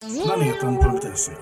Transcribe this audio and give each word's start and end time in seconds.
Planeten.se 0.00 1.32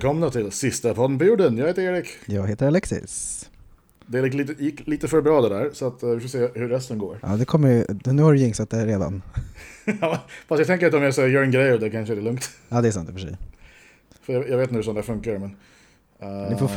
välkomna 0.00 0.30
till 0.30 0.52
sista 0.52 0.94
podden 0.94 1.18
på 1.18 1.24
jorden. 1.24 1.56
Jag 1.58 1.66
heter 1.66 1.82
Erik. 1.82 2.06
Jag 2.26 2.48
heter 2.48 2.66
Alexis. 2.66 3.50
Det 4.06 4.20
gick 4.20 4.34
lite, 4.34 4.64
gick 4.64 4.86
lite 4.86 5.08
för 5.08 5.22
bra 5.22 5.40
det 5.40 5.48
där, 5.48 5.70
så 5.72 5.86
att, 5.86 6.02
eh, 6.02 6.10
vi 6.10 6.20
får 6.20 6.28
se 6.28 6.48
hur 6.54 6.68
resten 6.68 6.98
går. 6.98 7.18
Ja, 7.22 7.28
det 7.28 7.44
kommer 7.44 7.70
ju, 7.70 7.84
nu 8.12 8.22
har 8.22 8.32
du 8.32 8.38
jinxat 8.38 8.70
det 8.70 8.86
redan. 8.86 9.22
Fast 10.48 10.58
jag 10.58 10.66
tänker 10.66 10.86
att 10.86 10.94
om 10.94 11.02
jag 11.02 11.14
säger 11.14 11.28
gör 11.28 11.42
en 11.42 11.50
grej 11.50 11.72
och 11.72 11.80
det 11.80 11.90
kanske 11.90 12.14
är 12.14 12.16
det 12.16 12.22
lugnt. 12.22 12.50
Ja, 12.68 12.80
det 12.80 12.88
är 12.88 12.92
sant 12.92 13.08
i 13.08 13.12
och 13.12 13.14
för 13.14 13.20
sig. 13.26 13.36
För 14.22 14.32
jag, 14.32 14.48
jag 14.48 14.56
vet 14.56 14.68
inte 14.68 14.74
hur 14.76 14.82
sånt 14.82 14.96
där 14.96 15.02
funkar, 15.02 15.38
men... 15.38 15.56
eh, 16.18 16.50
Ni 16.50 16.56
får, 16.56 16.70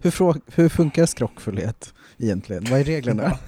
hur, 0.02 0.10
frå, 0.10 0.34
hur 0.54 0.68
funkar 0.68 1.06
skrockfullhet 1.06 1.94
egentligen? 2.18 2.64
Vad 2.70 2.80
är 2.80 2.84
reglerna? 2.84 3.38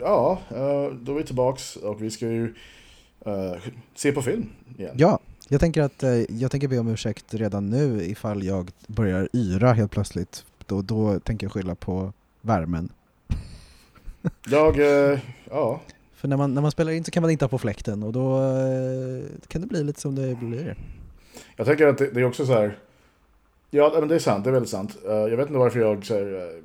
ja, 0.00 0.40
eh, 0.50 0.94
då 1.00 1.12
är 1.12 1.16
vi 1.16 1.24
tillbaks 1.24 1.76
och 1.76 2.02
vi 2.02 2.10
ska 2.10 2.26
ju 2.26 2.54
eh, 3.26 3.54
se 3.94 4.12
på 4.12 4.22
film 4.22 4.46
igen. 4.78 4.94
Ja, 4.96 5.18
jag 5.52 5.60
tänker 5.60 5.82
att 5.82 6.02
eh, 6.02 6.10
jag 6.40 6.50
tänker 6.50 6.68
be 6.68 6.78
om 6.78 6.88
ursäkt 6.88 7.34
redan 7.34 7.70
nu 7.70 8.02
ifall 8.04 8.44
jag 8.44 8.70
börjar 8.86 9.28
yra 9.32 9.72
helt 9.72 9.90
plötsligt. 9.90 10.44
Då, 10.66 10.82
då 10.82 11.20
tänker 11.20 11.46
jag 11.46 11.52
skylla 11.52 11.74
på 11.74 12.12
värmen. 12.40 12.88
Jag, 14.50 14.78
eh, 14.78 15.18
ja, 15.50 15.80
För 16.14 16.28
när 16.28 16.36
man, 16.36 16.54
när 16.54 16.62
man 16.62 16.70
spelar 16.70 16.92
in 16.92 17.04
så 17.04 17.10
kan 17.10 17.20
man 17.20 17.30
inte 17.30 17.44
ha 17.44 17.48
på 17.48 17.58
fläkten 17.58 18.02
och 18.02 18.12
då 18.12 18.36
eh, 18.38 19.24
kan 19.48 19.60
det 19.60 19.66
bli 19.66 19.84
lite 19.84 20.00
som 20.00 20.14
det 20.14 20.34
blir. 20.34 20.76
jag 21.56 21.66
tänker 21.66 21.86
att 21.86 21.98
det, 21.98 22.10
det 22.10 22.20
är 22.20 22.24
också 22.24 22.46
så 22.46 22.52
här... 22.52 22.78
Ja, 23.70 23.96
men 24.00 24.08
det 24.08 24.14
är 24.14 24.18
sant, 24.18 24.44
det 24.44 24.50
är 24.50 24.52
väldigt 24.52 24.70
sant. 24.70 24.96
Jag 25.04 25.36
vet 25.36 25.46
inte 25.48 25.58
varför 25.58 25.80
jag 25.80 26.06
säger... 26.06 26.26
Uh, 26.34 26.60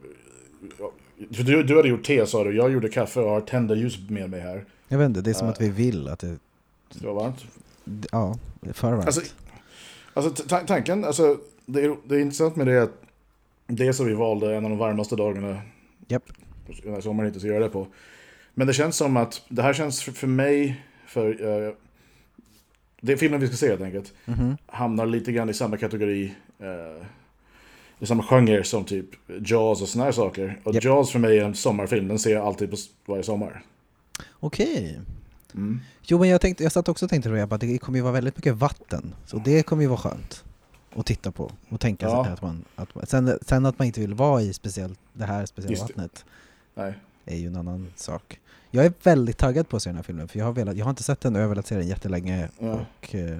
för 1.33 1.43
du, 1.43 1.63
du 1.63 1.75
hade 1.75 1.89
gjort 1.89 2.03
te 2.03 2.25
sa 2.25 2.43
du, 2.43 2.55
jag 2.55 2.71
gjorde 2.71 2.89
kaffe 2.89 3.19
och 3.19 3.29
har 3.29 3.41
tända 3.41 3.75
ljus 3.75 4.09
med 4.09 4.29
mig 4.29 4.39
här. 4.39 4.65
Jag 4.87 4.97
vet 4.97 5.05
inte, 5.05 5.21
det 5.21 5.29
är 5.29 5.33
som 5.33 5.47
Ja. 5.47 5.53
att 5.53 5.61
vi 5.61 5.69
vill 5.69 6.07
att 6.07 6.19
det, 6.19 6.37
Det 6.93 7.07
var 7.07 7.13
varmt. 7.13 7.45
Ja, 8.11 8.35
för 8.73 8.91
varmt. 8.91 9.05
Alltså, 9.05 9.21
alltså 10.13 10.43
ta- 10.43 10.59
tanken, 10.59 11.05
alltså, 11.05 11.37
det, 11.65 11.81
är, 11.85 11.95
det 12.05 12.15
är 12.15 12.19
intressant 12.19 12.55
med 12.55 12.67
det 12.67 12.83
att 12.83 13.01
det 13.67 13.87
är 13.87 13.91
så 13.91 14.03
vi 14.03 14.13
valde 14.13 14.55
en 14.55 14.63
av 14.65 14.69
de 14.69 14.77
varmaste 14.79 15.15
dagarna 15.15 15.61
här 16.85 17.01
sommaren 17.01 17.27
hittills 17.27 17.43
att 17.43 17.49
göra 17.49 17.63
det 17.63 17.69
på. 17.69 17.87
Men 18.53 18.67
det 18.67 18.73
känns 18.73 18.95
som 18.95 19.17
att 19.17 19.41
det 19.49 19.61
här 19.61 19.73
känns 19.73 20.03
för, 20.03 20.27
mig, 20.27 20.83
för 21.07 21.41
uh, 21.45 21.73
det 23.01 23.17
filmen 23.17 23.39
vi 23.39 23.47
ska 23.47 23.55
se 23.55 23.67
helt 23.69 23.81
enkelt, 23.81 24.13
Mhm. 24.25 24.57
hamnar 24.65 25.05
lite 25.05 25.31
grann 25.31 25.49
i 25.49 25.53
samma 25.53 25.77
kategori, 25.77 26.33
eh, 26.59 27.05
i 27.99 28.05
samma 28.05 28.23
genre 28.23 28.63
som 28.63 28.83
typ 28.85 29.05
Jaws 29.27 29.81
och 29.81 29.87
såna 29.89 30.03
här 30.05 30.11
saker. 30.11 30.59
Och 30.63 30.73
Japp. 30.75 30.83
Jaws 30.83 31.11
för 31.11 31.19
mig 31.19 31.39
är 31.39 31.43
en 31.45 31.55
sommarfilm, 31.55 32.07
den 32.07 32.19
ser 32.19 32.33
jag 32.33 32.45
alltid 32.45 32.71
på 32.71 32.77
varje 33.05 33.23
sommar. 33.23 33.61
Okej. 34.39 34.99
Mm. 35.55 35.79
Jo 36.01 36.19
men 36.19 36.29
jag, 36.29 36.41
tänkte, 36.41 36.63
jag 36.63 36.71
satt 36.71 36.89
också 36.89 37.05
och 37.05 37.09
tänkte 37.09 37.47
på 37.47 37.55
att 37.55 37.61
det 37.61 37.77
kommer 37.77 37.97
ju 37.99 38.03
vara 38.03 38.13
väldigt 38.13 38.37
mycket 38.37 38.55
vatten. 38.55 39.15
Så 39.25 39.37
det 39.37 39.63
kommer 39.63 39.81
ju 39.83 39.87
vara 39.89 39.99
skönt 39.99 40.43
att 40.95 41.05
titta 41.05 41.31
på 41.31 41.51
och 41.69 41.79
tänka 41.79 42.05
Ja. 42.05 42.23
sig 42.23 42.33
att 42.33 42.41
man... 42.41 42.65
Att, 42.75 42.95
man- 42.95 43.05
sen, 43.05 43.39
sen 43.41 43.65
att 43.65 43.79
man 43.79 43.85
inte 43.85 43.99
vill 44.01 44.13
vara 44.13 44.41
i 44.41 44.53
speciellt, 44.53 44.99
det 45.13 45.25
här 45.25 45.45
speciella 45.45 45.71
Just 45.71 45.83
vattnet 45.83 46.25
Nej. 46.75 46.93
är 47.25 47.35
ju 47.37 47.47
en 47.47 47.55
annan 47.55 47.91
sak. 47.95 48.39
Jag 48.71 48.85
är 48.85 48.93
väldigt 49.03 49.37
taggad 49.37 49.69
på 49.69 49.77
att 49.77 49.83
se 49.83 49.89
den 49.89 49.95
här 49.95 50.03
filmen 50.03 50.27
för 50.27 50.39
jag 50.39 50.45
har, 50.45 50.53
velat, 50.53 50.77
jag 50.77 50.85
har 50.85 50.89
inte 50.89 51.03
sett 51.03 51.21
den 51.21 51.35
och 51.35 51.39
jag 51.41 51.45
har 51.45 51.49
velat 51.49 51.67
se 51.67 51.75
den 51.75 51.87
jättelänge 51.87 52.49
Ja. 52.59 52.73
och 52.73 53.15
eh, 53.15 53.39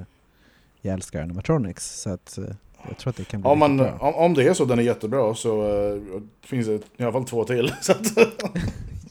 jag 0.81 0.94
älskar 0.94 1.22
animatronics 1.22 2.02
så 2.02 2.09
att 2.09 2.38
eh, 2.38 2.44
jag 2.88 2.98
tror 2.98 3.09
att 3.09 3.16
det 3.16 3.24
kan 3.24 3.42
bli 3.42 3.50
Om, 3.50 3.59
man, 3.59 3.80
om, 3.80 4.16
om 4.16 4.34
det 4.34 4.48
är 4.48 4.54
så 4.54 4.66
den 4.66 4.80
är 4.80 4.84
jättebra 4.84 5.36
så 5.36 5.64
eh, 5.96 6.02
finns 6.42 6.68
det 6.68 6.74
i 6.98 7.04
alla 7.04 7.12
fall 7.12 7.25
två 7.25 7.44
till. 7.44 7.74
Så 7.81 7.92
att, 7.92 8.18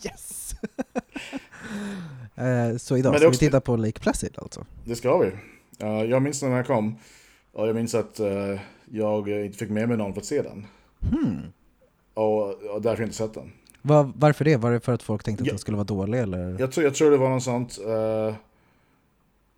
Yes! 0.06 0.54
eh, 0.62 1.02
så 2.78 2.96
idag 2.96 3.12
ska 3.12 3.16
är 3.16 3.20
vi 3.20 3.26
också- 3.26 3.38
titta 3.40 3.60
på 3.60 3.76
Lake 3.76 4.00
Placid 4.00 4.34
alltså? 4.38 4.66
det 4.84 4.96
ska 4.96 5.18
vi. 5.18 5.30
Eh, 5.78 6.02
jag 6.10 6.22
minns 6.22 6.42
när 6.42 6.50
den 6.54 6.64
kom. 6.64 6.96
Och 7.52 7.68
jag 7.68 7.74
minns 7.76 7.94
att 7.94 8.20
eh, 8.20 8.60
jag 8.90 9.28
eh, 9.28 9.46
inte 9.46 9.58
fick 9.58 9.70
med 9.70 9.88
mig 9.88 9.96
någon 9.96 10.14
för 10.14 10.20
att 10.20 10.26
se 10.26 10.42
den. 10.42 10.66
Hmm. 11.10 11.40
Och, 12.14 12.48
och 12.48 12.82
därför 12.82 12.88
har 12.88 12.96
jag 12.96 13.00
inte 13.06 13.16
sett 13.16 13.34
den. 13.34 13.52
Var, 13.82 14.12
varför 14.16 14.44
det? 14.44 14.56
Var 14.56 14.72
det 14.72 14.80
för 14.80 14.92
att 14.92 15.02
folk 15.02 15.22
tänkte 15.24 15.42
att 15.42 15.46
Ja. 15.46 15.52
den 15.52 15.58
skulle 15.58 15.76
vara 15.76 15.84
dålig 15.84 16.18
eller? 16.20 16.56
Jag 16.60 16.72
tror, 16.72 16.84
jag 16.84 16.94
tror 16.94 17.10
det 17.10 17.16
var 17.16 17.30
något 17.30 17.42
sånt. 17.42 17.78
eh, 17.86 18.34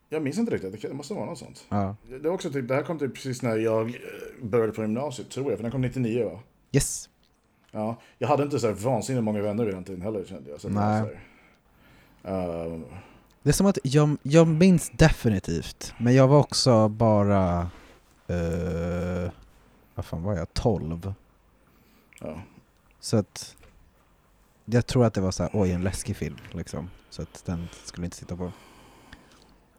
jag 0.08 0.22
minns 0.22 0.38
inte 0.38 0.54
riktigt, 0.54 0.82
det 0.82 0.94
måste 0.94 1.14
vara 1.14 1.24
något 1.26 1.38
sånt. 1.38 1.64
Ja. 1.68 1.96
Det, 2.10 2.18
det, 2.18 2.28
var 2.28 2.34
också 2.34 2.50
typ, 2.50 2.68
det 2.68 2.74
här 2.74 2.82
kom 2.82 2.98
typ 2.98 3.14
precis 3.14 3.42
när 3.42 3.56
jag 3.56 3.88
eh, 3.88 3.94
började 4.42 4.72
på 4.72 4.82
gymnasiet, 4.82 5.30
tror 5.30 5.50
jag. 5.50 5.58
För 5.58 5.62
den 5.62 5.72
kom 5.72 5.80
99 5.80 6.24
va? 6.24 6.40
Yes. 6.72 7.08
Ja, 7.70 7.96
jag 8.18 8.28
hade 8.28 8.42
inte 8.42 8.58
så 8.58 8.66
här 8.66 8.74
vansinnigt 8.74 9.24
många 9.24 9.42
vänner 9.42 9.64
vid 9.64 9.74
den 9.74 9.84
tiden 9.84 10.02
heller 10.02 10.24
kände 10.24 10.50
jag. 10.50 10.60
Så 10.60 10.68
Nej. 10.68 11.02
Det 13.42 13.50
är 13.50 13.52
som 13.52 13.66
att 13.66 13.78
jag, 13.82 14.16
jag 14.22 14.48
minns 14.48 14.90
definitivt, 14.94 15.94
men 15.98 16.14
jag 16.14 16.28
var 16.28 16.38
också 16.38 16.88
bara... 16.88 17.70
Uh, 18.30 19.30
vad 19.94 20.04
fan 20.04 20.22
var 20.22 20.36
jag? 20.36 20.54
12. 20.54 21.14
ja. 22.20 22.42
Så 23.00 23.16
att... 23.16 23.56
Jag 24.64 24.86
tror 24.86 25.04
att 25.04 25.14
det 25.14 25.20
var 25.20 25.30
så 25.30 25.42
här, 25.42 25.50
oj 25.54 25.70
en 25.70 25.82
läskig 25.82 26.16
film 26.16 26.36
liksom. 26.52 26.90
Så 27.10 27.22
att 27.22 27.42
den 27.44 27.68
skulle 27.84 28.04
inte 28.04 28.18
titta 28.18 28.36
på. 28.36 28.52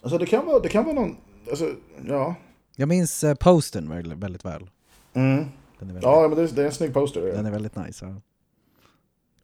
Alltså 0.01 0.17
det 0.17 0.25
kan 0.25 0.45
vara, 0.45 0.59
det 0.59 0.69
kan 0.69 0.83
vara 0.83 0.95
någon, 0.95 1.17
alltså, 1.49 1.75
ja. 2.05 2.35
Jag 2.75 2.89
minns 2.89 3.23
uh, 3.23 3.33
postern 3.33 3.89
väldigt, 3.89 4.17
väldigt 4.17 4.45
väl. 4.45 4.69
Mm. 5.13 5.45
Väldigt, 5.79 6.03
Ja, 6.03 6.27
men 6.27 6.37
det 6.37 6.43
är, 6.43 6.55
det 6.55 6.61
är 6.61 6.65
en 6.65 6.71
snygg 6.71 6.93
poster. 6.93 7.21
den 7.21 7.45
är 7.45 7.51
väldigt 7.51 7.75
nice. 7.75 8.05
Ja. 8.05 8.15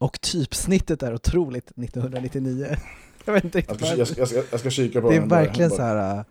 Och 0.03 0.21
typsnittet 0.21 1.03
är 1.03 1.13
otroligt 1.13 1.71
1999. 1.71 2.77
jag 3.25 3.33
vet 3.33 3.43
inte 3.43 3.57
Jag 3.59 3.71
riktigt 3.71 3.87
ska, 3.87 3.97
jag, 3.97 4.07
ska, 4.07 4.19
jag, 4.19 4.27
ska, 4.27 4.43
jag 4.51 4.59
ska 4.59 4.69
kika 4.69 5.01
på 5.01 5.09
Det 5.09 5.15
är 5.15 5.19
den 5.19 5.29
där. 5.29 5.35
verkligen 5.35 5.71
så 5.71 5.81
här. 5.81 6.17
äh, 6.17 6.23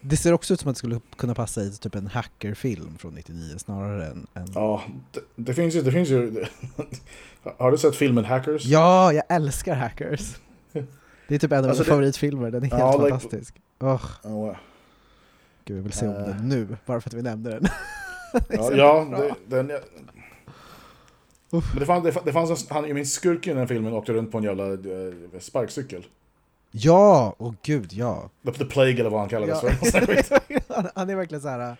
Det 0.00 0.16
ser 0.16 0.32
också 0.32 0.54
ut 0.54 0.60
som 0.60 0.70
att 0.70 0.74
det 0.74 0.78
skulle 0.78 1.00
kunna 1.16 1.34
passa 1.34 1.62
i 1.62 1.70
typ 1.70 1.94
en 1.94 2.06
hackerfilm 2.06 2.98
från 2.98 3.14
99 3.14 3.54
snarare 3.58 4.06
än... 4.06 4.26
än... 4.34 4.46
Ja, 4.54 4.82
det, 5.12 5.20
det 5.36 5.54
finns 5.54 5.74
ju, 5.74 5.82
det 5.82 5.92
finns 5.92 6.08
ju. 6.08 6.44
Har 7.58 7.70
du 7.70 7.78
sett 7.78 7.96
filmen 7.96 8.24
Hackers? 8.24 8.64
Ja, 8.64 9.12
jag 9.12 9.24
älskar 9.28 9.74
hackers! 9.74 10.36
Det 11.28 11.34
är 11.34 11.38
typ 11.38 11.52
en 11.52 11.58
av 11.58 11.64
Alltså 11.64 11.74
mina 11.82 11.84
det- 11.84 11.90
favoritfilmer, 11.90 12.50
den 12.50 12.62
är 12.64 12.66
helt 12.66 12.80
Ja, 12.80 12.92
like- 12.98 13.10
fantastisk. 13.10 13.54
Åh, 13.80 14.04
Oh, 14.22 14.30
wow. 14.32 14.56
gud 15.64 15.78
jag 15.78 15.82
vill 15.82 15.92
se 15.92 16.06
om 16.08 16.14
Eh. 16.14 16.26
den 16.26 16.48
nu, 16.48 16.76
bara 16.86 17.00
för 17.00 17.10
att 17.10 17.14
vi 17.14 17.22
nämnde 17.22 17.50
den. 17.50 17.64
Ja, 18.48 18.72
ja 18.72 19.06
det, 19.48 19.56
den. 19.56 19.70
Men 21.70 21.80
det 21.80 21.86
fanns, 21.86 22.04
det, 22.24 22.32
fanns- 22.32 22.50
en, 22.50 22.74
han, 22.74 22.84
jag 22.86 22.94
minns 22.94 23.12
skurken 23.12 23.56
i 23.56 23.58
den 23.58 23.68
filmen 23.68 23.92
åkte 23.92 24.12
runt 24.12 24.32
på 24.32 24.38
en 24.38 24.44
jävla 24.44 24.72
eh, 24.72 25.38
sparkcykel. 25.40 26.06
Ja, 26.70 27.34
åh 27.38 27.54
gud 27.62 27.92
ja! 27.92 28.30
The, 28.44 28.52
the 28.52 28.64
Plague 28.64 29.00
eller 29.00 29.10
vad 29.10 29.20
han 29.20 29.28
kallades 29.28 29.62
ja. 29.62 29.70
för. 29.70 29.98
Här 30.00 30.40
han, 30.74 30.88
han 30.94 31.10
är 31.10 31.16
verkligen 31.16 31.42
så 31.42 31.48
här. 31.48 31.76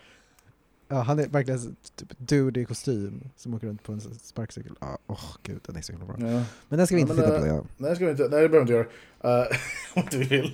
Ja, 0.87 0.95
han 0.95 1.19
är 1.19 1.27
verkligen 1.27 1.75
typ 1.95 2.09
dude 2.17 2.59
i 2.59 2.65
kostym 2.65 3.29
som 3.35 3.53
åker 3.53 3.67
runt 3.67 3.83
på 3.83 3.91
en 3.91 4.01
sparkcykel. 4.01 4.75
Ja, 4.81 4.97
Åh 5.07 5.25
gud, 5.43 5.59
den 5.65 5.75
är 5.75 5.81
så 5.81 5.91
himla 5.91 6.05
bra. 6.05 6.15
ja. 6.19 6.43
Men 6.69 6.77
den 6.77 6.87
ska 6.87 6.95
vi 6.95 7.01
Ja, 7.01 7.07
inte 7.09 7.21
men, 7.21 7.25
titta 7.31 7.39
på. 7.41 7.47
Ja. 7.47 7.63
Nej, 7.77 7.89
det 7.89 7.95
ska 7.95 8.05
vi 8.05 8.11
inte, 8.11 8.23
nej, 8.27 8.41
det 8.41 8.49
behöver 8.49 8.65
vi 8.65 8.73
inte 8.73 8.73
göra. 8.73 9.41
Uh, 9.41 9.47
om 9.93 10.03
vi 10.11 10.17
vill. 10.23 10.45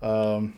Um, 0.00 0.52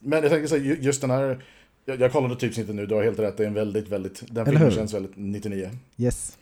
men 0.00 0.22
jag 0.22 0.30
tänker 0.30 0.46
så 0.46 0.56
här, 0.56 0.62
ju- 0.62 0.78
just 0.80 1.00
den 1.00 1.10
här, 1.10 1.44
jag, 1.84 2.00
jag 2.00 2.12
kollade 2.12 2.36
typsnittet 2.36 2.74
nu, 2.74 2.86
du 2.86 2.94
har 2.94 3.02
helt 3.02 3.18
rätt, 3.18 3.36
det 3.36 3.42
är 3.42 3.46
en 3.46 3.54
väldigt, 3.54 3.88
väldigt, 3.88 4.22
den 4.34 4.46
filmen 4.46 4.70
känns 4.70 4.94
väldigt 4.94 5.12
99. 5.14 5.70
Yes. 5.96 6.38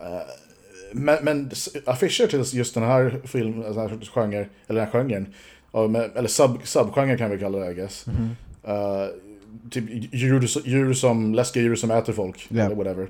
Eh, 0.00 0.06
men, 0.94 1.24
men 1.24 1.50
affischer 1.86 2.26
till 2.26 2.44
just 2.58 2.74
den 2.74 2.82
här 2.82 3.20
filmen, 3.24 3.60
den 3.60 3.74
här 3.78 3.98
genre, 4.14 4.46
eller 4.66 4.80
den 4.80 4.86
här 4.86 4.90
genren, 4.92 5.26
eller 6.16 6.28
sub, 6.28 6.50
subgenre 6.64 7.18
kan 7.18 7.30
vi 7.30 7.38
kalla 7.38 7.58
det 7.58 7.70
I 7.70 7.74
guess. 7.74 8.06
Mhm. 8.06 8.28
Eh, 8.64 9.06
typ 9.70 9.84
djur, 10.14 10.48
djur 10.68 10.92
som, 10.94 11.34
läskiga 11.34 11.62
djur 11.62 11.76
som 11.76 11.90
äter 11.90 12.12
folk, 12.12 12.46
Ja. 12.50 12.64
eller 12.64 12.74
whatever. 12.76 13.08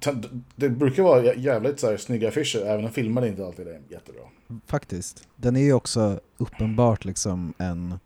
T- 0.00 0.12
det 0.56 0.68
brukar 0.68 1.02
vara 1.02 1.22
jä- 1.22 1.38
jävligt 1.38 1.80
så 1.80 1.90
här, 1.90 1.96
snygga 1.96 2.28
affischer, 2.28 2.60
även 2.66 2.84
om 2.84 2.90
filmen 2.92 3.24
inte 3.24 3.46
alltid 3.46 3.68
är 3.68 3.80
jättebra. 3.88 4.22
Faktiskt. 4.66 5.28
Den 5.36 5.56
är 5.56 5.60
ju 5.60 5.72
också 5.72 6.20
uppenbart 6.38 7.04
liksom 7.04 7.54
en, 7.58 7.98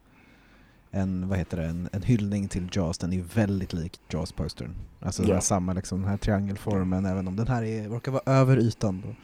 en, 0.90 1.29
vad 1.29 1.38
heter 1.38 1.56
det, 1.56 1.64
en, 1.64 1.88
en 1.93 2.02
hyllning 2.02 2.49
till 2.49 2.69
Jaws, 2.73 2.99
den 2.99 3.12
är 3.12 3.23
väldigt 3.35 3.73
lik 3.73 4.00
Jaws-postern. 4.08 4.70
Alltså 5.00 5.32
har 5.32 5.40
samma 5.40 5.73
liksom, 5.73 6.00
den 6.00 6.11
här 6.11 6.17
triangelformen, 6.17 7.06
även 7.06 7.29
om 7.29 7.37
den 7.37 7.49
här 7.49 7.62
är, 7.62 7.88
råkar 7.88 8.12
vara 8.12 8.23
över 8.26 8.56
ytan 8.56 9.02
då, 9.06 9.14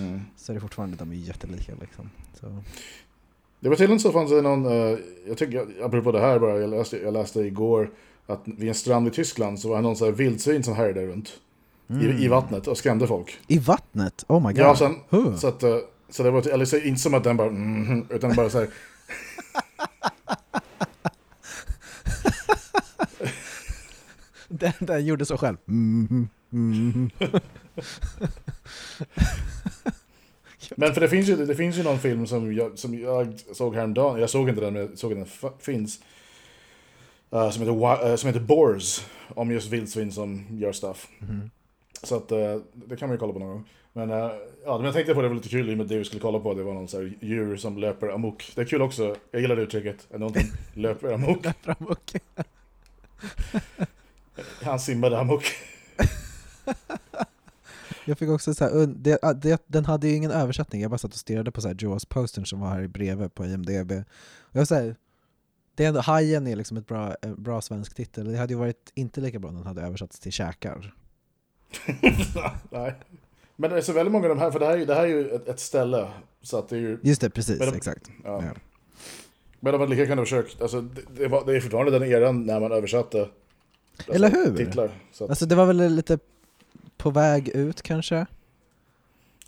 Mm. 0.00 0.20
så 0.36 0.52
är 0.52 0.54
det 0.54 0.60
fortfarande, 0.60 0.96
de 0.96 1.12
är 1.12 1.16
jättelika 1.16 1.72
liksom. 1.80 2.10
Så. 2.40 2.62
Det 3.60 3.68
var 3.68 3.76
tydligen 3.76 4.00
så 4.00 4.12
fanns 4.12 4.30
det 4.30 4.42
någon, 4.42 4.66
eh, 4.66 4.98
jag 5.28 5.36
tycker, 5.38 5.66
apropå 5.84 6.12
det 6.12 6.20
här 6.20 6.38
bara, 6.38 6.58
jag 6.58 6.70
läste, 6.70 6.96
jag 6.96 7.12
läste 7.12 7.40
igår 7.40 7.90
att 8.26 8.40
vid 8.44 8.68
en 8.68 8.74
strand 8.74 9.08
i 9.08 9.10
Tyskland 9.10 9.60
så 9.60 9.68
var 9.68 9.76
det 9.76 9.82
någon 9.82 9.96
sån 9.96 10.06
här 10.08 10.12
vildsvin 10.14 10.62
som 10.62 10.74
härjade 10.74 11.06
runt 11.06 11.28
i, 12.02 12.24
i 12.24 12.28
vattnet 12.28 12.66
och 12.66 12.78
skrämde 12.78 13.06
folk. 13.06 13.38
I 13.48 13.58
vattnet? 13.58 14.24
Oh 14.28 14.46
my 14.46 14.52
god. 14.52 14.58
Ja, 14.62 14.76
sen, 14.76 14.94
Huh. 15.10 15.36
så 15.36 15.48
att, 15.48 15.62
eh, 15.62 15.76
så 16.10 16.22
det 16.22 16.30
var, 16.30 16.48
eller 16.48 16.64
så, 16.64 16.76
inte 16.78 17.00
som 17.00 17.14
att 17.14 17.24
den 17.24 17.36
bara, 17.36 17.48
mm, 17.48 18.06
utan 18.10 18.34
bara 18.36 18.50
så 18.50 18.58
här, 18.58 18.68
Den, 24.58 24.72
den 24.80 25.06
gjorde 25.06 25.26
så 25.26 25.36
själv. 25.36 25.56
Mm, 25.68 26.28
mm. 26.52 27.10
Men 30.76 30.94
för 30.94 31.00
det 31.00 31.08
finns 31.08 31.28
ju, 31.28 31.36
det 31.46 31.54
finns 31.54 31.78
ju 31.78 31.82
någon 31.82 31.98
film 31.98 32.26
som 32.26 32.54
jag, 32.54 32.78
som 32.78 32.98
jag 32.98 33.34
såg 33.52 33.74
häromdagen, 33.74 34.20
jag 34.20 34.30
såg 34.30 34.48
inte 34.48 34.60
den 34.60 34.72
men 34.72 34.82
jag 34.82 34.98
såg 34.98 35.12
att 35.12 35.18
den 35.40 35.50
finns. 35.58 36.00
eh, 37.30 37.50
som, 37.50 37.62
heter, 37.62 38.10
eh, 38.10 38.16
som 38.16 38.26
heter 38.26 38.40
Boars, 38.40 39.06
om 39.28 39.50
just 39.50 39.68
vildsvin 39.72 40.12
som 40.12 40.46
gör 40.50 40.72
stuff. 40.72 41.08
Mhm. 41.18 41.50
Så 42.02 42.16
att 42.16 42.32
eh, 42.32 42.56
det 42.74 42.96
kan 42.96 43.08
man 43.08 43.14
ju 43.14 43.18
kolla 43.18 43.32
på 43.32 43.38
någon 43.38 43.48
gång. 43.48 43.68
Men, 43.92 44.10
eh, 44.10 44.30
ja, 44.64 44.76
men 44.76 44.84
jag 44.84 44.94
tänkte 44.94 45.14
på 45.14 45.22
det 45.22 45.28
var 45.28 45.34
lite 45.34 45.48
kul 45.48 45.70
i 45.70 45.74
och 45.74 45.78
med 45.78 45.86
det 45.86 45.98
vi 45.98 46.04
skulle 46.04 46.20
kolla 46.20 46.38
på, 46.38 46.54
det 46.54 46.62
var 46.62 46.74
någon 46.74 46.88
så 46.88 46.96
här 47.00 47.12
djur 47.20 47.56
som 47.56 47.78
löper 47.78 48.08
amok. 48.08 48.52
Det 48.54 48.60
är 48.60 48.64
kul 48.64 48.82
också, 48.82 49.16
jag 49.30 49.40
gillar 49.42 49.56
det 49.56 49.62
uttrycket, 49.62 50.06
någonting 50.10 50.46
löper 50.74 51.12
amok. 51.12 51.46
Fram 51.62 51.86
och 51.86 52.14
Han 54.62 54.80
simmade 54.80 55.18
amok. 55.18 55.44
Jag 58.04 58.18
fick 58.18 58.28
också 58.28 58.54
så 58.54 58.64
här, 58.64 58.86
det, 58.86 59.18
ah, 59.22 59.32
det, 59.32 59.62
den 59.66 59.84
hade 59.84 60.08
ju 60.08 60.14
ingen 60.16 60.30
översättning, 60.30 60.82
jag 60.82 60.90
bara 60.90 60.98
satt 60.98 61.12
och 61.12 61.18
stirrade 61.18 61.50
på 61.52 61.60
så 61.60 61.68
här 61.68 61.76
Jaws 61.78 62.04
postern 62.04 62.46
som 62.46 62.60
var 62.60 62.68
här 62.68 62.82
i 62.82 62.88
bredvid 62.88 63.34
på 63.34 63.44
IMDB. 63.46 63.92
Och 64.38 64.56
jag 64.60 64.66
här, 64.70 64.96
det 65.74 65.84
är 65.84 65.88
ändå, 65.88 66.00
Hajen 66.00 66.46
är 66.46 66.56
liksom 66.56 66.76
ett 66.76 66.86
bra, 66.86 67.14
eh, 67.22 67.34
bra 67.34 67.60
svensk 67.60 67.94
titel, 67.94 68.32
det 68.32 68.38
hade 68.38 68.52
ju 68.52 68.58
varit 68.58 68.92
inte 68.94 69.20
lika 69.20 69.38
bra 69.38 69.48
om 69.50 69.56
den 69.56 69.66
hade 69.66 69.82
översatts 69.82 70.20
till 70.20 70.32
käkar. 70.32 70.94
Nej. 72.70 72.94
Men 73.56 73.70
det 73.70 73.76
är 73.76 73.80
så 73.80 73.92
väldigt 73.92 74.12
många 74.12 74.24
av 74.24 74.28
de 74.36 74.38
här, 74.38 74.50
för 74.50 74.58
det 74.58 74.66
här, 74.66 74.72
är 74.72 74.78
ju- 74.78 74.84
det 74.84 74.94
här 74.94 75.02
är 75.02 75.06
ju 75.06 75.30
ett, 75.30 75.48
ett 75.48 75.60
ställe. 75.60 76.08
Så 76.42 76.58
att 76.58 76.68
det 76.68 76.76
är 76.76 76.80
ju, 76.80 76.98
Just 77.02 77.20
det, 77.20 77.30
precis, 77.30 77.58
de- 77.58 77.74
exakt. 77.76 78.10
ja. 78.24 78.42
Ja. 78.44 78.50
Men 79.60 79.72
de 79.72 79.80
hade 79.80 79.94
lika 79.94 80.06
kunnat 80.06 80.24
försökt, 80.24 80.62
alltså 80.62 80.80
det, 80.80 81.00
det, 81.16 81.28
var, 81.28 81.46
det 81.46 81.56
är 81.56 81.60
fortfarande 81.60 81.98
den 81.98 82.08
eran 82.08 82.46
när 82.46 82.60
man 82.60 82.72
översatte 82.72 83.28
alltså, 83.96 84.12
Eller 84.12 84.30
hur? 84.30 84.56
titlar. 84.56 84.90
Så 85.12 85.24
att, 85.24 85.30
Alltså 85.30 85.46
det 85.46 85.54
var 85.54 85.66
väl 85.66 85.94
lite 85.94 86.18
på 86.96 87.10
väg 87.10 87.48
ut 87.48 87.82
kanske? 87.82 88.26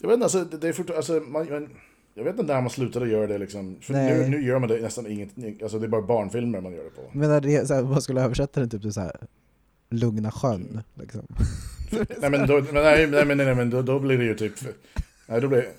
jag 0.01 0.09
vet 0.09 0.15
inte, 0.15 0.25
alltså, 0.25 0.45
det, 0.45 0.57
det 0.59 0.69
är 0.69 0.73
fortfarande, 0.73 0.97
alltså, 0.99 1.13
man, 1.31 1.51
man, 1.51 1.69
jag 2.15 2.25
vet 2.25 2.39
inte 2.39 2.53
när 2.55 2.61
man 2.61 2.71
slutade 2.71 3.09
göra 3.09 3.27
det 3.27 3.39
liksom. 3.39 3.77
För 3.81 3.93
nu, 3.95 4.29
nu 4.29 4.43
gör 4.47 4.59
man 4.59 4.69
det 4.69 4.81
nästan 4.81 5.07
inget, 5.07 5.63
alltså 5.63 5.79
det 5.79 5.87
är 5.87 5.89
bara 5.89 6.03
barnfilmer 6.03 6.61
man 6.61 6.73
gör 6.73 6.85
det 6.85 6.91
på. 6.91 7.03
Jag 7.03 7.17
menar, 7.17 7.41
det, 7.41 7.67
så 7.69 7.75
här, 7.75 7.83
man 7.83 8.03
skulle 8.03 8.23
översätta 8.23 8.61
den 8.61 8.71
typ 8.71 8.83
till 8.83 8.93
så 8.93 9.01
här 9.01 9.17
Lugna 9.91 10.31
sjön, 10.31 10.83
liksom. 10.95 11.27
nej 12.19 12.31
men, 12.31 12.47
då, 12.47 12.55
men, 12.61 12.75
nej, 12.75 13.07
nej, 13.07 13.25
men, 13.25 13.37
nej, 13.37 13.47
nej, 13.47 13.55
men 13.55 13.71
då, 13.71 13.83
då 13.83 13.99
blir 13.99 14.19
det 14.19 14.25
ju 14.25 14.35
typ, 14.35 14.53
nej 15.27 15.41
då 15.41 15.49
blir 15.49 15.59
det, 15.59 15.73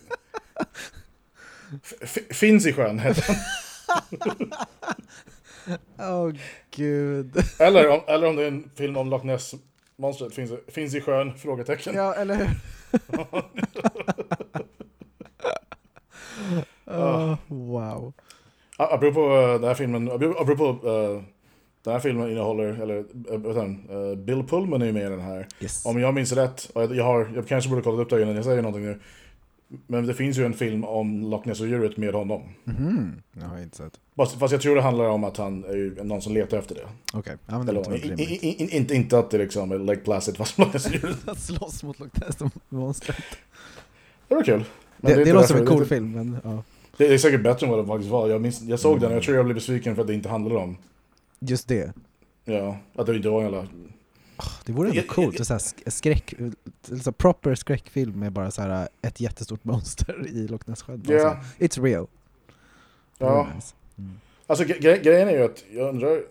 F- 2.02 2.18
Finns 2.30 2.66
i 2.66 2.74
sjön 2.74 3.00
heter 3.00 3.26
den. 3.28 4.52
Åh 6.00 6.34
gud. 6.76 7.44
eller, 7.60 7.90
om, 7.90 8.00
eller 8.08 8.28
om 8.28 8.36
det 8.36 8.44
är 8.44 8.48
en 8.48 8.70
film 8.76 8.98
om 8.98 9.10
Loch 9.10 9.24
Ness 9.24 9.56
monstret 9.96 10.34
finns, 10.34 10.52
finns 10.68 10.96
i 10.96 11.02
sjön? 11.02 11.38
Frågetecken. 11.38 11.96
Ja, 11.96 12.14
eller 12.14 12.36
hur? 12.36 12.50
Åh, 16.86 17.36
wow. 17.48 18.14
Apropå 18.78 19.22
uh, 19.22 19.54
den 19.54 19.64
här 19.64 19.74
filmen, 19.74 20.12
apropå, 20.12 20.70
uh, 20.70 21.24
den 21.84 21.94
här 21.94 22.00
filmen 22.00 22.32
innehåller, 22.32 22.82
eller 22.82 22.98
uh? 22.98 23.58
Uh, 23.92 24.16
Bill 24.16 24.44
Pullman 24.44 24.82
är 24.82 24.86
ju 24.86 24.92
med 24.92 25.06
i 25.06 25.10
den 25.10 25.20
här. 25.20 25.48
Yes. 25.60 25.86
Om 25.86 26.00
jag 26.00 26.14
minns 26.14 26.32
rätt, 26.32 26.70
och 26.74 26.96
jag, 26.96 27.04
har, 27.04 27.32
jag 27.36 27.48
kanske 27.48 27.70
borde 27.70 27.82
kolla 27.82 28.02
upp 28.02 28.10
det 28.10 28.22
innan 28.22 28.36
jag 28.36 28.46
säger 28.46 28.62
någonting 28.62 28.86
nu. 28.86 29.00
Men 29.88 30.06
det 30.06 30.14
finns 30.14 30.38
ju 30.38 30.46
en 30.46 30.54
film 30.54 30.84
om 30.84 31.22
Loch 31.32 31.46
Ness-odjuret 31.46 31.98
med 31.98 32.14
honom. 32.14 32.42
Mhm, 32.64 33.22
jag 33.34 33.46
har 33.46 33.60
inte 33.60 33.78
sett. 33.78 34.00
Fast, 34.16 34.40
fast 34.40 34.52
jag 34.52 34.62
tror 34.62 34.76
det 34.76 34.82
handlar 34.82 35.06
om 35.06 35.24
att 35.24 35.38
han 35.38 35.64
är 35.64 36.04
någon 36.04 36.22
som 36.22 36.34
letar 36.34 36.58
efter 36.58 36.76
det. 36.76 36.88
Okej, 37.14 37.38
ja 37.48 37.58
men 37.58 37.66
det 37.66 37.72
Eller, 37.72 38.22
i, 38.22 38.24
i, 38.24 38.76
inte, 38.78 38.96
inte 38.96 39.20
att 39.20 39.32
det 39.32 39.38
liksom 39.38 39.72
är 39.72 39.80
Lake 39.80 40.02
Placid 40.02 40.38
fast 40.38 40.58
Loch 40.58 40.74
Ness-odjuret. 40.74 41.28
Att 41.28 41.40
slåss 41.42 41.84
mot 41.84 42.00
Loch 42.00 42.10
Ness 42.22 42.38
som 42.38 42.52
monster. 42.70 43.26
Det 44.28 44.36
var 44.36 44.44
kul. 44.44 44.64
Men 44.98 45.08
Det, 45.08 45.12
är 45.12 45.16
det, 45.16 45.22
inte 45.22 45.34
låter 45.34 45.48
som 45.48 45.58
en 45.58 45.66
cool 45.66 45.80
det, 45.80 45.86
film, 45.86 46.12
men 46.12 46.38
ja. 46.44 46.64
det 46.98 47.14
är 47.14 47.18
säkert 47.18 47.44
bättre 47.44 47.66
än 47.66 47.72
vad 47.72 47.84
det 47.84 47.88
faktiskt 47.88 48.12
var. 48.12 48.30
Jag, 48.30 48.42
minns, 48.42 48.62
jag 48.62 48.80
såg 48.80 49.00
den 49.00 49.10
och 49.10 49.16
jag 49.16 49.24
tror 49.24 49.38
jag 49.38 49.46
blev 49.46 49.56
besviken 49.56 49.96
för 49.96 50.02
att 50.02 50.08
det 50.08 50.14
inte 50.14 50.30
handlade 50.30 50.60
om 50.62 50.78
Just 51.40 51.68
det. 51.68 51.94
Ja, 52.46 52.78
att 52.96 53.06
det 53.06 53.16
inte 53.16 53.30
var 53.30 53.38
en 53.38 53.44
jävla... 53.44 53.68
Det 54.66 54.72
vore 54.72 54.90
ändå 54.90 55.02
coolt, 55.02 55.50
jag- 55.50 55.62
skräck, 55.94 56.34
så 57.04 57.12
proper 57.12 57.56
skräckfilm 57.56 58.20
med 58.20 58.32
bara 58.32 58.52
så 58.52 58.62
här 58.62 58.88
ett 59.02 59.20
jättestort 59.20 59.64
monster 59.64 60.28
i 60.28 60.48
Loch 60.48 60.68
Ness-sjön. 60.68 61.02
Bara 61.06 61.14
Ja. 61.18 61.22
så 61.22 61.28
här, 61.28 61.44
It's 61.60 61.84
real. 61.84 62.08
Ja. 63.18 63.48
nice. 63.56 63.74
Mm. 63.98 64.20
Alltså 64.48 64.66
gre- 64.66 64.80
gre- 64.80 65.04
grejen 65.04 65.28
är 65.28 65.34
ju 65.34 65.44
att 65.44 65.64
jag 65.72 65.90
undrar... 65.90 66.22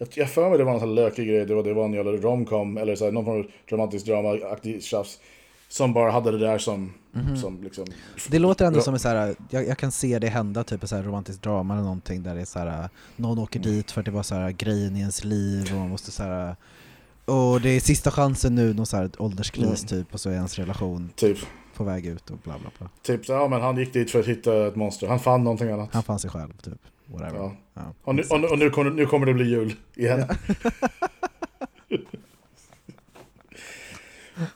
Jag 0.00 0.08
jag 0.14 0.30
för 0.30 0.48
mig 0.48 0.58
det 0.58 0.64
var 0.64 0.74
en 0.74 0.80
sån 0.80 0.88
här 0.88 0.94
lökig 0.94 1.28
grej, 1.28 1.46
det 1.46 1.54
var, 1.54 1.62
det 1.62 1.74
var 1.74 1.84
en 1.84 1.92
jävla 1.92 2.12
romcom 2.12 2.76
eller 2.78 2.96
så 2.96 3.04
här, 3.04 3.12
någon 3.12 3.24
form 3.24 3.38
av 3.40 3.46
dramatisk 3.68 4.06
drama-aktig 4.06 4.82
tjafs. 4.82 5.18
Som 5.68 5.92
bara 5.92 6.10
hade 6.10 6.30
det 6.30 6.38
där 6.38 6.58
som, 6.58 6.92
som 7.42 7.62
liksom... 7.62 7.84
Det 8.28 8.38
låter 8.38 8.64
ändå 8.64 8.80
som 8.80 8.94
en 8.94 9.00
så 9.00 9.08
här, 9.08 9.34
jag, 9.50 9.66
jag 9.66 9.78
kan 9.78 9.92
se 9.92 10.18
det 10.18 10.28
hända, 10.28 10.64
typ 10.64 10.82
en 10.82 10.88
så 10.88 10.96
här 10.96 11.02
romantisk 11.02 11.42
drama 11.42 11.74
eller 11.74 11.82
någonting 11.82 12.22
där 12.22 12.34
det 12.34 12.40
är 12.40 12.44
så 12.44 12.58
här, 12.58 12.88
någon 13.16 13.38
åker 13.38 13.60
dit 13.60 13.90
för 13.90 14.00
att 14.00 14.04
det 14.04 14.10
var 14.10 14.22
så 14.22 14.34
här 14.34 14.50
grejen 14.50 14.96
i 14.96 15.00
ens 15.00 15.24
liv 15.24 15.68
och 15.72 15.78
man 15.78 15.88
måste 15.88 16.10
så 16.10 16.22
här 16.22 16.56
och 17.28 17.60
det 17.60 17.68
är 17.68 17.80
sista 17.80 18.10
chansen 18.10 18.54
nu, 18.54 18.74
någon 18.74 18.86
så 18.86 18.96
här 18.96 19.10
ålderskris 19.18 19.64
Mm. 19.64 19.74
typ 20.04 20.14
och 20.14 20.20
så 20.20 20.30
är 20.30 20.34
ens 20.34 20.58
relation 20.58 21.10
Typ, 21.16 21.38
på 21.74 21.84
väg 21.84 22.06
ut 22.06 22.30
och 22.30 22.38
bla 22.38 22.58
bla 22.58 22.70
bla. 22.78 22.88
typ 23.02 23.26
så, 23.26 23.32
ja 23.32 23.48
men 23.48 23.60
han 23.60 23.76
gick 23.76 23.92
dit 23.92 24.10
för 24.10 24.20
att 24.20 24.26
hitta 24.26 24.66
ett 24.66 24.76
monster. 24.76 25.06
Han 25.06 25.20
fann 25.20 25.44
någonting 25.44 25.70
annat. 25.70 25.88
Han 25.92 26.02
fann 26.02 26.18
sig 26.18 26.30
själv 26.30 26.52
typ, 26.62 26.78
whatever. 27.06 27.38
Ja. 27.38 27.56
Ja. 27.74 27.82
Och, 28.04 28.14
nu, 28.14 28.22
och, 28.30 28.40
nu- 28.40 28.46
och 28.48 28.58
nu, 28.58 28.70
kommer, 28.70 28.90
nu 28.90 29.06
kommer 29.06 29.26
det 29.26 29.34
bli 29.34 29.44
jul 29.48 29.74
igen. 29.96 30.24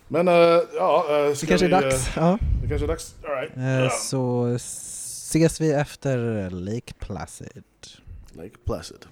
men 0.09 0.29
äh, 0.29 0.35
ja, 0.77 1.07
äh, 1.11 1.29
Det 1.29 1.37
ska 1.37 1.47
kanske 1.47 1.67
är 1.67 1.69
vi, 1.69 1.75
dags. 1.89 2.09
äh, 2.09 2.13
Ja. 2.17 2.39
det 2.63 2.69
kanske 2.69 2.87
är 2.87 2.89
dags. 2.89 3.15
All 3.25 3.31
right. 3.31 3.57
Eh, 3.57 3.65
Ja. 3.65 3.91
Så 3.91 4.47
ses 4.55 5.61
vi 5.61 5.73
efter 5.73 6.51
Lake 6.51 6.95
Placid. 6.99 7.63
Lake 8.33 8.57
Placid. 8.65 9.07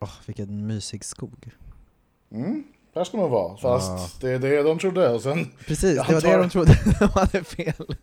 Åh, 0.00 0.10
vilken 0.26 0.66
mysig 0.66 1.04
skog. 1.04 1.50
Mm, 2.34 2.64
här 2.94 3.04
ska 3.04 3.16
man 3.16 3.30
vara. 3.30 3.56
Fast 3.56 3.88
Ja. 4.22 4.28
det 4.28 4.30
är 4.34 4.38
det 4.38 4.62
de 4.62 4.78
trodde. 4.78 5.08
Och 5.10 5.22
sen, 5.22 5.50
Precis, 5.66 5.96
det 6.06 6.14
var 6.14 6.20
det 6.20 6.28
antar- 6.28 6.38
de 6.38 6.50
trodde. 6.50 6.78
De 7.00 7.08
hade 7.08 7.44
fel. 7.44 7.96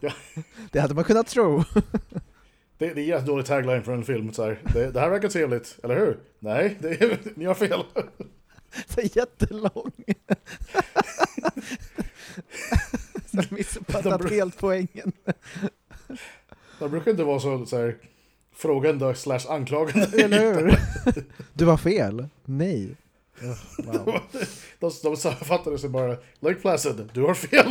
Ja. 0.00 0.12
Det 0.72 0.80
hade 0.80 0.94
man 0.94 1.04
kunnat 1.04 1.26
tro. 1.26 1.58
det, 2.78 2.94
det 2.94 3.00
är 3.00 3.04
jättedålig 3.04 3.46
tagline 3.46 3.82
för 3.82 3.92
en 3.92 4.04
film. 4.04 4.32
Så 4.32 4.44
här. 4.44 4.60
Det, 4.74 4.90
det 4.90 5.00
här 5.00 5.10
verkar 5.10 5.28
trevligt, 5.28 5.78
eller 5.82 5.96
hur? 5.96 6.18
Nej, 6.38 6.76
det 6.80 6.88
är, 6.88 7.18
ni 7.36 7.44
har 7.44 7.54
fel. 7.54 7.80
Så 8.88 9.00
jättelång. 9.00 9.92
Så 13.26 13.36
jag 13.36 13.52
missuppfattat 13.52 14.22
De- 14.22 14.34
helt 14.34 14.58
poängen. 14.58 15.12
De 16.78 16.90
brukar 16.90 17.10
inte 17.10 17.24
vara 17.24 17.40
så, 17.40 17.66
så 17.66 17.76
här, 17.76 17.96
frågande 18.56 19.14
slash 19.14 19.40
anklagande. 19.48 20.22
Eller 20.24 20.54
hur? 20.54 20.78
Du 21.52 21.66
har 21.66 21.76
fel. 21.76 22.28
Nej. 22.44 22.96
Wow. 23.78 24.20
De, 24.78 24.90
de 25.02 25.16
sammanfattade 25.16 25.78
sig 25.78 25.90
bara 25.90 26.16
Lake 26.40 26.54
Placid, 26.60 27.10
du 27.12 27.22
har 27.22 27.34
fel. 27.34 27.66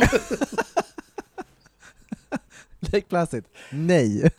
Lake 2.80 3.06
Placid. 3.08 3.44
Nej. 3.72 4.30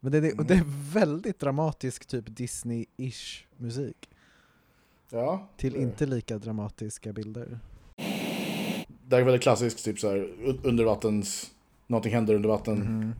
Men 0.00 0.12
det, 0.12 0.20
det, 0.20 0.34
det 0.44 0.54
är 0.54 0.92
väldigt 0.94 1.38
dramatisk 1.38 2.06
typ 2.06 2.28
Disney-ish 2.28 3.42
musik. 3.56 4.08
ja, 5.10 5.48
Till 5.56 5.72
det- 5.72 5.78
inte 5.78 6.06
lika 6.06 6.38
dramatiska 6.38 7.12
bilder. 7.12 7.58
Det 9.08 9.16
är 9.16 9.22
väldigt 9.22 9.42
klassisk, 9.42 9.84
typ 9.84 9.98
så 10.00 10.08
här, 10.10 10.16
un- 10.18 10.60
undervattens, 10.62 11.50
någonting 11.86 12.12
händer 12.14 12.34
under 12.34 12.48
vatten 12.48 12.76
Mm. 12.82 13.12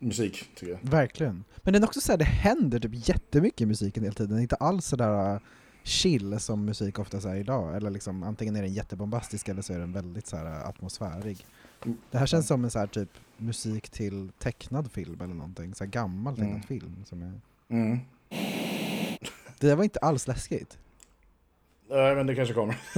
Musik, 0.00 0.50
tycker 0.54 0.72
jag. 0.72 0.90
Verkligen. 0.90 1.44
Men 1.56 1.72
den 1.72 1.82
är 1.82 1.86
också 1.86 2.00
så 2.00 2.12
här, 2.12 2.16
det 2.18 2.24
händer 2.24 2.78
typ 2.80 3.08
jättemycket 3.08 3.60
i 3.60 3.66
musiken 3.66 4.02
hela 4.02 4.14
tiden. 4.14 4.38
Inte 4.38 4.56
alls 4.56 4.86
sådär 4.86 5.34
äh, 5.34 5.40
chill 5.82 6.40
som 6.40 6.64
musik 6.64 6.98
oftast 6.98 7.26
är 7.26 7.34
idag. 7.34 7.76
Eller 7.76 7.90
liksom, 7.90 8.22
antingen 8.22 8.56
är 8.56 8.62
den 8.62 8.72
jättebombastisk 8.72 9.48
eller 9.48 9.62
så 9.62 9.72
är 9.72 9.78
den 9.78 9.92
väldigt 9.92 10.26
så 10.26 10.36
här, 10.36 10.68
atmosfärig. 10.68 11.46
Det 12.10 12.18
här 12.18 12.26
känns 12.26 12.46
som 12.46 12.64
en 12.64 12.70
så 12.70 12.78
här, 12.78 12.86
typ 12.86 13.10
musik 13.36 13.90
till 13.90 14.30
tecknad 14.38 14.92
film 14.92 15.20
eller 15.20 15.34
någonting. 15.34 15.74
Så 15.74 15.84
här 15.84 15.90
gammal 15.90 16.34
tecknad 16.36 16.50
Mm. 16.50 16.62
film. 16.62 17.04
Som 17.04 17.22
är... 17.22 17.40
Mm. 17.68 17.98
Det 19.60 19.74
var 19.74 19.84
inte 19.84 19.98
alls 19.98 20.26
läskigt. 20.26 20.78
Nej, 21.90 22.14
men 22.14 22.26
det 22.26 22.34
kanske 22.34 22.54
kommer. 22.54 22.76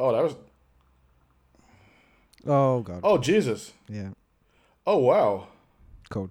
Ja, 0.00 0.10
det 0.10 0.16
här 0.16 0.22
var... 0.22 0.32
Oh 2.48 2.82
god. 2.82 3.00
Oh, 3.02 3.18
Jesus! 3.22 3.74
Yeah. 3.88 4.10
Oh, 4.84 5.00
wow! 5.02 5.42
Cool. 6.08 6.28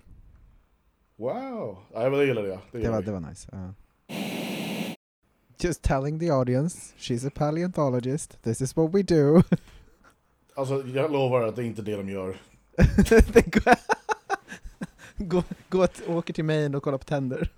Wow! 1.18 1.78
Nej, 1.94 2.10
men 2.10 2.20
det 2.20 2.26
gillade 2.26 2.48
jag. 2.48 2.60
Det, 2.72 2.78
Det 2.80 2.90
var, 2.90 3.02
det 3.02 3.12
var 3.12 3.20
nice. 3.20 3.50
ja. 3.52 3.74
Just 5.60 5.82
telling 5.82 6.20
the 6.20 6.30
audience, 6.32 6.94
she's 6.98 7.28
a 7.28 7.32
paleontologist, 7.36 8.44
this 8.44 8.62
is 8.62 8.76
what 8.78 8.96
we 8.96 9.04
do. 9.04 9.44
Alltså, 10.56 10.88
jag 10.88 11.12
lovar 11.12 11.42
att 11.42 11.56
det 11.56 11.64
är 11.64 11.66
inte 11.66 11.82
det 11.82 11.96
de 11.96 12.10
gör. 12.10 12.38
Gå, 15.18 15.44
gå 15.70 15.88
åker 16.08 16.34
till 16.34 16.46
Maine 16.46 16.76
och 16.76 16.84
kollar 16.84 16.98
på 16.98 17.04
tänder. 17.04 17.50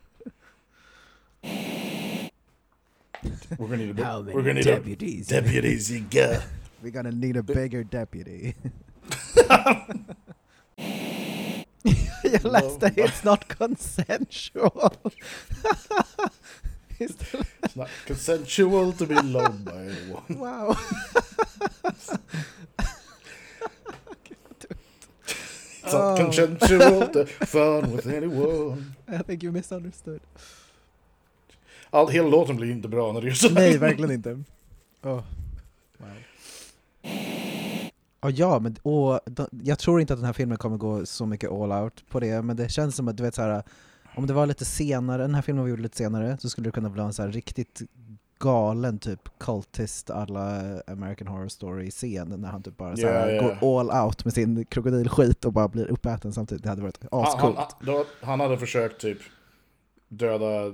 We're 3.50 3.58
gonna 3.58 3.76
need 3.76 4.00
a, 4.00 4.04
How 4.04 4.24
we're 4.24 4.32
gonna 4.42 4.54
need 4.54 4.68
a 4.68 4.76
deputies? 4.76 5.28
deputies 5.28 5.92
you 5.92 6.00
got. 6.12 6.44
We're 6.82 6.92
gonna 6.92 7.12
need 7.12 7.38
a 7.38 7.44
bigger 7.44 7.84
deputy. 7.84 8.54
jag 12.24 12.44
läste 12.44 12.92
it's 12.96 13.24
not 13.24 13.58
consensual. 13.58 14.92
It's 17.02 17.76
not 17.76 17.88
consensual 18.06 18.94
to 18.94 19.06
be 19.06 19.16
loved 19.16 19.66
by 19.66 19.72
anyone. 19.72 20.24
wow. 20.30 20.76
It's 21.84 22.12
not 25.94 25.94
Oh. 25.94 26.16
consensual 26.18 27.08
to 27.08 27.22
oh. 27.22 27.46
fun 27.46 27.92
with 27.92 28.08
anyone. 28.08 28.96
I 29.08 29.24
think 29.24 29.44
you 29.44 29.52
misunderstood. 29.52 30.20
All, 31.90 32.08
hela 32.08 32.28
låten 32.28 32.56
blir 32.56 32.72
inte 32.72 32.88
bra 32.88 33.12
när 33.12 33.22
det 33.22 33.28
är 33.28 33.34
så 33.34 33.50
Nej, 33.50 33.78
verkligen 33.78 34.12
inte. 34.12 34.44
Oh. 35.02 35.22
Wow. 35.98 36.08
Oh, 38.22 38.32
ja, 38.32 38.60
men 38.60 38.76
och, 38.82 39.20
jag 39.64 39.80
tror 39.80 40.02
inte 40.02 40.14
att 40.14 40.20
den 40.20 40.26
här 40.26 40.34
filmen 40.34 40.58
kommer 40.58 40.78
gå 40.78 41.06
så 41.06 41.26
mycket 41.26 41.52
all 41.52 41.72
out 41.72 42.04
på 42.10 42.20
det, 42.20 42.42
men 42.42 42.56
det 42.56 42.70
känns 42.70 42.96
som 42.96 43.08
att 43.08 43.18
du 43.18 43.24
vet 43.24 43.36
så 43.36 43.42
här, 43.42 43.64
om 44.16 44.28
det 44.28 44.34
var 44.34 44.46
lite 44.46 44.66
senare, 44.66 45.22
den 45.22 45.36
här 45.36 45.42
filmen 45.42 45.64
var 45.64 45.70
gjord 45.70 45.80
lite 45.80 45.98
senare, 45.98 46.38
så 46.42 46.50
skulle 46.50 46.68
det 46.68 46.72
kunna 46.72 46.90
bli 46.90 47.02
en 47.02 47.14
så 47.14 47.22
här 47.22 47.30
riktigt 47.30 47.82
galen 48.40 49.00
typ 49.00 49.30
cultist 49.40 50.10
alla 50.10 50.62
American 50.88 51.28
Horror 51.28 51.48
Story-scen 51.48 52.42
när 52.42 52.50
han 52.50 52.64
typ 52.64 52.78
bara 52.78 52.98
så 52.98 53.08
här, 53.08 53.30
Ja, 53.30 53.36
ja. 53.36 53.56
går 53.62 53.80
all 53.80 54.06
out 54.06 54.26
med 54.26 54.34
sin 54.34 54.66
krokodilskit 54.66 55.46
och 55.46 55.54
bara 55.54 55.68
blir 55.68 55.86
uppäten 55.86 56.34
samtidigt. 56.34 56.64
Det 56.64 56.70
hade 56.70 56.82
varit 56.82 56.98
han, 57.12 57.24
han, 57.24 57.28
ascoolt. 57.28 57.58
han, 57.58 57.68
då, 57.80 58.06
han 58.22 58.40
hade 58.40 58.58
försökt 58.58 59.02
typ 59.02 59.18
döda 60.08 60.74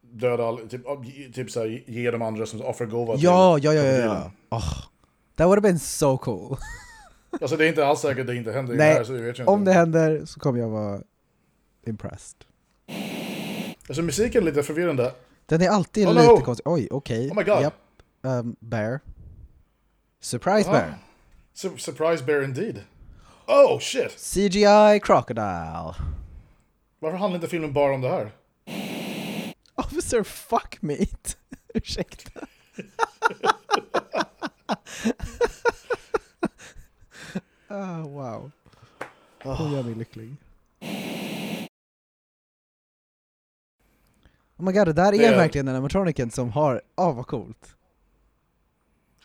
döda 0.00 0.56
typ, 0.56 0.82
typ 1.34 1.50
såhär, 1.50 1.84
ge 1.86 2.10
de 2.10 2.22
andra 2.22 2.46
som 2.46 2.62
offergåva 2.62 3.14
till 3.14 3.24
Ja, 3.24 3.58
ja, 3.58 3.74
ja, 3.74 3.82
ja, 3.82 4.04
ja. 4.04 4.30
Oh, 4.50 4.74
that 5.36 5.46
would 5.46 5.58
have 5.58 5.68
been 5.68 5.78
so 5.78 6.18
cool. 6.18 6.56
Alltså 7.40 7.56
det 7.56 7.64
är 7.64 7.68
inte 7.68 7.86
alls 7.86 8.00
säkert 8.00 8.20
att 8.20 8.26
det 8.26 8.36
inte 8.36 8.52
händer 8.52 8.74
Nej, 8.74 8.94
här 8.94 9.04
så 9.04 9.12
vet 9.12 9.22
jag 9.22 9.30
inte. 9.30 9.44
Om 9.44 9.64
det 9.64 9.72
händer 9.72 10.24
så 10.24 10.40
kommer 10.40 10.58
jag 10.60 10.68
vara 10.68 11.00
impressed. 11.86 12.44
Alltså 13.88 14.02
musiken 14.02 14.42
är 14.42 14.46
lite 14.46 14.62
förvirrande. 14.62 15.12
Den 15.46 15.60
är 15.62 15.68
alltid 15.68 16.06
Oh, 16.08 16.14
lite 16.14 16.26
no. 16.26 16.40
konstig. 16.40 16.66
Oj, 16.68 16.88
okej. 16.90 17.30
Oh 17.30 17.36
my 17.36 17.42
god. 17.42 17.62
Japp. 17.62 17.74
Um, 18.22 18.56
bear. 18.60 19.00
Surprise 20.20 20.68
Ah. 20.68 20.72
bear. 20.72 20.94
Sur- 21.54 21.76
surprise 21.76 22.24
bear 22.24 22.42
indeed. 22.42 22.80
Oh 23.46 23.78
shit! 23.80 24.10
CGI 24.34 25.00
crocodile. 25.02 25.94
Varför 26.98 27.18
handlar 27.18 27.34
inte 27.36 27.48
filmen 27.48 27.72
bara 27.72 27.94
om 27.94 28.00
det 28.00 28.08
här? 28.08 28.32
Officer 29.74 30.22
fuck 30.22 30.82
meat. 30.82 31.36
Ursäkta. 31.74 32.40
ah, 37.68 38.02
wow. 38.02 38.50
Hon 39.42 39.72
gör 39.72 39.82
mig 39.82 39.94
lycklig. 39.94 40.36
Oh 44.56 44.64
my 44.64 44.72
god, 44.72 44.86
det 44.86 44.92
där 44.92 45.12
är 45.12 45.18
Det 45.18 45.24
är- 45.26 45.36
verkligen 45.36 45.68
en 45.68 45.74
animatroniken 45.74 46.30
som 46.30 46.50
har... 46.50 46.82
Åh, 46.96 47.10
oh, 47.10 47.16
vad 47.16 47.26
coolt. 47.26 47.76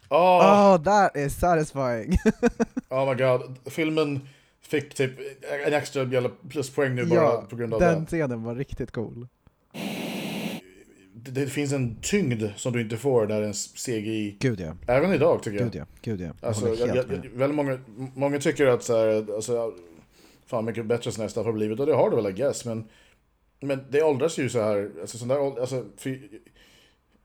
Oh, 0.10 0.74
Oh, 0.74 0.84
that 0.84 1.16
is 1.16 1.40
satisfying. 1.40 2.12
oh 2.90 3.10
my 3.10 3.16
god. 3.16 3.58
Filmen 3.66 4.28
fick 4.62 4.94
typ 4.96 5.12
en 5.66 5.74
extra 5.74 6.04
jävla 6.04 6.30
pluspoäng 6.50 6.96
nu 6.96 7.06
bara 7.06 7.20
ja, 7.20 7.46
på 7.50 7.56
grund 7.56 7.74
av 7.74 7.80
den 7.80 8.00
det. 8.00 8.06
scenen 8.06 8.44
var 8.44 8.56
riktigt 8.56 8.92
cool. 8.92 9.28
Det. 11.24 11.48
Finns 11.48 11.74
en 11.74 11.96
tyngd 12.02 12.44
som 12.56 12.74
du 12.74 12.82
inte 12.82 12.98
får 12.98 13.28
när 13.28 13.42
en 13.42 13.54
CGI, 13.54 14.36
Gud 14.40 14.60
ja, 14.60 14.74
även 14.88 15.14
idag 15.14 15.44
tycker 15.44 15.58
jag. 15.60 15.72
gud 15.72 15.76
ja, 15.82 15.86
gud 16.02 16.22
ja. 16.22 16.26
Jag 16.42 16.48
Alltså, 16.48 16.76
jag, 16.76 16.96
jag, 16.96 17.04
väldigt 17.34 17.56
många, 17.56 17.80
många 18.16 18.40
tycker 18.40 18.66
att 18.68 18.84
så 18.84 18.98
här, 18.98 19.36
alltså, 19.36 19.74
fan 20.46 20.66
mycket 20.66 20.86
bättre 20.86 21.12
sådana 21.12 21.24
här 21.24 21.30
stuff 21.30 21.46
har 21.46 21.54
blivit, 21.54 21.80
och 21.80 21.86
det 21.86 21.94
har 21.94 22.10
det 22.10 22.16
väl 22.16 22.28
I 22.28 22.32
guess, 22.34 22.66
men, 22.66 22.84
men 23.60 23.80
det 23.90 24.04
åldras 24.04 24.38
ju 24.40 24.50
så 24.50 24.62
här, 24.62 24.92
alltså, 25.02 25.18
sån 25.18 25.28
där, 25.28 25.60
alltså 25.60 25.86
för, 25.98 26.20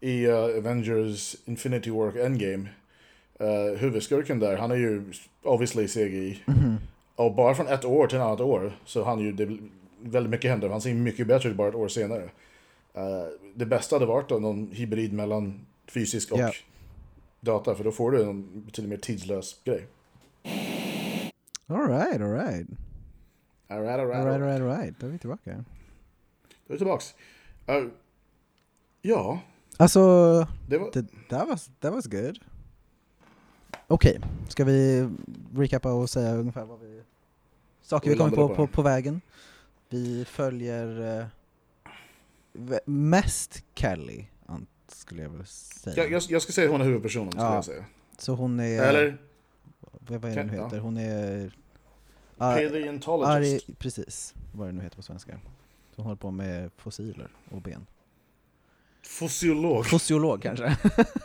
i 0.00 0.26
uh, 0.26 0.34
Avengers 0.36 1.36
Infinity 1.44 1.90
War 1.90 2.16
Endgame, 2.18 2.68
uh, 3.40 3.76
huvudskurken 3.78 4.38
där, 4.38 4.56
han 4.56 4.70
är 4.70 4.76
ju 4.76 5.02
obviously 5.42 5.88
CGI, 5.88 6.40
Mhm. 6.46 6.76
och 7.16 7.34
bara 7.34 7.54
från 7.54 7.66
ett 7.68 7.84
år 7.84 8.06
till 8.06 8.18
ett 8.18 8.24
annat 8.24 8.40
år 8.40 8.72
så 8.84 9.04
han 9.04 9.18
ju, 9.20 9.32
det, 9.32 9.58
väldigt 10.00 10.30
mycket 10.30 10.50
händer, 10.50 10.68
han 10.68 10.80
ser 10.80 10.94
mycket 10.94 11.26
bättre 11.26 11.48
ut 11.48 11.56
bara 11.56 11.68
ett 11.68 11.74
år 11.74 11.88
senare. 11.88 12.30
Uh, 12.98 13.02
det 13.54 13.66
bästa 13.66 13.94
hade 13.96 14.06
varit 14.06 14.28
då 14.28 14.38
någon 14.38 14.70
hybrid 14.72 15.12
mellan 15.12 15.66
fysisk 15.86 16.32
och 16.32 16.38
Ja. 16.38 16.52
data, 17.40 17.74
för 17.74 17.84
då 17.84 17.92
får 17.92 18.10
du 18.10 18.22
en 18.22 18.64
betydligt 18.64 18.90
mer 18.90 18.96
tidslös 18.96 19.60
grej. 19.64 19.86
Alright, 21.66 22.20
alright. 22.20 22.66
Alright, 23.68 24.00
alright, 24.00 24.16
Alright, 24.16 24.42
alright, 24.42 24.60
alright. 24.60 25.00
Då 25.00 25.06
är 25.06 25.10
vi 25.10 25.18
tillbaka. 25.18 25.64
Då 26.66 26.72
är 26.72 26.72
vi 26.72 26.78
tillbaks. 26.78 27.14
Uh, 27.68 27.88
ja, 29.02 29.40
Alltså, 29.76 30.00
det 30.68 30.78
var... 30.78 30.90
det, 30.92 31.06
that, 31.28 31.48
was, 31.48 31.70
that 31.80 31.94
was 31.94 32.06
good. 32.06 32.38
Okej, 33.86 34.20
ska 34.48 34.64
vi 34.64 35.08
recapa 35.54 35.92
och 35.92 36.10
säga 36.10 36.34
ungefär 36.34 36.64
vad 36.64 36.80
vi... 36.80 37.02
Saker 37.82 38.10
vi 38.10 38.16
kommer 38.16 38.36
på, 38.36 38.48
på 38.54 38.66
på. 38.66 38.82
vägen. 38.82 39.20
Vi 39.88 40.24
följer 40.24 41.18
eh, 41.20 41.26
mest 42.84 43.64
Kelly, 43.74 44.24
skulle 44.88 45.22
jag 45.22 45.30
vilja 45.30 45.46
säga. 45.46 45.96
Jag, 45.96 46.12
jag, 46.12 46.22
jag 46.28 46.42
ska 46.42 46.52
säga 46.52 46.66
att 46.66 46.72
hon 46.72 46.80
är 46.80 46.84
huvudpersonen, 46.84 47.30
skulle 47.32 47.44
Ja. 47.44 47.54
jag 47.54 47.64
säga. 47.64 47.84
Så 48.18 48.34
hon 48.34 48.60
är... 48.60 48.82
Eller 48.82 49.18
vad, 49.80 50.24
är 50.24 50.34
det 50.34 50.40
hon 50.40 50.50
heter? 50.50 50.78
Hon 50.78 50.96
är... 50.96 51.56
Ar, 52.38 52.54
paleontologist. 52.68 53.68
Ari, 53.68 53.74
precis, 53.78 54.34
vad 54.52 54.68
det 54.68 54.72
nu 54.72 54.82
heter 54.82 54.96
på 54.96 55.02
svenska. 55.02 55.40
Hon 55.96 56.04
håller 56.04 56.16
på 56.16 56.30
med 56.30 56.70
fossiler 56.76 57.28
och 57.50 57.62
ben. 57.62 57.86
Fossiolog. 59.02 59.86
Fossiolog 59.86 60.42
kanske? 60.42 60.76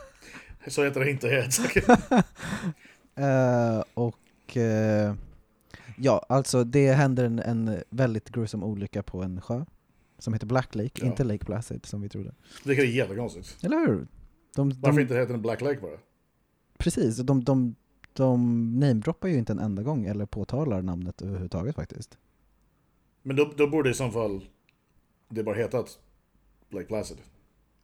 Så 0.68 0.84
heter 0.84 1.00
det 1.00 1.10
inte 1.10 1.28
helt. 1.28 1.58
Eh, 3.14 3.82
och 3.94 4.56
eh, 4.56 5.14
ja, 5.96 6.26
alltså 6.28 6.64
det 6.64 6.92
händer 6.92 7.24
en, 7.24 7.38
en 7.38 7.82
väldigt 7.90 8.30
gruesome 8.30 8.64
olycka 8.66 9.02
på 9.02 9.22
en 9.22 9.40
sjö 9.40 9.64
som 10.20 10.32
heter 10.32 10.46
Black 10.46 10.74
Lake, 10.74 10.90
Ja. 10.94 11.06
inte 11.06 11.24
Lake 11.24 11.44
Placid 11.44 11.86
som 11.86 12.00
vi 12.02 12.08
trodde. 12.08 12.34
Vilket 12.64 12.84
är 12.84 12.88
jättekonstigt. 12.88 13.64
Eller 13.64 13.76
hur? 13.78 14.06
De, 14.56 14.70
Varför 14.80 14.96
de, 14.96 15.02
inte 15.02 15.14
heter 15.14 15.32
den 15.32 15.42
Black 15.42 15.60
Lake 15.60 15.80
bara? 15.80 15.98
Precis, 16.78 17.16
de, 17.16 17.44
de, 17.44 17.74
de 18.12 18.70
namedroppar 18.80 19.28
ju 19.28 19.38
inte 19.38 19.52
en 19.52 19.58
enda 19.58 19.82
gång 19.82 20.04
eller 20.06 20.26
påtalar 20.26 20.82
namnet 20.82 21.22
överhuvudtaget 21.22 21.74
faktiskt. 21.76 22.18
Men 23.22 23.36
då, 23.36 23.52
då 23.56 23.66
borde 23.66 23.90
i 23.90 23.94
så 23.94 24.10
fall 24.10 24.44
det 25.28 25.42
bara 25.42 25.54
hetat 25.54 25.98
Lake 26.70 26.86
Placid. 26.86 27.16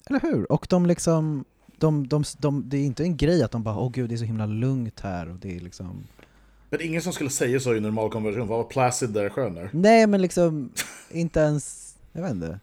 Eller 0.07 0.21
hur? 0.21 0.53
Och 0.53 0.67
de 0.71 0.87
liksom, 0.87 1.45
de, 1.79 2.09
de, 2.09 2.25
de, 2.39 2.69
det 2.69 2.77
är 2.77 2.85
inte 2.85 3.03
en 3.03 3.17
grej 3.17 3.43
att 3.43 3.51
de 3.51 3.63
bara 3.63 3.79
åh 3.79 3.91
gud 3.93 4.09
det 4.09 4.15
är 4.15 4.17
så 4.17 4.25
himla 4.25 4.47
lugnt 4.47 5.01
här 5.01 5.29
och 5.31 5.37
det 5.37 5.57
är 5.57 5.61
liksom 5.61 6.05
Men 6.71 6.81
ingen 6.83 7.03
som 7.03 7.13
skulle 7.13 7.31
säga 7.31 7.61
så 7.61 7.75
i 7.75 7.81
normal 7.81 8.11
konversation. 8.11 8.49
Vad 8.49 8.59
var 8.59 8.65
Placid 8.65 9.11
där 9.11 9.29
sjön 9.29 9.57
är? 9.57 9.71
Nej 9.73 10.07
men 10.07 10.23
liksom, 10.23 10.73
inte 11.11 11.41
ens, 11.41 11.86
jag 12.17 12.23
vet 12.23 12.33
inte. 12.33 12.61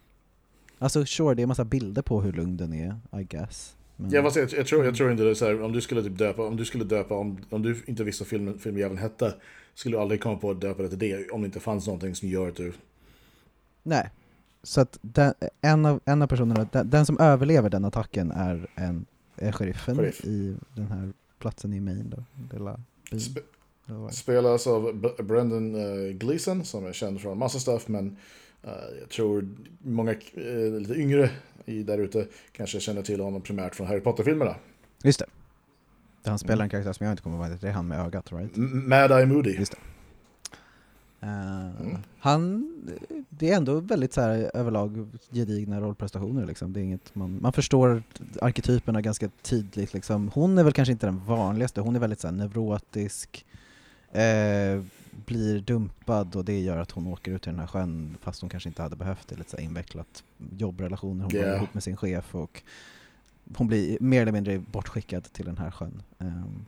Alltså 0.78 1.06
sure, 1.06 1.34
det 1.34 1.42
är 1.42 1.46
massa 1.46 1.64
bilder 1.64 2.02
på 2.02 2.20
hur 2.20 2.32
lugn 2.32 2.56
den 2.56 2.72
är, 2.72 2.96
I 3.20 3.24
guess. 3.24 3.76
Men, 3.96 4.10
Jag, 4.10 4.24
jag, 4.24 4.52
jag, 4.52 4.66
tror, 4.66 4.84
jag 4.84 4.94
tror 4.94 5.10
inte 5.10 5.22
det 5.22 5.30
är 5.30 5.34
så 5.34 5.44
här, 5.44 5.62
om 5.62 5.72
du 5.72 5.80
skulle 5.80 6.02
typ 6.02 6.18
döpa, 6.18 6.46
om 6.46 6.56
du 6.56 6.64
skulle 6.64 6.84
döpa, 6.84 7.14
om, 7.14 7.38
om 7.50 7.62
du 7.62 7.82
inte 7.86 8.04
visste 8.04 8.24
vad 8.24 8.28
filmen, 8.28 8.58
filmjäveln 8.58 8.98
hette, 8.98 9.34
skulle 9.74 9.96
du 9.96 10.00
aldrig 10.00 10.22
komma 10.22 10.36
på 10.36 10.50
att 10.50 10.60
döpa 10.60 10.82
det 10.82 10.88
till 10.88 10.98
det 10.98 11.30
om 11.30 11.40
det 11.40 11.46
inte 11.46 11.60
fanns 11.60 11.86
någonting 11.86 12.14
som 12.14 12.28
gör 12.28 12.48
att 12.48 12.56
du... 12.56 12.72
Nej, 13.82 14.10
Så 14.62 14.80
att 14.80 14.98
den, 15.02 15.34
en, 15.60 15.86
av, 15.86 16.00
en 16.04 16.22
av 16.22 16.26
personerna, 16.26 16.68
den, 16.72 16.90
den 16.90 17.06
som 17.06 17.18
överlever 17.18 17.70
den 17.70 17.84
attacken 17.84 18.30
är, 18.30 18.66
en, 18.74 19.06
är 19.36 19.52
sheriffen 19.52 19.96
Sheriff. 19.96 20.24
i 20.24 20.56
den 20.76 20.86
här 20.86 21.12
platsen 21.38 21.72
i 21.72 21.80
Maine 21.80 22.10
då, 22.16 22.24
lilla 22.56 22.80
byn. 23.10 23.20
Sp-? 23.20 24.10
Spelas 24.10 24.66
av 24.66 25.12
Brendan 25.22 25.74
uh, 25.74 26.12
Gleeson 26.12 26.64
som 26.64 26.86
är 26.86 26.92
känd 26.92 27.20
från 27.20 27.38
massa 27.38 27.58
stuff 27.58 27.88
men 27.88 28.06
eh, 28.06 28.12
jag 29.00 29.08
tror 29.08 29.48
många 29.82 30.12
eh, 30.12 30.72
lite 30.78 30.94
yngre 30.94 31.30
där 31.66 31.98
ute 31.98 32.26
kanske 32.52 32.80
känner 32.80 33.02
till 33.02 33.20
honom 33.20 33.40
primärt 33.42 33.74
från 33.74 33.86
Harry 33.86 34.00
Potter-filmerna. 34.00 34.54
Just 35.02 35.18
det. 35.18 35.26
Där 36.22 36.30
han 36.30 36.38
spelar 36.38 36.54
Mm. 36.54 36.64
en 36.64 36.70
karaktär 36.70 36.92
som 36.92 37.06
jag 37.06 37.12
inte 37.12 37.22
kommer 37.22 37.48
ihåg, 37.48 37.58
det 37.60 37.68
är 37.68 37.72
han 37.72 37.88
med 37.88 38.00
ögat 38.06 38.32
right? 38.32 38.56
M- 38.56 38.88
Mad 38.88 39.10
Eye 39.12 39.26
Moody. 39.26 39.50
Just 39.58 39.72
det. 39.72 39.78
Eh, 41.20 41.80
Mm. 41.80 41.96
Han, 42.18 42.70
det 43.28 43.50
är 43.50 43.56
ändå 43.56 43.80
väldigt 43.80 44.12
så 44.12 44.20
här, 44.20 44.50
överlag 44.54 45.06
gedigna 45.30 45.80
rollprestationer 45.80 46.46
liksom. 46.46 46.72
Det 46.72 46.80
är 46.80 46.84
inget 46.84 47.14
man, 47.14 47.38
man 47.42 47.52
förstår 47.52 48.02
arketyperna 48.42 49.00
ganska 49.00 49.28
tydligt 49.42 49.94
liksom. 49.94 50.30
Hon 50.34 50.58
är 50.58 50.64
väl 50.64 50.72
kanske 50.72 50.92
inte 50.92 51.06
den 51.06 51.24
vanligaste, 51.24 51.80
hon 51.80 51.96
är 51.96 52.00
väldigt 52.00 52.20
så 52.20 52.26
här, 52.28 52.34
neurotisk, 52.34 53.46
eh, 54.12 54.82
blir 55.26 55.60
dumpad 55.60 56.36
och 56.36 56.44
det 56.44 56.60
gör 56.60 56.76
att 56.76 56.90
hon 56.90 57.06
åker 57.06 57.32
ut 57.32 57.46
i 57.46 57.50
den 57.50 57.58
här 57.58 57.66
sjön 57.66 58.16
fast 58.20 58.40
hon 58.40 58.50
kanske 58.50 58.68
inte 58.68 58.82
hade 58.82 58.96
behövt 58.96 59.28
det, 59.28 59.36
lite 59.36 59.50
så 59.50 59.56
här 59.56 59.64
invecklat 59.64 60.24
jobbrelationer, 60.58 61.24
hon 61.24 61.34
yeah. 61.34 61.46
Yeah. 61.46 61.56
ihop 61.56 61.74
med 61.74 61.82
sin 61.82 61.96
chef 61.96 62.34
och 62.34 62.62
hon 63.56 63.66
blir 63.66 63.98
mer 64.00 64.22
eller 64.22 64.32
mindre 64.32 64.58
bortskickad 64.58 65.24
till 65.32 65.44
den 65.44 65.58
här 65.58 65.70
sjön. 65.70 66.02
Ehm, 66.18 66.66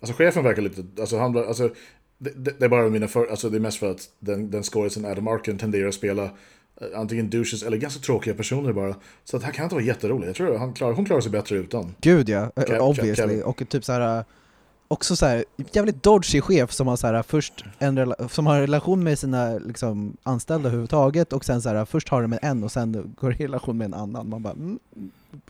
Alltså 0.00 0.16
chefen 0.16 0.44
verkar 0.44 0.62
lite, 0.62 0.84
alltså 1.00 1.18
han, 1.18 1.36
alltså 1.36 1.70
det, 2.18 2.30
det 2.30 2.54
det 2.58 2.64
är 2.64 2.68
bara 2.68 2.88
mina 2.88 3.08
för, 3.08 3.26
alltså 3.26 3.50
det 3.50 3.56
är 3.56 3.60
mest 3.60 3.78
för 3.78 3.90
att 3.90 4.10
den, 4.18 4.50
den 4.50 4.62
skådisen 4.62 5.04
Adam 5.04 5.28
Arkin 5.28 5.58
tenderar 5.58 5.88
att 5.88 5.94
spela 5.94 6.24
eh, 6.24 6.30
antingen 6.96 7.30
douches 7.30 7.62
eller 7.62 7.76
ganska 7.76 8.00
tråkiga 8.00 8.34
personer 8.34 8.72
bara. 8.72 8.96
Så 9.24 9.36
att 9.36 9.42
han 9.42 9.52
kan 9.52 9.64
inte 9.64 9.74
vara 9.74 9.84
jätterolig. 9.84 10.28
Jag 10.28 10.36
tror 10.36 10.58
han 10.58 10.72
klarar, 10.72 10.92
hon 10.94 11.04
klarar 11.04 11.20
sig 11.20 11.32
bättre 11.32 11.56
utan. 11.56 11.94
Gud 12.00 12.28
ja, 12.28 12.50
obviously. 12.80 13.42
Och 13.42 13.68
typ 13.68 13.84
så 13.84 13.92
här 13.92 14.24
också 14.88 15.16
så 15.16 15.26
här, 15.26 15.44
jävligt 15.72 16.02
dodgy 16.02 16.40
chef 16.40 16.72
som 16.72 16.86
har 16.86 16.96
så 16.96 17.06
här, 17.06 17.22
först 17.22 17.64
en 17.78 18.14
som 18.28 18.46
har 18.46 18.54
en 18.54 18.60
relation 18.60 19.04
med 19.04 19.18
sina 19.18 19.58
liksom, 19.58 20.16
anställda 20.22 20.68
överhuvudtaget 20.68 21.32
och 21.32 21.44
sen 21.44 21.62
så 21.62 21.68
här, 21.68 21.84
först 21.84 22.08
har 22.08 22.22
det 22.22 22.28
med 22.28 22.38
en 22.42 22.64
och 22.64 22.72
sen 22.72 23.14
går 23.20 23.32
i 23.32 23.36
relation 23.44 23.78
med 23.78 23.84
en 23.84 23.94
annan. 23.94 24.28
Man 24.28 24.42
bara, 24.42 24.52
mm, 24.52 24.78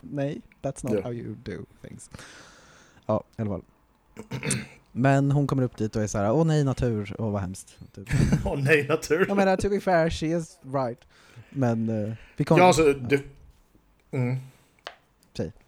nej, 0.01 0.41
that's 0.61 0.85
not 0.85 0.93
Ja. 0.93 1.01
how 1.03 1.13
you 1.13 1.35
do 1.43 1.65
things. 1.81 2.09
Ja, 3.05 3.23
i 3.37 3.41
alla 3.41 3.51
fall. 3.51 3.61
Men 4.91 5.31
hon 5.31 5.47
kommer 5.47 5.63
upp 5.63 5.77
dit 5.77 5.95
och 5.95 6.03
är 6.03 6.07
så 6.07 6.17
här, 6.17 6.31
åh 6.31 6.45
nej 6.45 6.63
natur, 6.63 7.15
åh 7.19 7.31
vad 7.31 7.41
hemskt. 7.41 7.77
Typ. 7.95 8.07
Åh 8.45 8.59
nej, 8.59 8.87
natur. 8.87 9.25
Jag 9.27 9.37
menar, 9.37 9.57
to 9.57 9.69
be 9.69 9.79
fair, 9.79 10.09
she 10.09 10.25
is 10.25 10.59
right. 10.73 10.99
Men 11.49 11.89
uh, 11.89 12.13
vi 12.37 12.43
kommer... 12.43 12.61
Ja, 12.61 12.67
alltså, 12.67 12.93
det... 12.93 13.21
Mm. 14.11 14.37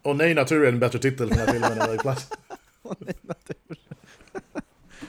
Åh 0.02 0.16
nej, 0.16 0.34
natur 0.34 0.64
är 0.64 0.68
en 0.68 0.78
bättre 0.78 0.98
titel 0.98 1.28
för 1.28 1.36
den 1.36 1.46
här 1.46 1.52
filmen 1.52 1.90
än 1.90 1.98
Plats. 1.98 2.28
Åh, 2.92 2.96
nej, 3.06 3.14
natur. 3.22 3.78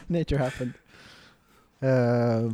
Nature 0.07 0.37
happened. 0.39 0.73
Eh, 1.79 2.51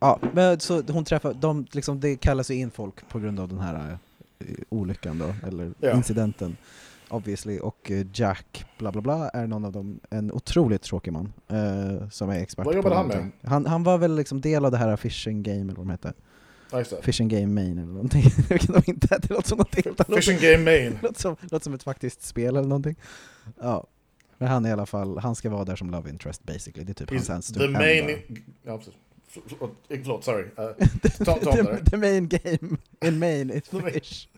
ja, 0.00 0.18
men 0.32 0.60
så 0.60 0.82
hon 0.88 1.04
träffar, 1.04 1.34
de, 1.34 1.66
liksom, 1.72 2.00
det 2.00 2.16
kallas 2.16 2.50
ju 2.50 2.54
in 2.54 2.70
folk 2.70 3.08
på 3.08 3.18
grund 3.18 3.40
av 3.40 3.48
den 3.48 3.58
här 3.58 3.98
eh, 4.38 4.46
olyckan 4.68 5.18
då, 5.18 5.34
eller 5.48 5.72
Ja. 5.80 5.96
incidenten. 5.96 6.56
Obviously, 7.08 7.58
och 7.58 7.90
eh, 7.90 8.06
Jack 8.14 8.64
bla 8.78 8.92
bla 8.92 9.00
bla 9.02 9.28
är 9.28 9.46
någon 9.46 9.64
av 9.64 9.72
dem, 9.72 10.00
en 10.10 10.32
otroligt 10.32 10.82
tråkig 10.82 11.12
man 11.12 11.32
som 12.10 12.30
är 12.30 12.38
expert 12.40 12.66
Vad 12.66 12.72
på 12.74 12.78
jobbade 12.78 12.94
han 12.96 13.06
med? 13.08 13.30
Han, 13.42 13.66
han 13.66 13.82
var 13.82 13.98
väl 13.98 14.14
liksom 14.16 14.40
del 14.40 14.64
av 14.64 14.70
det 14.70 14.78
här 14.78 14.96
fishing 14.96 15.42
game 15.42 15.60
eller 15.60 15.74
vad 15.74 15.86
de 15.86 15.90
hette. 15.90 16.12
Fishing 17.02 17.28
game 17.28 17.46
main 17.46 17.78
eller 17.78 17.92
någonting. 17.92 18.22
Inte, 18.50 18.82
inte, 18.86 19.18
det 19.22 19.30
låter 19.30 19.48
som 19.48 19.58
någonting. 19.58 19.82
låter- 19.98 20.16
Fishing 20.16 20.38
Game 20.40 20.64
Main. 20.64 20.98
låter 21.02 21.20
som, 21.20 21.36
låter 21.40 21.64
som 21.64 21.74
ett 21.74 21.82
faktiskt 21.82 22.22
spel 22.22 22.56
eller 22.56 22.68
någonting. 22.68 22.96
Ja. 23.60 23.86
Men 24.42 24.50
han 24.50 24.64
är 24.64 24.68
i 24.68 24.72
alla 24.72 24.86
fall, 24.86 25.18
han 25.18 25.34
ska 25.34 25.50
vara 25.50 25.64
där 25.64 25.76
som 25.76 25.90
love 25.90 26.10
interest 26.10 26.44
basically. 26.44 26.84
Det 26.84 26.92
är 26.92 27.06
typ 27.06 27.10
hans 27.10 27.30
He's 27.30 27.56
enda- 27.58 27.60
the 27.60 27.68
main... 27.68 28.18
Ja, 28.62 28.78
precis. 28.78 28.94
För- 29.28 29.70
Förlåt, 29.88 30.24
sorry. 30.24 30.44
Uh, 30.44 30.86
ta, 31.24 31.34
ta 31.34 31.52
the, 31.52 31.90
the 31.90 31.96
main 31.96 32.28
game 32.28 32.76
in 33.04 33.18
main 33.18 33.50
is 33.50 33.68
fish. 33.68 34.28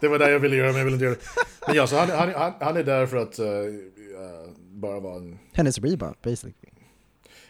Det 0.00 0.08
var 0.08 0.18
det 0.18 0.30
jag 0.30 0.38
ville 0.38 0.56
göra, 0.56 0.68
men 0.68 0.76
jag 0.78 0.84
ville 0.84 0.94
inte 0.94 1.04
göra 1.04 1.14
det. 1.14 1.20
Men 1.66 1.76
ja, 1.76 1.86
så 1.86 1.96
han, 1.98 2.10
han, 2.10 2.34
han, 2.34 2.52
han 2.60 2.76
är 2.76 2.84
där 2.84 3.06
för 3.06 3.16
att 3.16 3.38
eh, 3.38 3.46
eh, 3.46 4.50
bara 4.70 5.00
vara 5.00 5.16
en... 5.16 5.38
Hennes 5.52 5.78
rebound 5.78 6.16
basically. 6.22 6.54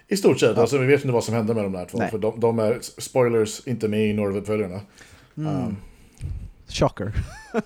I 0.08 0.16
stort 0.16 0.40
sett, 0.40 0.56
Ja. 0.56 0.60
alltså 0.62 0.78
vi 0.78 0.86
vet 0.86 1.00
inte 1.00 1.12
vad 1.12 1.24
som 1.24 1.34
hände 1.34 1.54
med 1.54 1.64
de 1.64 1.72
där 1.72 1.84
två. 1.86 1.98
Nej. 1.98 2.10
För 2.10 2.18
de, 2.18 2.40
de 2.40 2.58
är, 2.58 2.78
spoilers, 2.80 3.66
inte 3.66 3.88
med 3.88 4.10
i 4.10 4.12
några 4.12 4.30
av 4.30 4.36
uppföljarna. 4.36 4.80
Mm. 5.36 5.56
Um, 5.56 5.76
Shocker. 6.68 7.12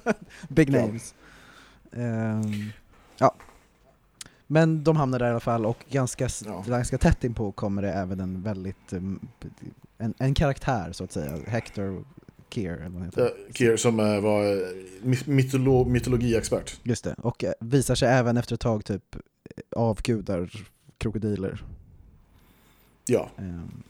Big 0.48 0.70
names. 0.72 1.14
Ja. 1.90 2.42
Men 4.46 4.84
de 4.84 4.96
hamnar 4.96 5.18
där 5.18 5.26
i 5.26 5.30
alla 5.30 5.40
fall 5.40 5.66
och 5.66 5.84
ganska, 5.90 6.28
Ja. 6.44 6.64
ganska 6.68 6.98
tätt 6.98 7.24
inpå 7.24 7.52
kommer 7.52 7.82
det 7.82 7.92
även 7.92 8.20
en 8.20 8.42
väldigt, 8.42 8.92
um, 8.92 9.28
en, 9.98 10.14
en 10.18 10.34
karaktär 10.34 10.92
så 10.92 11.04
att 11.04 11.12
säga, 11.12 11.32
Hector 11.46 12.04
Keir 12.50 12.72
eller 12.72 12.88
vad 12.90 13.04
heter. 13.04 13.22
uh, 13.22 13.28
Kier 13.54 13.76
som 13.76 14.00
eh, 14.00 14.20
var 14.20 14.44
eh, 14.44 14.58
my- 15.02 15.18
mytolo, 15.26 15.84
mytologiexpert. 15.84 16.80
Just 16.82 17.04
det, 17.04 17.14
och 17.18 17.44
eh, 17.44 17.52
visar 17.60 17.94
sig 17.94 18.08
även 18.08 18.36
efter 18.36 18.54
ett 18.54 18.60
tag 18.60 18.84
typ 18.84 19.14
eh, 19.14 19.20
avgudar 19.80 20.50
krokodiler. 20.98 21.64
Ja. 23.06 23.30
Ehm, 23.38 23.82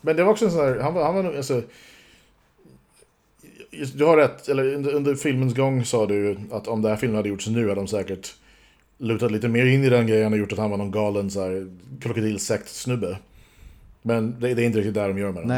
Men 0.00 0.16
det 0.16 0.24
var 0.24 0.30
också 0.32 0.44
en 0.44 0.50
sån 0.50 0.60
här, 0.60 0.78
han 0.80 0.94
var, 0.94 1.04
han 1.04 1.14
var 1.14 1.22
nog, 1.22 1.36
alltså... 1.36 1.62
Du 3.94 4.04
har 4.04 4.16
rätt, 4.16 4.48
eller 4.48 4.74
under, 4.74 4.92
under 4.92 5.14
filmens 5.14 5.54
gång 5.54 5.84
sa 5.84 6.06
du 6.06 6.38
att 6.50 6.68
om 6.68 6.82
den 6.82 6.90
här 6.90 6.96
filmen 6.98 7.16
hade 7.16 7.28
gjorts 7.28 7.46
nu 7.46 7.62
hade 7.68 7.74
de 7.80 7.86
säkert 7.86 8.34
lutat 8.98 9.30
lite 9.32 9.48
mer 9.48 9.66
in 9.66 9.84
i 9.84 9.88
den 9.88 10.06
grejen 10.06 10.32
och 10.32 10.38
gjort 10.38 10.52
att 10.52 10.58
han 10.58 10.70
var 10.70 10.76
någon 10.76 10.90
galen 10.90 11.30
så 11.30 11.40
här 11.40 11.70
krokodilsekt-snubbe. 12.00 13.18
Men 14.02 14.40
det, 14.40 14.54
det 14.54 14.62
är 14.62 14.66
inte 14.66 14.78
riktigt 14.78 14.94
där 14.94 15.08
de 15.08 15.18
gör 15.18 15.32
med 15.32 15.42
den. 15.42 15.48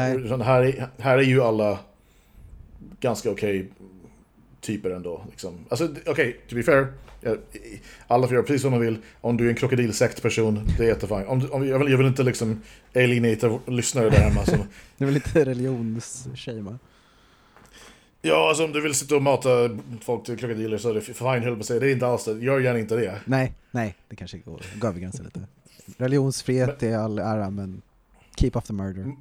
Här, 0.41 0.61
är, 0.61 0.87
här 0.97 1.17
är 1.17 1.21
ju 1.23 1.41
alla 1.41 1.79
ganska 2.99 3.31
okej 3.31 3.67
typer 4.61 4.89
ändå. 4.91 5.21
Liksom. 5.29 5.53
Alltså 5.69 5.89
okej, 6.05 6.39
to 6.49 6.55
be 6.55 6.63
fair. 6.63 6.87
Alla 8.07 8.27
får 8.27 8.33
göra 8.35 8.45
precis 8.45 8.61
som 8.61 8.71
de 8.71 8.81
vill. 8.81 8.97
Om 9.21 9.37
du 9.37 9.45
är 9.45 9.49
en 9.49 9.55
krokodilsekt-person, 9.55 10.67
det 10.77 10.83
är 10.83 10.87
jättefint. 10.87 11.27
Om, 11.27 11.39
du- 11.39 11.47
om, 11.47 11.67
jag, 11.67 11.79
vill, 11.79 11.89
jag 11.91 11.97
vill 11.97 12.07
inte 12.07 12.23
liksom 12.23 12.61
alienata 12.95 13.59
lyssnare 13.67 14.09
där 14.09 14.17
hemma. 14.19 14.45
Som, 14.45 14.57
det 14.97 15.03
är 15.03 15.05
väl 15.05 15.13
lite 15.13 15.45
religionsshamea. 15.45 16.79
Ja, 18.21 18.49
alltså 18.49 18.63
om 18.65 18.71
du 18.71 18.81
vill 18.81 18.93
sitta 18.93 19.15
och 19.15 19.21
mata 19.21 19.49
folk 20.01 20.25
till 20.25 20.37
krokodiler 20.37 20.77
så 20.77 20.89
är 20.89 20.93
det 20.93 21.01
fine, 21.01 21.25
höll 21.27 21.43
jag 21.43 21.53
på 21.55 21.59
att 21.59 21.65
säga. 21.65 21.79
Det 21.79 21.87
är 21.89 21.91
inte 21.93 22.07
alls 22.07 22.25
det. 22.25 22.31
Gör 22.39 22.59
gärna 22.59 22.79
inte 22.79 22.95
det. 22.95 23.21
Nej, 23.25 23.53
nej, 23.71 23.95
det 24.09 24.15
kanske 24.15 24.37
går, 24.37 24.61
går 24.79 24.87
över 24.87 24.99
gränsen 24.99 25.25
lite. 25.25 25.41
Religionsfrihet 25.97 26.83
är 26.83 26.97
all 26.97 27.19
ära, 27.19 27.49
men 27.49 27.81
keep 28.39 28.51
off 28.53 28.67
the 28.67 28.73
murder. 28.73 29.15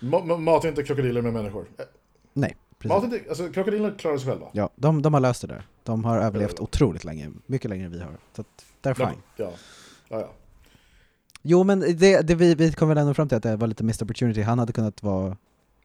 Ma 0.00 0.18
ma- 0.20 0.38
mata 0.38 0.68
inte 0.68 0.82
krokodiler 0.82 1.22
med 1.22 1.32
människor. 1.32 1.64
Nej, 2.32 2.56
Mata 2.84 3.00
precis. 3.00 3.18
inte, 3.18 3.28
alltså 3.30 3.52
krokodiler 3.52 3.94
klarar 3.98 4.18
sig 4.18 4.28
själva. 4.30 4.46
Ja, 4.52 4.70
de, 4.76 5.02
de 5.02 5.14
har 5.14 5.20
löst 5.20 5.40
det 5.40 5.46
där. 5.46 5.66
De 5.82 6.04
har 6.04 6.18
överlevt 6.18 6.54
Ja. 6.56 6.62
otroligt 6.64 7.04
länge, 7.04 7.30
mycket 7.46 7.70
längre 7.70 7.84
än 7.86 7.92
vi 7.92 8.00
har. 8.00 8.16
Så 8.36 8.40
att, 8.40 8.64
they're 8.82 8.94
fine. 8.94 9.20
ja. 9.36 9.50
ja, 10.08 10.20
ja. 10.20 10.32
Jo 11.42 11.64
men 11.64 11.80
det, 11.80 12.20
det 12.20 12.34
vi, 12.34 12.54
vi 12.54 12.72
kom 12.72 12.88
väl 12.88 12.98
ändå 12.98 13.14
fram 13.14 13.28
till 13.28 13.36
att 13.36 13.42
det 13.42 13.56
var 13.56 13.66
lite 13.66 13.84
missed 13.84 14.02
opportunity, 14.04 14.42
han 14.42 14.58
hade 14.58 14.72
kunnat 14.72 15.02
vara 15.02 15.36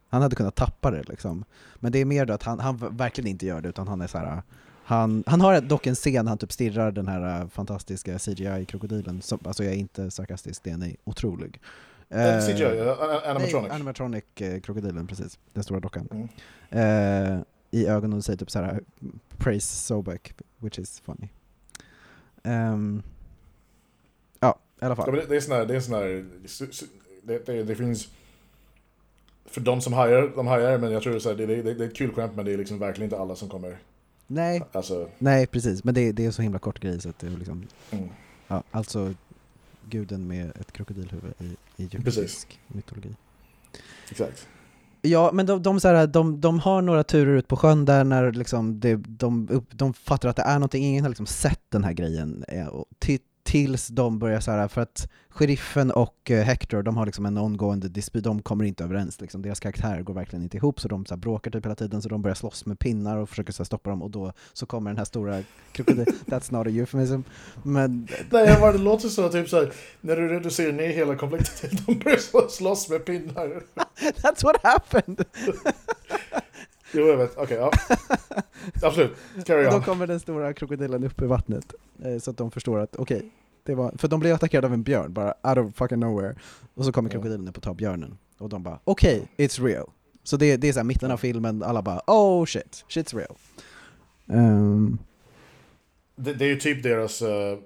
han 0.09 0.21
hade 0.21 0.35
kunnat 0.35 0.55
tappa 0.55 0.91
det 0.91 1.03
liksom. 1.09 1.45
Men 1.75 1.91
det 1.91 1.99
är 1.99 2.05
mer 2.05 2.25
då 2.25 2.33
att 2.33 2.43
han, 2.43 2.59
han 2.59 2.77
verkligen 2.77 3.27
inte 3.27 3.45
gör 3.45 3.61
det 3.61 3.69
utan 3.69 3.87
han 3.87 4.01
är 4.01 4.07
så 4.07 4.17
här. 4.17 4.41
Han, 4.83 5.23
han 5.27 5.41
har 5.41 5.61
dock 5.61 5.87
en 5.87 5.95
scen 5.95 6.27
han 6.27 6.37
typ 6.37 6.51
stirrar 6.51 6.91
den 6.91 7.07
här 7.07 7.41
äh, 7.41 7.47
fantastiska 7.47 8.17
CGI-krokodilen, 8.19 9.21
som, 9.21 9.39
alltså 9.43 9.63
jag 9.63 9.73
är 9.73 9.77
inte 9.77 10.11
sarkastisk, 10.11 10.63
den 10.63 10.81
är 10.81 10.95
otrolig. 11.03 11.61
Eh, 12.09 12.35
Eh, 12.37 12.41
CGI, 12.47 12.63
eh, 12.63 12.87
an- 12.89 13.21
animatronic. 13.25 13.69
Nej, 13.69 13.71
animatronic-krokodilen, 13.71 15.07
precis. 15.07 15.39
Den 15.53 15.63
stora 15.63 15.79
dockan. 15.79 16.07
Mm. 16.11 16.27
Eh, 17.35 17.41
I 17.71 17.87
ögonen 17.87 18.17
och 18.17 18.25
säger 18.25 18.37
typ 18.37 18.51
så 18.51 18.59
här 18.59 18.81
praise 19.37 19.75
Sobek, 19.75 20.33
which 20.57 20.79
is 20.79 20.99
funny. 20.99 21.29
Ehm, 22.43 23.03
ja, 24.39 24.59
i 24.81 24.85
alla 24.85 24.95
fall. 24.95 25.15
det, 25.29 25.35
är 25.35 25.39
sån 25.39 25.55
här, 25.55 25.65
det 25.65 25.75
är 25.75 25.79
sån 25.79 25.93
här, 25.93 26.25
det, 27.23 27.45
det, 27.45 27.63
det 27.63 27.75
finns, 27.75 28.07
för 29.51 29.61
de 29.61 29.81
som 29.81 29.93
hajar, 29.93 30.31
de 30.35 30.47
hajar, 30.47 30.77
men 30.77 30.91
jag 30.91 31.03
tror 31.03 31.19
så 31.19 31.29
här, 31.29 31.35
det, 31.35 31.45
det, 31.45 31.61
det, 31.61 31.83
är 31.83 31.87
ett 31.87 31.95
kul 31.95 32.13
skämt, 32.13 32.31
men 32.35 32.45
det 32.45 32.53
är 32.53 32.57
liksom 32.57 32.79
verkligen 32.79 33.05
inte 33.05 33.19
alla 33.19 33.35
som 33.35 33.49
kommer, 33.49 33.77
Nej, 34.31 34.63
alltså, 34.71 35.09
nej 35.17 35.47
precis, 35.47 35.83
men 35.83 35.93
det, 35.93 36.11
det 36.11 36.25
är 36.25 36.31
så 36.31 36.41
himla 36.41 36.59
kort 36.59 36.79
grej 36.79 37.01
så 37.01 37.09
att 37.09 37.19
det 37.19 37.27
är 37.27 37.31
liksom, 37.31 37.67
mm. 37.91 38.09
ja, 38.47 38.63
alltså 38.71 39.13
guden 39.89 40.27
med 40.27 40.51
ett 40.59 40.71
krokodilhuvud 40.71 41.33
i, 41.39 41.43
i 41.75 41.83
egyptisk 41.83 42.59
mytologi. 42.67 43.15
exakt. 44.11 44.47
Ja, 45.01 45.31
men 45.33 45.45
de, 45.45 45.63
de, 45.63 45.79
så 45.79 45.87
här, 45.87 46.07
de, 46.07 46.41
de 46.41 46.59
har 46.59 46.81
några 46.81 47.03
turer 47.03 47.35
ut 47.37 47.47
på 47.47 47.57
sjön 47.57 47.85
där 47.85 48.03
när 48.03 48.31
liksom 48.31 48.79
det, 48.79 48.95
de, 48.95 49.49
upp, 49.49 49.65
de 49.71 49.93
fattar 49.93 50.29
att 50.29 50.35
det 50.35 50.41
är 50.41 50.53
någonting, 50.53 50.85
ingen 50.85 51.03
har 51.03 51.09
liksom 51.09 51.25
sett 51.25 51.61
den 51.69 51.83
här 51.83 51.93
grejen. 51.93 52.45
eh, 52.47 52.67
Och 52.67 52.85
till, 52.99 53.19
tills 53.49 53.87
de 53.87 54.19
börjar 54.19 54.39
så 54.39 54.51
här, 54.51 54.67
för 54.67 54.81
att 54.81 55.09
sheriffen 55.29 55.91
och 55.91 56.31
eh, 56.31 56.43
Hector, 56.43 56.83
de 56.83 56.97
har 56.97 57.05
liksom 57.05 57.25
en 57.25 57.37
ongoing 57.37 57.79
dispyt, 57.79 58.23
de 58.23 58.41
kommer 58.41 58.65
inte 58.65 58.83
överens 58.83 59.21
liksom. 59.21 59.41
Deras 59.41 59.59
karaktärer 59.59 60.01
går 60.01 60.13
verkligen 60.13 60.43
inte 60.43 60.57
ihop, 60.57 60.79
så 60.79 60.87
de 60.87 61.05
så 61.05 61.13
här, 61.13 61.19
bråkar 61.19 61.51
typ 61.51 61.65
hela 61.65 61.75
tiden, 61.75 62.01
så 62.01 62.09
de 62.09 62.21
börjar 62.21 62.35
slåss 62.35 62.65
med 62.65 62.79
pinnar 62.79 63.17
och 63.17 63.29
försöker 63.29 63.53
så 63.53 63.63
här, 63.63 63.65
stoppa 63.65 63.89
dem, 63.89 64.01
och 64.01 64.11
då 64.11 64.33
så 64.53 64.65
kommer 64.65 64.89
den 64.89 64.97
här 64.97 65.05
stora 65.05 65.43
krokodilen, 65.71 66.05
that's 66.25 66.53
not 66.53 66.67
a 66.67 66.69
euphemism, 66.69 67.21
men 67.63 68.07
Nej, 68.29 68.45
jag 68.47 68.59
bara, 68.59 68.71
det 68.71 68.77
låter 68.77 69.09
så 69.09 69.29
typ 69.29 69.49
såhär, 69.49 69.73
när 70.01 70.15
du 70.15 70.27
reducerar 70.27 70.71
ner 70.71 70.89
hela 70.89 71.15
komplexiteten, 71.15 71.77
de 71.85 71.99
börjar 71.99 72.49
slåss 72.49 72.89
med 72.89 73.05
pinnar. 73.05 73.63
that's 74.21 74.43
what 74.43 74.63
happened! 74.63 75.25
Jo, 76.93 77.07
jag 77.07 77.17
vet. 77.17 77.37
Okej, 77.37 77.57
ja. 77.57 77.71
Absolut. 78.83 79.15
Carry 79.45 79.65
Och 79.67 79.71
då 79.71 79.77
on. 79.77 79.83
kommer 79.83 80.07
den 80.07 80.19
stora 80.19 80.53
krokodilen 80.53 81.03
upp 81.03 81.21
i 81.21 81.25
vattnet, 81.25 81.73
eh, 82.03 82.17
så 82.17 82.31
att 82.31 82.37
de 82.37 82.51
förstår 82.51 82.79
att 82.79 82.95
okej, 82.95 83.31
det 83.63 83.75
var, 83.75 83.93
för 83.97 84.07
de 84.07 84.19
blev 84.19 84.35
attackerade 84.35 84.67
av 84.67 84.73
en 84.73 84.83
björn, 84.83 85.13
bara 85.13 85.33
out 85.43 85.57
of 85.57 85.75
fucking 85.75 85.99
nowhere. 85.99 86.35
Och 86.73 86.85
så 86.85 86.91
kommer 86.91 87.09
krokodilen 87.09 87.47
upp 87.47 87.57
och 87.57 87.63
tar 87.63 87.73
björnen. 87.73 88.17
Och 88.37 88.49
de 88.49 88.63
bara 88.63 88.79
okej, 88.83 89.27
it's 89.37 89.63
real. 89.65 89.89
Så 90.23 90.37
det, 90.37 90.57
det 90.57 90.69
är 90.69 90.73
så 90.73 90.79
här 90.79 90.83
mitten 90.83 91.11
av 91.11 91.17
filmen, 91.17 91.63
alla 91.63 91.81
bara 91.81 92.01
oh 92.07 92.45
shit, 92.45 92.85
shit's 92.89 93.15
real. 93.17 93.35
Ehm, 94.27 94.97
Det, 96.15 96.33
det 96.33 96.45
är 96.45 96.49
ju 96.49 96.59
typ 96.59 96.83
deras 96.83 97.21
uh, 97.21 97.27
uh, 97.27 97.57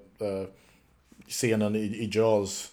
scenen 1.28 1.76
i, 1.76 1.80
i 1.80 2.10
Jaws 2.14 2.72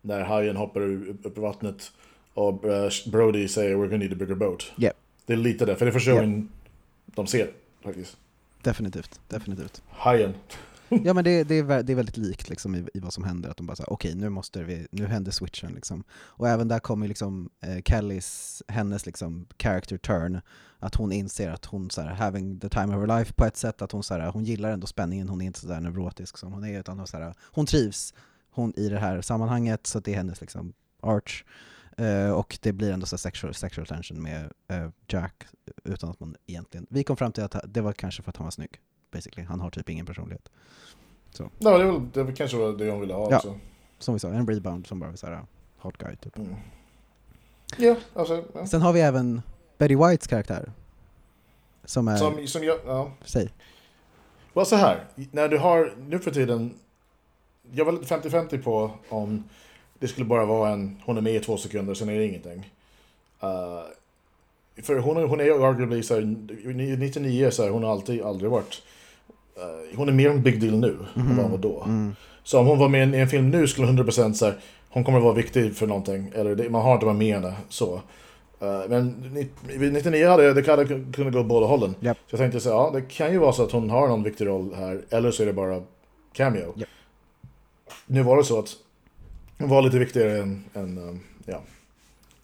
när 0.00 0.20
hajen 0.24 0.56
hoppar 0.56 0.80
u- 0.80 1.16
upp 1.22 1.38
i 1.38 1.40
vattnet 1.40 1.92
och 2.34 2.64
uh, 2.64 2.88
Brody 3.12 3.48
säger 3.48 3.74
we're 3.76 3.84
gonna 3.86 3.96
need 3.96 4.12
a 4.12 4.16
bigger 4.18 4.34
boat. 4.34 4.72
Yep. 4.78 4.96
Det 5.26 5.32
är 5.32 5.36
lite 5.36 5.64
det, 5.64 5.76
för 5.76 5.84
det 5.86 5.90
är 5.90 5.92
första 5.92 6.10
Yep. 6.10 6.20
gången 6.20 6.48
de 7.06 7.26
ser 7.26 7.50
faktiskt. 7.84 8.16
definitivt, 8.62 9.20
definitivt. 9.28 9.82
Hajen. 9.88 10.34
Ja 11.04 11.14
men 11.14 11.24
det, 11.24 11.44
det, 11.44 11.58
är, 11.58 11.82
det 11.82 11.92
är 11.92 11.96
väldigt 11.96 12.16
likt 12.16 12.48
liksom 12.48 12.74
i, 12.74 12.86
i 12.94 13.00
vad 13.00 13.12
som 13.12 13.24
händer, 13.24 13.50
att 13.50 13.56
de 13.56 13.66
bara 13.66 13.76
säger 13.76 13.92
okej 13.92 14.14
nu 14.14 14.28
måste 14.28 14.62
vi, 14.62 14.86
nu 14.90 15.06
händer 15.06 15.30
switchen 15.30 15.72
liksom. 15.72 16.04
Och 16.12 16.48
även 16.48 16.68
där 16.68 16.78
kommer 16.78 17.08
liksom 17.08 17.50
eh, 17.60 17.82
Kellys, 17.82 18.62
hennes 18.68 19.06
liksom 19.06 19.46
character 19.58 19.98
turn, 19.98 20.40
att 20.78 20.94
hon 20.94 21.12
inser 21.12 21.50
att 21.50 21.64
hon 21.64 21.90
så 21.90 22.00
här, 22.00 22.14
having 22.14 22.60
the 22.60 22.68
time 22.68 22.96
of 22.96 23.00
her 23.00 23.18
life 23.18 23.32
på 23.32 23.44
ett 23.44 23.56
sätt, 23.56 23.82
att 23.82 23.92
hon 23.92 24.02
så 24.02 24.14
här, 24.14 24.30
hon 24.30 24.44
gillar 24.44 24.70
ändå 24.70 24.86
spänningen, 24.86 25.28
hon 25.28 25.40
är 25.40 25.46
inte 25.46 25.60
så 25.60 25.68
där 25.68 25.80
neurotisk 25.80 26.38
som 26.38 26.52
hon 26.52 26.64
är, 26.64 26.80
utan 26.80 26.98
hon, 26.98 27.06
så 27.06 27.16
här, 27.16 27.34
hon 27.40 27.66
trivs 27.66 28.14
hon, 28.50 28.74
i 28.76 28.88
det 28.88 28.98
här 28.98 29.20
sammanhanget, 29.20 29.86
så 29.86 30.00
det 30.00 30.12
är 30.12 30.16
hennes 30.16 30.40
liksom 30.40 30.72
arch. 31.02 31.44
Uh, 32.00 32.30
och 32.30 32.58
det 32.62 32.72
blir 32.72 32.92
ändå 32.92 33.06
så 33.06 33.18
sexual, 33.18 33.54
sexual 33.54 33.86
tension 33.86 34.22
med 34.22 34.52
uh, 34.72 34.88
Jack, 35.08 35.44
utan 35.84 36.10
att 36.10 36.20
man 36.20 36.36
egentligen, 36.46 36.86
vi 36.90 37.04
kom 37.04 37.16
fram 37.16 37.32
till 37.32 37.44
att 37.44 37.56
det 37.64 37.80
var 37.80 37.92
kanske 37.92 38.22
för 38.22 38.30
att 38.30 38.36
han 38.36 38.44
var 38.44 38.50
snygg, 38.50 38.80
basically. 39.12 39.46
Han 39.46 39.60
har 39.60 39.70
typ 39.70 39.88
ingen 39.88 40.06
personlighet. 40.06 40.50
Nej, 41.58 41.78
det, 41.78 41.84
är 41.84 41.92
väl, 41.92 42.10
det 42.12 42.22
var 42.22 42.32
kanske 42.32 42.56
var 42.56 42.72
det 42.72 42.90
hon 42.90 43.00
ville 43.00 43.14
ha 43.14 43.30
Ja. 43.30 43.36
också. 43.36 43.58
Som 43.98 44.14
vi 44.14 44.20
sa, 44.20 44.28
en 44.28 44.46
rebound 44.48 44.86
som 44.86 45.00
bara 45.00 45.10
var 45.10 45.16
så 45.16 45.26
här 45.26 45.40
hot 45.78 45.98
guy 45.98 46.16
typ. 46.16 46.38
Mm. 46.38 46.54
Ja, 47.78 47.96
alltså. 48.14 48.44
Ja. 48.54 48.66
Sen 48.66 48.82
har 48.82 48.92
vi 48.92 49.00
även 49.00 49.42
Betty 49.78 49.96
Whites 49.96 50.26
karaktär. 50.26 50.72
Som 51.84 52.08
är, 52.08 52.16
Som, 52.16 52.46
som 52.46 52.64
jag, 52.64 52.78
ja. 52.86 53.12
säg. 53.24 53.48
Well, 54.54 54.66
så 54.66 54.76
här, 54.76 55.04
när 55.30 55.48
du 55.48 55.58
har 55.58 55.94
nu 56.08 56.18
för 56.18 56.30
tiden, 56.30 56.74
jag 57.70 57.84
var 57.84 57.92
lite 57.92 58.14
50-50 58.14 58.62
på 58.62 58.90
om 59.08 59.44
det 59.98 60.08
skulle 60.08 60.26
bara 60.26 60.44
vara 60.44 60.70
en, 60.70 61.02
hon 61.04 61.16
är 61.16 61.20
med 61.20 61.34
i 61.34 61.40
två 61.40 61.56
sekunder, 61.56 61.94
sen 61.94 62.08
är 62.08 62.18
det 62.18 62.26
ingenting. 62.26 62.72
Uh, 63.42 63.82
för 64.82 64.98
hon 64.98 65.16
är, 65.16 65.22
hon 65.22 65.40
är 65.40 65.68
arguably 65.68 66.02
så 66.02 66.14
här, 66.14 66.22
99 66.96 67.50
så 67.50 67.62
här, 67.62 67.70
hon 67.70 67.82
har 67.82 67.92
alltid, 67.92 68.22
aldrig 68.22 68.50
varit, 68.50 68.82
uh, 69.58 69.96
hon 69.96 70.08
är 70.08 70.12
mer 70.12 70.30
en 70.30 70.42
big 70.42 70.60
deal 70.60 70.78
nu 70.78 70.96
än 71.16 71.36
vad 71.36 71.44
hon 71.44 71.50
var 71.50 71.58
då. 71.58 71.82
Mm. 71.84 72.16
Så 72.44 72.58
om 72.58 72.66
hon 72.66 72.78
var 72.78 72.88
med 72.88 73.14
i 73.14 73.18
en 73.18 73.28
film 73.28 73.50
nu 73.50 73.66
skulle 73.68 73.86
hon 73.86 73.98
100% 73.98 74.32
så 74.32 74.44
här, 74.44 74.56
hon 74.88 75.04
kommer 75.04 75.18
att 75.18 75.24
vara 75.24 75.34
viktig 75.34 75.76
för 75.76 75.86
någonting, 75.86 76.32
eller 76.34 76.54
det, 76.54 76.70
man 76.70 76.82
har 76.82 76.94
inte 76.94 77.06
varit 77.06 77.18
med 77.18 77.34
henne 77.34 77.54
så. 77.68 77.94
Uh, 77.94 78.82
men 78.88 79.08
ni- 79.32 79.76
vid 79.78 79.92
99 79.92 80.28
hade 80.28 80.54
det 80.54 80.66
hade 80.66 80.84
kunnat 81.12 81.32
gå 81.32 81.44
båda 81.44 81.66
hållen. 81.66 81.94
Japp. 82.00 82.16
Så 82.16 82.34
jag 82.34 82.38
tänkte 82.40 82.60
så 82.60 82.68
här, 82.68 82.76
ja 82.76 82.90
det 82.94 83.02
kan 83.02 83.32
ju 83.32 83.38
vara 83.38 83.52
så 83.52 83.62
att 83.62 83.72
hon 83.72 83.90
har 83.90 84.08
någon 84.08 84.22
viktig 84.22 84.46
roll 84.46 84.74
här, 84.74 85.00
eller 85.10 85.30
så 85.30 85.42
är 85.42 85.46
det 85.46 85.52
bara 85.52 85.82
cameo. 86.32 86.72
Japp. 86.76 86.88
Nu 88.06 88.22
var 88.22 88.36
det 88.36 88.44
så 88.44 88.58
att 88.58 88.68
hon 89.58 89.68
var 89.68 89.82
lite 89.82 89.98
viktigare 89.98 90.38
än, 90.38 90.64
än 90.74 90.98
um, 90.98 91.20
ja. 91.46 91.60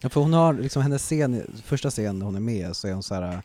Ja, 0.01 0.09
för 0.09 0.21
hon 0.21 0.33
har 0.33 0.53
liksom 0.53 0.81
hennes 0.81 1.01
scen, 1.03 1.61
första 1.65 1.89
scen 1.89 2.21
hon 2.21 2.35
är 2.35 2.39
med 2.39 2.75
så 2.75 2.87
är 2.87 2.93
hon 2.93 3.03
så 3.03 3.15
här 3.15 3.41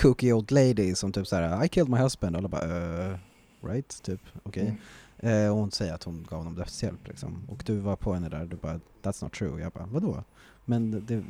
cookie 0.00 0.32
old 0.32 0.50
lady 0.50 0.94
som 0.94 1.12
typ 1.12 1.26
så 1.26 1.36
här 1.36 1.64
I 1.64 1.68
killed 1.68 1.90
my 1.90 1.98
husband 1.98 2.36
och 2.36 2.38
alla 2.38 2.48
bara 2.48 2.66
uh, 2.66 3.16
right, 3.62 4.02
typ, 4.02 4.20
okej. 4.42 4.62
Mm. 4.62 5.44
Eh, 5.44 5.50
och 5.50 5.56
hon 5.56 5.70
säger 5.70 5.94
att 5.94 6.04
hon 6.04 6.26
gav 6.28 6.38
honom 6.38 6.54
dödshjälp 6.54 7.08
liksom. 7.08 7.42
Och 7.48 7.62
du 7.66 7.76
var 7.76 7.96
på 7.96 8.14
henne 8.14 8.28
där, 8.28 8.44
du 8.44 8.56
bara 8.56 8.80
that's 9.02 9.24
not 9.24 9.32
true. 9.32 9.62
Jag 9.62 9.72
bara 9.72 9.86
vadå? 9.86 10.24
Men 10.64 11.06
det, 11.06 11.22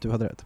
du 0.00 0.10
hade 0.10 0.28
rätt. 0.28 0.44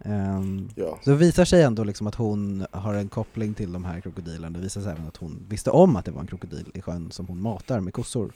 Ehm, 0.00 0.70
Ja. 0.74 0.98
Så 1.04 1.10
det 1.10 1.16
visar 1.16 1.44
sig 1.44 1.62
ändå 1.62 1.84
liksom 1.84 2.06
att 2.06 2.14
hon 2.14 2.66
har 2.70 2.94
en 2.94 3.08
koppling 3.08 3.54
till 3.54 3.72
de 3.72 3.84
här 3.84 4.00
krokodilerna. 4.00 4.50
Det 4.58 4.62
visar 4.64 4.80
sig 4.80 4.92
även 4.92 5.06
att 5.08 5.16
hon 5.16 5.46
visste 5.48 5.70
om 5.70 5.96
att 5.96 6.04
det 6.04 6.10
var 6.10 6.20
en 6.20 6.26
krokodil 6.26 6.70
i 6.74 6.80
sjön 6.80 7.10
som 7.10 7.26
hon 7.26 7.42
matar 7.42 7.80
med 7.80 7.92
kossor. 7.94 8.32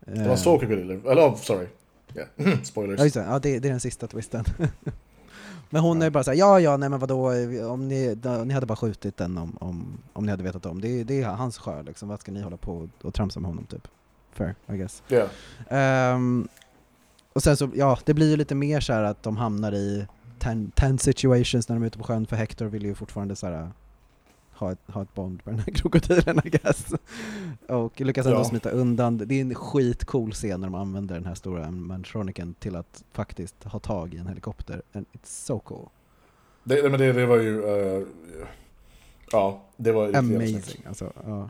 Det 0.00 0.28
var 0.28 0.36
två 0.36 0.58
krokodiler, 0.58 1.10
eller 1.10 1.28
oh, 1.28 1.36
sorry. 1.36 1.66
Yeah. 2.14 2.58
Spoilers. 2.62 2.98
Ja, 2.98 3.04
just 3.04 3.14
det. 3.14 3.22
Ja, 3.22 3.38
det, 3.38 3.58
det 3.58 3.68
är 3.68 3.70
den 3.70 3.80
sista 3.80 4.06
twisten. 4.06 4.44
men 5.70 5.82
hon 5.82 6.02
är 6.02 6.10
bara 6.10 6.24
såhär, 6.24 6.38
ja 6.38 6.60
ja, 6.60 6.76
nej 6.76 6.88
men 6.88 6.98
vadå, 6.98 7.32
om 7.72 7.88
ni, 7.88 8.14
da, 8.14 8.44
ni 8.44 8.54
hade 8.54 8.66
bara 8.66 8.76
skjutit 8.76 9.16
den 9.16 9.38
om, 9.38 9.56
om, 9.60 9.98
om 10.12 10.24
ni 10.24 10.30
hade 10.30 10.42
vetat 10.42 10.66
om. 10.66 10.80
Det, 10.80 11.04
det 11.04 11.22
är 11.22 11.28
hans 11.28 11.58
sjö 11.58 11.82
liksom, 11.82 12.08
vad 12.08 12.20
ska 12.20 12.32
ni 12.32 12.42
hålla 12.42 12.56
på 12.56 12.72
och, 12.72 13.06
och 13.06 13.14
tramsa 13.14 13.40
med 13.40 13.50
honom 13.50 13.66
typ? 13.66 13.88
Fair, 14.32 14.54
I 14.68 14.76
guess. 14.76 15.02
Ja. 15.08 15.26
Ehm, 15.68 16.48
och 17.32 17.42
sen 17.42 17.56
så, 17.56 17.70
ja, 17.74 17.98
det 18.04 18.14
blir 18.14 18.30
ju 18.30 18.36
lite 18.36 18.54
mer 18.54 18.80
så 18.80 18.92
här 18.92 19.02
att 19.02 19.22
de 19.22 19.36
hamnar 19.36 19.72
i 19.72 20.06
ten, 20.38 20.70
ten 20.74 20.98
situations 20.98 21.68
när 21.68 21.76
de 21.76 21.82
är 21.82 21.86
ute 21.86 21.98
på 21.98 22.04
sjön, 22.04 22.26
för 22.26 22.36
Hector 22.36 22.66
vill 22.66 22.84
ju 22.84 22.94
fortfarande 22.94 23.36
så 23.36 23.46
här 23.46 23.70
ha 24.60 24.72
ett, 24.72 24.78
ha 24.86 25.02
ett 25.02 25.14
bond 25.14 25.40
med 25.44 25.54
den 25.54 25.58
här 25.66 25.72
krokodilen 25.74 26.40
I 26.44 26.48
guess. 26.50 26.86
Och 27.68 28.00
lyckas 28.00 28.26
ändå 28.26 28.38
Ja. 28.38 28.44
smita 28.44 28.70
undan. 28.70 29.18
Det 29.18 29.34
är 29.34 29.40
en 29.40 29.54
skitcool 29.54 30.32
scen 30.32 30.60
när 30.60 30.66
de 30.68 30.74
använder 30.74 31.14
den 31.14 31.26
här 31.26 31.34
stora 31.34 31.70
mantroniken 31.70 32.54
till 32.54 32.76
att 32.76 33.04
faktiskt 33.12 33.64
ha 33.64 33.78
tag 33.78 34.14
i 34.14 34.18
en 34.18 34.26
helikopter. 34.26 34.82
And 34.92 35.06
it's 35.12 35.44
so 35.46 35.58
cool. 35.58 35.88
Det, 36.64 36.90
men 36.90 37.00
det, 37.00 37.12
det 37.12 37.26
var 37.26 37.36
ju... 37.36 37.64
eh, 37.64 38.06
ja, 39.32 39.62
det 39.76 39.92
var. 39.92 40.14
Amazing. 40.16 40.84
Alltså, 40.88 41.12
ja. 41.26 41.48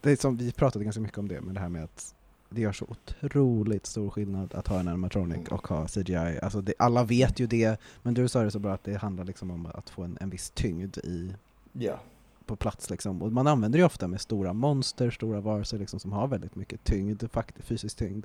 det 0.00 0.10
är 0.12 0.16
som, 0.16 0.36
vi 0.36 0.52
pratade 0.52 0.84
ganska 0.84 1.00
mycket 1.00 1.18
om 1.18 1.28
det, 1.28 1.40
men 1.40 1.54
det 1.54 1.60
här 1.60 1.68
med 1.68 1.84
att 1.84 2.14
det 2.50 2.60
gör 2.60 2.72
så 2.72 2.86
otroligt 2.88 3.86
stor 3.86 4.10
skillnad 4.10 4.54
att 4.54 4.68
ha 4.68 4.80
en 4.80 4.88
animatronic 4.88 5.36
Mm. 5.38 5.48
och 5.52 5.68
ha 5.68 5.86
CGI. 5.86 6.38
Alltså 6.42 6.60
det, 6.60 6.74
alla 6.78 7.04
vet 7.04 7.40
ju 7.40 7.46
det, 7.46 7.80
men 8.02 8.14
du 8.14 8.28
sa 8.28 8.42
det 8.42 8.50
så 8.50 8.58
bra 8.58 8.72
att 8.72 8.84
det 8.84 8.94
handlar 8.96 9.24
liksom 9.24 9.50
om 9.50 9.66
att 9.74 9.90
få 9.90 10.02
en, 10.02 10.18
en 10.20 10.30
viss 10.30 10.50
tyngd 10.50 10.98
i, 10.98 11.34
Ja. 11.72 12.00
På 12.46 12.56
plats. 12.56 12.90
Liksom. 12.90 13.22
Och 13.22 13.32
man 13.32 13.46
använder 13.46 13.78
det 13.78 13.80
ju 13.80 13.86
ofta 13.86 14.08
med 14.08 14.20
stora 14.20 14.52
monster, 14.52 15.10
stora 15.10 15.40
varelser 15.40 15.78
liksom, 15.78 16.00
som 16.00 16.12
har 16.12 16.28
väldigt 16.28 16.54
mycket 16.54 16.84
tyngd, 16.84 17.22
fysisk 17.58 17.96
tyngd. 17.96 18.24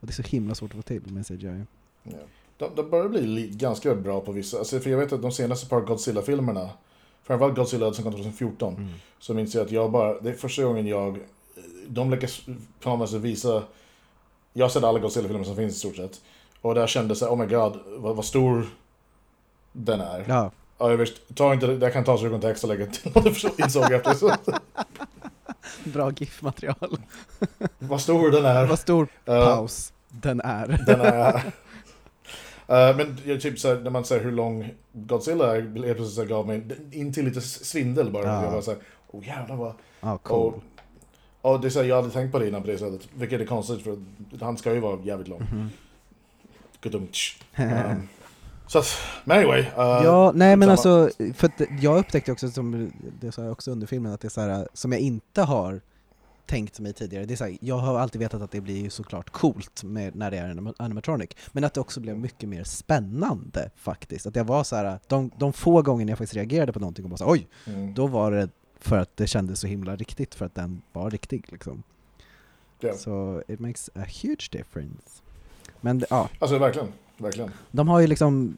Och 0.00 0.06
det 0.06 0.10
är 0.10 0.22
så 0.22 0.22
himla 0.22 0.54
svårt 0.54 0.70
att 0.70 0.76
få 0.76 0.82
till 0.82 1.02
med 1.12 1.26
CGI. 1.26 1.64
Ja. 2.02 2.12
De, 2.56 2.70
de 2.76 2.90
börjar 2.90 3.08
bli 3.08 3.20
li- 3.26 3.48
ganska 3.48 3.94
bra 3.94 4.20
på 4.20 4.32
vissa, 4.32 4.58
alltså, 4.58 4.80
för 4.80 4.90
jag 4.90 4.98
vet 4.98 5.12
att 5.12 5.22
de 5.22 5.32
senaste 5.32 5.68
par 5.68 5.80
Godzilla-filmerna, 5.80 6.70
framförallt 7.22 7.56
Godzilla 7.56 7.92
som 7.92 8.04
kom 8.04 8.12
2014, 8.12 8.88
så 9.18 9.34
minns 9.34 9.54
jag 9.54 9.64
att 9.64 9.70
jag 9.70 9.92
bara, 9.92 10.20
det 10.20 10.30
är 10.30 10.34
första 10.34 10.62
gången 10.64 10.86
jag, 10.86 11.18
de 11.88 12.10
lyckas 12.10 12.42
på 12.80 12.96
något 12.96 13.10
sätt 13.10 13.20
visa, 13.20 13.62
jag 14.52 14.64
har 14.64 14.70
sett 14.70 14.84
alla 14.84 14.98
Godzilla-filmer 14.98 15.44
som 15.44 15.56
finns 15.56 15.74
i 15.74 15.78
stort 15.78 15.96
sett, 15.96 16.20
och 16.60 16.74
där 16.74 16.86
kände 16.86 17.14
jag 17.20 17.32
oh 17.32 17.38
my 17.38 17.46
god, 17.46 17.78
vad, 17.86 18.16
vad 18.16 18.24
stor 18.24 18.66
den 19.72 20.00
är. 20.00 20.24
Ja, 20.28 20.50
Ja, 20.78 20.90
jag 20.90 20.96
visst, 20.96 21.36
ta 21.36 21.52
inte, 21.54 21.66
det 21.66 21.90
kan 21.90 22.04
tas 22.04 22.22
ur 22.22 22.30
kontext 22.30 22.64
och 22.64 22.70
lägga 22.70 22.86
till 22.86 23.12
jag 23.14 23.24
förstod- 23.24 23.60
insåg 23.60 23.82
jag 23.82 23.92
efter. 23.92 24.14
Så, 24.14 24.32
bra 25.84 26.10
GIF-material. 26.10 26.98
vad 27.78 28.00
stor 28.00 28.30
den 28.30 28.44
är. 28.44 28.66
Vad 28.66 28.78
stor 28.78 29.08
Eh, 29.24 29.44
paus 29.44 29.92
den 30.08 30.40
är. 30.40 30.80
Den 30.86 31.00
är... 31.00 31.42
Eh, 32.66 32.96
men 32.96 33.18
jag, 33.24 33.40
typ 33.40 33.58
så 33.58 33.68
här, 33.68 33.80
när 33.80 33.90
man 33.90 34.04
säger 34.04 34.24
hur 34.24 34.32
lång 34.32 34.70
Godzilla 34.92 35.56
är, 35.56 35.60
helt 35.60 35.74
plötsligt 35.96 36.10
så 36.12 36.24
gav 36.24 36.46
mig 36.46 36.62
in 36.92 37.12
till 37.12 37.24
lite 37.24 37.40
svindel 37.40 38.10
bara. 38.10 38.24
Ja. 38.26 38.44
Jag 38.44 38.50
var 38.50 38.60
såhär, 38.62 38.80
oh 39.10 39.26
jävlar 39.26 39.56
vad... 39.56 39.74
Ja, 40.00 40.18
cool. 40.18 40.52
Och, 41.42 41.52
och 41.54 41.60
det 41.60 41.68
är 41.68 41.70
så 41.70 41.78
här, 41.82 41.86
jag 41.88 41.96
hade 41.96 42.10
tänkt 42.10 42.32
på 42.32 42.38
det 42.38 42.48
innan 42.48 42.60
på 42.62 42.66
det 42.68 42.78
sättet, 42.78 43.08
vilket 43.14 43.40
är 43.40 43.46
konstigt 43.46 43.82
för 43.82 43.98
han 44.40 44.56
ska 44.56 44.74
ju 44.74 44.80
vara 44.80 45.00
jävligt 45.02 45.28
lång. 45.28 45.40
Mhm. 45.40 45.70
Gudumtsch. 46.80 47.36
Um, 47.58 48.08
så 48.66 48.78
att, 48.78 48.86
men 49.24 49.38
anyway. 49.38 49.60
eh, 49.60 49.70
Ja, 49.76 50.32
nej 50.34 50.56
men 50.56 50.70
alltså, 50.70 51.10
för 51.34 51.46
att 51.46 51.60
jag 51.80 51.98
upptäckte 51.98 52.32
också, 52.32 52.50
som 52.50 52.92
det 53.20 53.32
sa 53.32 53.42
jag 53.42 53.52
också 53.52 53.70
under 53.70 53.86
filmen, 53.86 54.12
att 54.12 54.20
det 54.20 54.28
är 54.28 54.30
så 54.30 54.40
här, 54.40 54.68
som 54.72 54.92
jag 54.92 55.00
inte 55.00 55.42
har 55.42 55.80
tänkt 56.46 56.80
mig 56.80 56.92
tidigare, 56.92 57.24
det 57.24 57.34
är 57.34 57.36
så 57.36 57.44
här, 57.44 57.56
jag 57.60 57.78
har 57.78 57.98
alltid 57.98 58.20
vetat 58.20 58.42
att 58.42 58.50
det 58.50 58.60
blir 58.60 58.82
ju 58.82 58.90
såklart 58.90 59.30
coolt 59.30 59.82
med, 59.84 60.14
när 60.16 60.30
det 60.30 60.38
är 60.38 60.48
en 60.48 60.60
anim- 60.60 60.74
animatronic, 60.78 61.30
men 61.52 61.64
att 61.64 61.74
det 61.74 61.80
också 61.80 62.00
blev 62.00 62.18
mycket 62.18 62.48
mer 62.48 62.64
spännande 62.64 63.70
faktiskt. 63.76 64.26
Att 64.26 64.36
jag 64.36 64.44
var 64.44 64.64
så 64.64 64.76
här, 64.76 64.98
de, 65.06 65.30
de 65.38 65.52
få 65.52 65.82
gånger 65.82 66.08
jag 66.08 66.18
faktiskt 66.18 66.34
reagerade 66.36 66.72
på 66.72 66.80
någonting 66.80 67.04
och 67.04 67.10
bara 67.10 67.16
så, 67.16 67.30
oj, 67.30 67.48
Mm. 67.66 67.94
då 67.94 68.06
var 68.06 68.32
det 68.32 68.48
för 68.80 68.98
att 68.98 69.16
det 69.16 69.26
kändes 69.26 69.60
så 69.60 69.66
himla 69.66 69.96
riktigt, 69.96 70.34
för 70.34 70.46
att 70.46 70.54
den 70.54 70.82
var 70.92 71.10
riktig 71.10 71.44
liksom. 71.52 71.82
Ja. 72.80 72.94
Så 72.94 73.42
it 73.48 73.60
makes 73.60 73.90
a 73.94 74.04
huge 74.22 74.48
difference. 74.52 75.22
Men 75.80 76.04
ja, 76.10 76.28
Alltså 76.38 76.58
verkligen, 76.58 76.88
verkligen. 77.18 77.50
de 77.70 77.88
har 77.88 78.00
ju 78.00 78.06
liksom 78.06 78.54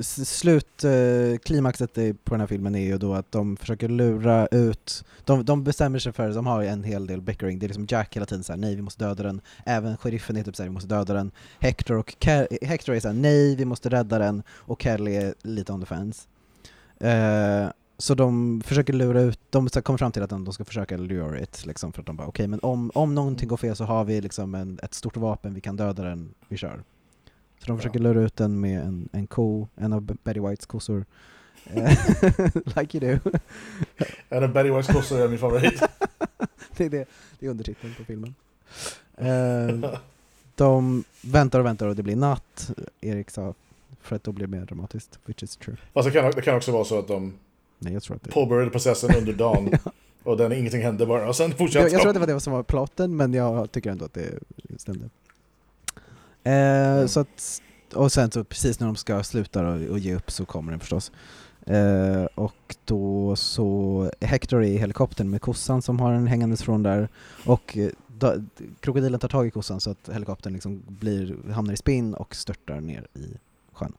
slutklimaxet 0.00 0.28
slut, 0.28 0.84
eh, 0.84 1.38
klimaxet 1.38 1.98
i- 1.98 2.14
på 2.14 2.34
den 2.34 2.40
här 2.40 2.46
filmen 2.46 2.74
är 2.74 2.84
ju 2.84 2.98
då 2.98 3.14
att 3.14 3.32
de 3.32 3.56
försöker 3.56 3.88
lura 3.88 4.46
ut, 4.46 5.04
de, 5.24 5.44
de 5.44 5.64
bestämmer 5.64 5.98
sig 5.98 6.12
för, 6.12 6.30
de 6.30 6.46
har 6.46 6.62
ju 6.62 6.68
en 6.68 6.84
hel 6.84 7.06
del 7.06 7.20
bickering, 7.20 7.58
det 7.58 7.66
är 7.66 7.68
liksom 7.68 7.86
Jack 7.88 8.16
hela 8.16 8.26
tiden 8.26 8.44
såhär 8.44 8.58
nej 8.58 8.76
vi 8.76 8.82
måste 8.82 9.04
döda 9.04 9.22
den, 9.22 9.40
även 9.66 9.96
sheriffen 9.96 10.36
är 10.36 10.42
typ 10.42 10.56
såhär 10.56 10.68
vi 10.68 10.74
måste 10.74 10.88
döda 10.88 11.14
den, 11.14 11.30
Hector 11.58 11.96
och 11.96 12.14
Ke- 12.20 12.64
Hector 12.66 12.94
är 12.94 13.00
såhär 13.00 13.14
nej 13.14 13.56
vi 13.56 13.64
måste 13.64 13.88
rädda 13.88 14.18
den, 14.18 14.42
och 14.50 14.82
Kelly 14.82 15.14
är 15.16 15.34
lite 15.42 15.72
on 15.72 15.80
the 15.80 15.86
fence. 15.86 16.28
Eh, 17.00 17.70
så 17.98 18.14
de 18.14 18.60
försöker 18.64 18.92
lura 18.92 19.20
ut, 19.20 19.40
de 19.50 19.68
så 19.68 19.82
kommer 19.82 19.98
fram 19.98 20.12
till 20.12 20.22
att 20.22 20.30
de, 20.30 20.44
de 20.44 20.54
ska 20.54 20.64
försöka 20.64 20.96
lure 20.96 21.42
it 21.42 21.66
liksom 21.66 21.92
för 21.92 22.00
att 22.02 22.06
de 22.06 22.16
bara 22.16 22.28
okej 22.28 22.46
men 22.48 22.60
om, 22.62 22.90
om 22.94 23.14
någonting 23.14 23.48
går 23.48 23.56
fel 23.56 23.76
så 23.76 23.84
har 23.84 24.04
vi 24.04 24.20
liksom 24.20 24.54
en, 24.54 24.78
ett 24.82 24.94
stort 24.94 25.16
vapen, 25.16 25.54
vi 25.54 25.60
kan 25.60 25.76
döda 25.76 26.02
den, 26.02 26.34
vi 26.48 26.56
kör. 26.56 26.82
Så 27.58 27.66
de 27.66 27.76
försöker 27.76 27.98
lura 27.98 28.20
ut 28.20 28.36
den 28.36 28.60
med 28.60 28.80
en, 28.80 29.08
en 29.12 29.26
ko, 29.26 29.68
en 29.76 29.92
av 29.92 30.02
Betty 30.02 30.40
Whites 30.40 30.66
kossor. 30.66 31.04
Like 32.76 32.98
you 32.98 33.00
do. 33.00 33.30
En 34.28 34.44
av 34.44 34.52
Betty 34.52 34.70
Whites 34.70 34.86
kossor 34.86 35.20
är 35.20 35.28
min 35.28 35.38
favorit. 35.38 35.82
det, 36.76 36.84
är 36.84 36.90
det, 36.90 37.08
det 37.38 37.46
är 37.46 37.50
undertiteln 37.50 37.94
på 37.94 38.04
filmen. 38.04 38.34
Eh, 39.16 39.90
de 40.54 41.04
väntar 41.22 41.60
och 41.60 41.66
väntar 41.66 41.86
och 41.86 41.96
det 41.96 42.02
blir 42.02 42.16
natt, 42.16 42.70
Erik 43.00 43.30
sa, 43.30 43.54
för 44.00 44.16
att 44.16 44.24
då 44.24 44.32
blir 44.32 44.46
det 44.46 44.56
mer 44.56 44.66
dramatiskt, 44.66 45.18
which 45.24 45.42
is 45.42 45.56
true. 45.56 45.76
Fast 45.92 46.08
det 46.08 46.12
kan, 46.12 46.30
det 46.30 46.42
kan 46.42 46.56
också 46.56 46.72
vara 46.72 46.84
så 46.84 46.98
att 46.98 47.08
de 47.08 47.32
Nej, 47.78 47.92
jag 47.92 48.02
tror 48.02 48.16
att 48.16 48.22
det 48.22 48.30
påbörjade 48.30 48.70
processen 48.70 49.16
under 49.18 49.32
dagen 49.32 49.72
och 50.22 50.36
den 50.36 50.52
ingenting 50.52 50.82
hände 50.82 51.06
bara 51.06 51.28
och 51.28 51.36
sen 51.36 51.52
fortsatte 51.52 51.78
jag, 51.78 51.92
jag 51.92 52.00
tror 52.00 52.10
att 52.10 52.14
de. 52.14 52.20
det 52.20 52.26
var 52.26 52.34
det 52.34 52.40
som 52.40 52.52
var 52.52 52.62
plotten, 52.62 53.16
men 53.16 53.34
jag 53.34 53.72
tycker 53.72 53.90
ändå 53.90 54.04
att 54.04 54.14
det 54.14 54.30
stämde. 54.76 55.10
Eh, 56.44 56.52
Mm. 56.52 57.08
så 57.08 57.20
att, 57.20 57.62
och 57.94 58.12
sen 58.12 58.30
så 58.30 58.44
precis 58.44 58.80
när 58.80 58.86
de 58.86 58.96
ska 58.96 59.22
sluta 59.22 59.68
och, 59.68 59.82
och 59.82 59.98
ge 59.98 60.14
upp 60.14 60.30
så 60.30 60.44
kommer 60.44 60.70
den 60.72 60.80
förstås. 60.80 61.12
Eh, 61.66 62.24
och 62.34 62.76
då 62.84 63.36
så 63.36 64.10
är 64.20 64.26
Hector 64.26 64.64
i 64.64 64.76
helikoptern 64.78 65.30
med 65.30 65.40
kossan 65.42 65.82
som 65.82 66.00
har 66.00 66.12
en 66.12 66.26
hängandes 66.26 66.62
från 66.62 66.82
där 66.82 67.08
och 67.46 67.76
eh, 67.78 67.90
då, 68.06 68.34
krokodilen 68.80 69.20
tar 69.20 69.28
tag 69.28 69.46
i 69.46 69.50
kossan 69.50 69.80
så 69.80 69.90
att 69.90 70.08
helikoptern 70.12 70.52
liksom 70.52 70.82
blir, 70.88 71.52
hamnar 71.52 71.72
i 71.72 71.76
spinn 71.76 72.14
och 72.14 72.34
störtar 72.34 72.80
ner 72.80 73.06
i 73.14 73.36
sjön. 73.72 73.92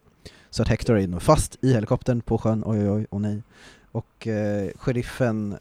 Så 0.50 0.62
att 0.62 0.68
Hector 0.68 0.98
är 0.98 1.08
nu 1.08 1.20
fast 1.20 1.58
i 1.62 1.74
helikoptern 1.74 2.22
på 2.22 2.38
sjön, 2.38 2.64
oj 2.66 2.80
oj 2.80 2.90
oj, 2.90 3.06
och 3.10 3.22
nej. 3.22 3.44
Och 3.92 4.28
eh, 4.28 4.70
sheriffen 4.76 5.58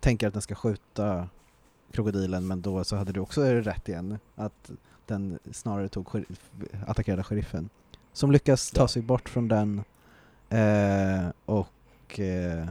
tänker 0.00 0.26
att 0.26 0.32
den 0.32 0.42
ska 0.42 0.54
skjuta 0.54 1.28
krokodilen 1.92 2.46
men 2.46 2.60
då 2.62 2.84
så 2.84 2.96
hade 2.96 3.12
du 3.12 3.20
också 3.20 3.42
rätt 3.44 3.88
igen 3.88 4.18
att 4.34 4.70
den 5.06 5.38
snarare 5.52 5.88
tog 5.88 6.06
sher- 6.08 6.24
attackerade 6.86 7.22
sheriffen. 7.22 7.68
Som 8.12 8.30
lyckas 8.32 8.70
ta 8.70 8.88
sig 8.88 9.02
bort 9.02 9.28
från 9.28 9.48
den 9.48 9.82
eh, 10.48 11.28
och 11.44 12.20
eh, 12.20 12.68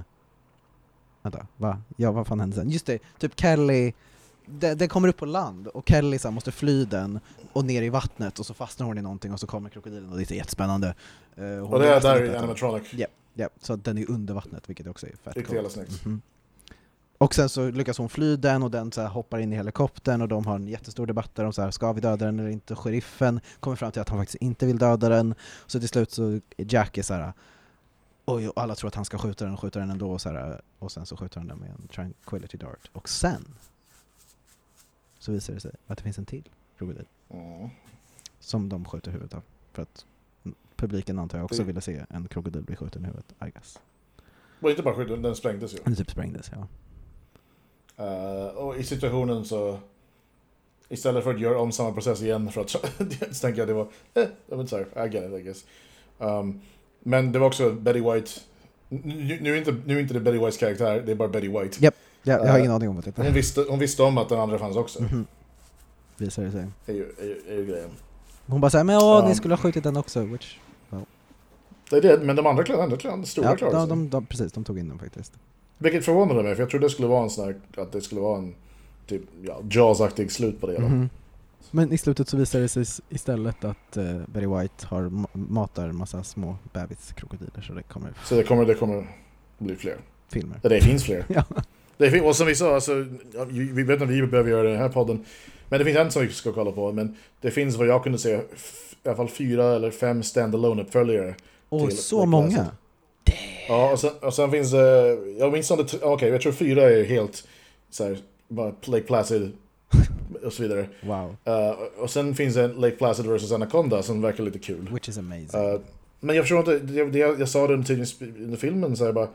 vänta, 1.21 1.47
va? 1.57 1.81
Ja 1.97 2.11
vad 2.11 2.27
fan 2.27 2.39
hände 2.39 2.55
sen? 2.55 2.69
Just 2.69 2.85
det, 2.85 2.99
typ 3.17 3.39
Kelly 3.39 3.93
den, 4.45 4.77
den 4.77 4.89
kommer 4.89 5.07
upp 5.07 5.17
på 5.17 5.25
land 5.25 5.67
och 5.67 5.89
Kelly 5.89 6.19
så 6.19 6.31
måste 6.31 6.51
fly 6.51 6.85
den 6.85 7.19
och 7.53 7.65
ner 7.65 7.81
i 7.81 7.89
vattnet 7.89 8.39
och 8.39 8.45
så 8.45 8.53
fastnar 8.53 8.87
hon 8.87 8.97
i 8.97 9.01
någonting 9.01 9.33
och 9.33 9.39
så 9.39 9.47
kommer 9.47 9.69
krokodilen 9.69 10.09
och 10.09 10.17
det 10.17 10.31
är 10.31 10.35
jättespännande. 10.35 10.87
Eh, 11.35 11.43
hon 11.45 11.61
Och 11.73 11.79
det 11.79 11.87
är 11.95 12.01
där 12.01 12.23
i 12.23 12.35
animatronic. 12.35 12.93
Ja, 12.93 13.07
ja, 13.33 13.49
så 13.61 13.73
att 13.73 13.83
den 13.83 13.97
är 13.97 14.09
under 14.11 14.33
vattnet 14.33 14.69
vilket 14.69 14.87
också 14.87 15.07
är 15.07 15.11
fett 15.23 15.35
Riktigt 15.35 15.55
jävla 15.55 15.69
snyggt. 15.69 16.05
Mhm. 16.05 16.21
Och 17.17 17.35
sen 17.35 17.49
så 17.49 17.71
lyckas 17.71 17.97
hon 17.97 18.09
fly 18.09 18.35
den 18.35 18.63
och 18.63 18.71
den 18.71 18.91
så 18.91 19.01
hoppar 19.07 19.39
in 19.39 19.53
i 19.53 19.55
helikoptern 19.55 20.21
och 20.21 20.27
de 20.27 20.45
har 20.45 20.55
en 20.55 20.67
jättestor 20.67 21.05
debatt 21.07 21.35
där 21.35 21.45
om 21.45 21.53
så 21.53 21.61
här, 21.61 21.71
ska 21.71 21.93
vi 21.93 22.01
döda 22.01 22.25
den 22.25 22.39
eller 22.39 22.49
inte? 22.49 22.75
Sheriffen 22.75 23.39
kommer 23.59 23.75
fram 23.77 23.91
till 23.91 24.01
att 24.01 24.09
han 24.09 24.19
faktiskt 24.19 24.41
inte 24.41 24.65
vill 24.65 24.77
döda 24.77 25.09
den. 25.09 25.35
Så 25.65 25.79
till 25.79 25.89
slut 25.89 26.11
så 26.11 26.39
Jack 26.57 26.97
är 26.97 27.03
så 27.03 27.13
här 27.13 27.33
Oj, 28.27 28.49
och 28.49 28.61
alla 28.61 28.75
tror 28.75 28.87
att 28.87 28.95
han 28.95 29.05
ska 29.05 29.17
skjuta 29.17 29.45
den 29.45 29.53
och 29.53 29.59
skjuter 29.59 29.79
den 29.79 29.89
ändå 29.89 30.11
och, 30.11 30.21
så 30.21 30.29
här, 30.29 30.61
och 30.79 30.91
sen 30.91 31.05
så 31.05 31.17
skjuter 31.17 31.39
han 31.39 31.47
den 31.47 31.57
med 31.57 31.69
en 31.69 31.87
tranquility 31.87 32.57
dart. 32.57 32.89
Och 32.93 33.09
sen 33.09 33.55
så 35.19 35.31
visar 35.31 35.53
det 35.53 35.59
sig 35.59 35.71
att 35.87 35.97
det 35.97 36.03
finns 36.03 36.17
en 36.17 36.25
till 36.25 36.49
krokodil 36.77 37.05
Mm. 37.29 37.69
som 38.39 38.69
de 38.69 38.85
skjuter 38.85 39.11
huvudet 39.11 39.33
av. 39.33 39.41
För 39.73 39.81
att 39.81 40.05
publiken 40.75 41.19
antar 41.19 41.37
jag 41.37 41.45
också 41.45 41.57
Det- 41.61 41.67
ville 41.67 41.81
se 41.81 42.05
en 42.09 42.27
krokodil 42.27 42.61
bli 42.63 42.75
skjuten 42.75 43.03
i 43.03 43.05
huvudet, 43.05 43.35
I 43.47 43.49
guess. 43.51 43.79
Och 44.61 44.69
inte 44.69 44.83
bara 44.83 44.95
skjuten, 44.95 45.21
den 45.21 45.35
sprängdes 45.35 45.73
ju. 45.73 45.77
Den 45.85 45.95
typ 45.95 46.11
sprängdes, 46.11 46.51
ja. 46.55 46.67
Eh, 47.97 48.45
och 48.57 48.77
i 48.77 48.83
situationen 48.83 49.45
så 49.45 49.77
istället 50.89 51.23
för 51.23 51.33
att 51.33 51.39
göra 51.39 51.59
om 51.59 51.71
samma 51.71 51.91
process 51.91 52.21
igen 52.21 52.51
för 52.51 52.61
att 52.61 52.69
så 52.69 52.79
tänker 53.41 53.59
jag 53.59 53.67
det 53.67 53.73
var, 53.73 53.87
eh, 54.13 54.23
jag 54.47 54.57
vet 54.57 54.71
inte, 54.71 54.75
I 54.95 54.99
get 55.15 55.23
it 55.33 55.39
I 55.39 55.43
guess. 55.43 55.65
Um, 56.17 56.61
men 56.99 57.31
det 57.31 57.39
var 57.39 57.47
också 57.47 57.71
Betty 57.71 57.99
White, 57.99 58.31
nu, 58.89 59.37
nu, 59.41 59.53
är 59.53 59.57
inte, 59.57 59.75
nu 59.85 59.97
är 59.97 60.01
inte 60.01 60.13
det 60.13 60.19
Betty 60.19 60.37
Whites 60.37 60.57
karaktär, 60.57 61.03
det 61.05 61.11
är 61.11 61.15
bara 61.15 61.27
Betty 61.27 61.47
White. 61.47 61.77
Ja, 61.79 61.91
jag 62.23 62.39
har 62.39 62.45
Eh, 62.47 62.59
ingen 62.59 62.71
aning 62.71 62.89
om 62.89 63.01
det 63.01 63.11
Hon 63.17 63.25
är. 63.25 63.31
visste, 63.31 63.65
hon 63.69 63.79
visste 63.79 64.03
om 64.03 64.17
att 64.17 64.29
den 64.29 64.39
andra 64.39 64.59
fanns 64.59 64.75
också. 64.77 65.03
Mhm. 65.03 65.25
Visar 66.17 66.43
det 66.43 66.51
sig. 66.51 66.65
Det 66.85 66.91
är 66.91 66.95
ju, 66.95 67.03
är, 67.19 67.23
ju- 67.25 67.41
är 67.49 67.55
ju 67.55 67.65
grejen. 67.65 67.89
Hon 68.47 68.61
bara 68.61 68.69
såhär, 68.71 68.83
men 68.83 68.95
åh, 68.95 69.01
Ja. 69.03 69.27
ni 69.27 69.35
skulle 69.35 69.53
ha 69.53 69.61
skjutit 69.61 69.83
den 69.83 69.97
också. 69.97 70.19
Which, 70.23 70.57
Det 71.89 71.95
är 71.97 72.01
det, 72.01 72.19
men 72.25 72.35
de 72.35 72.45
andra 72.45 72.63
klarade, 72.63 72.83
andra 72.83 72.97
klarade, 72.97 73.25
stora 73.25 73.49
ja, 73.49 73.55
klarade 73.55 73.77
de, 73.77 73.87
sig. 73.87 73.89
de, 73.89 74.09
de, 74.09 74.25
precis, 74.25 74.51
de 74.51 74.63
tog 74.63 74.79
in 74.79 74.89
den 74.89 74.99
faktiskt. 74.99 75.33
Vilket 75.77 76.05
förvånade 76.05 76.43
mig, 76.43 76.55
för 76.55 76.61
jag 76.63 76.69
trodde 76.69 76.85
det 76.85 76.89
skulle 76.89 77.07
vara 77.07 77.23
en 77.23 77.29
sån 77.29 77.45
här, 77.45 77.55
att 77.77 77.91
det 77.91 78.01
skulle 78.01 78.21
vara 78.21 78.37
en 78.37 78.55
typ, 79.07 79.21
ja, 79.43 79.61
Jaws-aktig 79.69 80.29
slut 80.31 80.61
på 80.61 80.67
det 80.67 80.73
hela. 80.73 80.87
Mhm. 80.87 81.09
Men 81.71 81.91
i 81.93 81.97
slutet 81.97 82.29
så 82.29 82.37
visar 82.37 82.59
det 82.59 82.67
sig 82.67 82.85
istället 83.09 83.63
att 83.63 83.97
uh, 83.97 84.21
Betty 84.27 84.47
White 84.47 84.87
har 84.87 85.01
ma- 85.03 85.27
matar 85.33 85.91
massa 85.91 86.23
små 86.23 86.55
bebiskrokodiler 86.73 87.61
så 87.67 87.73
det 87.73 87.83
kommer 87.83 88.13
Så 88.25 88.35
det 88.35 88.43
kommer, 88.43 88.65
det 88.65 88.75
kommer 88.75 89.07
bli 89.57 89.75
fler. 89.75 89.95
filmer. 90.33 90.59
Det 90.61 90.81
finns 90.83 91.03
fler. 91.03 91.25
Ja. 91.29 91.43
Det 91.97 92.11
fin- 92.11 92.23
och 92.23 92.35
som 92.35 92.47
vi 92.47 92.55
sa, 92.55 92.75
alltså, 92.75 93.05
vi 93.49 93.83
vet 93.83 93.89
inte 93.93 94.03
om 94.03 94.09
vi 94.09 94.27
behöver 94.27 94.49
göra 94.49 94.63
det 94.63 94.69
i 94.69 94.71
den 94.71 94.81
här 94.81 94.89
podden. 94.89 95.25
Men 95.69 95.79
det 95.79 95.85
finns 95.85 95.97
en 95.97 96.11
som 96.11 96.21
vi 96.21 96.29
ska 96.29 96.51
kolla 96.53 96.71
på. 96.71 96.91
Men 96.91 97.15
det 97.41 97.51
finns 97.51 97.75
vad 97.75 97.87
jag 97.87 98.03
kunde 98.03 98.17
se, 98.17 98.29
i 98.33 98.41
alla 99.05 99.15
fall 99.15 99.29
fyra 99.29 99.75
eller 99.75 99.91
fem 99.91 100.23
standalone 100.23 100.81
uppföljare. 100.81 101.35
Till 101.69 101.97
så 101.97 102.25
många! 102.25 102.67
Ja, 103.67 103.91
och 103.91 103.99
sen, 103.99 104.11
och 104.21 104.33
sen 104.33 104.51
finns 104.51 104.71
det, 104.71 105.17
jag 105.39 105.51
minns 105.51 105.67
t- 105.67 105.97
okej, 106.01 106.29
jag 106.29 106.41
tror 106.41 106.51
fyra 106.51 106.81
är 106.83 107.03
helt 107.03 107.47
så 107.89 108.03
här, 108.03 108.17
bara 108.47 108.73
Lake 108.85 109.03
Placid 109.03 109.51
och 110.43 110.53
så 110.53 110.61
vidare. 110.63 110.89
Wow, 111.01 111.35
Eh, 111.43 111.69
och 111.97 112.09
sen 112.09 112.35
finns 112.35 112.55
det 112.55 112.67
Lake 112.67 112.95
Placid 112.95 113.25
vs 113.25 113.51
Anaconda 113.51 114.03
som 114.03 114.21
verkar 114.21 114.43
lite 114.43 114.59
kul. 114.59 114.89
which 114.93 115.09
is 115.09 115.17
amazing. 115.17 115.61
Eh, 115.73 115.79
men 116.19 116.35
jag 116.35 116.43
förstår 116.45 116.59
inte, 116.59 116.79
det, 116.79 117.05
det, 117.05 117.17
jag 117.19 117.49
sa 117.49 117.67
det 117.67 117.73
under, 117.73 118.55
filmen 118.57 118.97
så 118.97 119.03
jag 119.05 119.13
bara, 119.15 119.27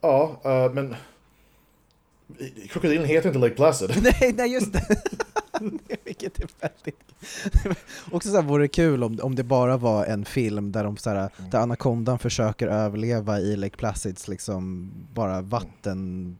ja, 0.00 0.40
eh, 0.44 0.72
men 0.72 0.94
krokodilen 2.70 3.04
heter 3.04 3.28
inte 3.28 3.38
Lake 3.38 3.54
Placid. 3.54 3.90
nej, 4.20 4.32
nej 4.36 4.52
just 4.52 4.72
det! 4.72 4.82
Vilket 6.04 6.38
är 6.40 6.48
väldigt... 6.60 7.00
Också 8.12 8.28
såhär 8.28 8.42
vore 8.42 8.64
det 8.64 8.68
kul 8.68 9.04
om, 9.04 9.18
om 9.22 9.34
det 9.34 9.44
bara 9.44 9.76
var 9.76 10.04
en 10.06 10.24
film 10.24 10.72
där 10.72 10.84
de 10.84 10.96
såhär, 10.96 11.30
där 11.50 11.58
anakondan 11.60 12.18
försöker 12.18 12.66
överleva 12.68 13.40
i 13.40 13.56
Lake 13.56 13.76
Placids 13.76 14.28
liksom 14.28 14.90
bara 15.14 15.40
vatten... 15.42 16.38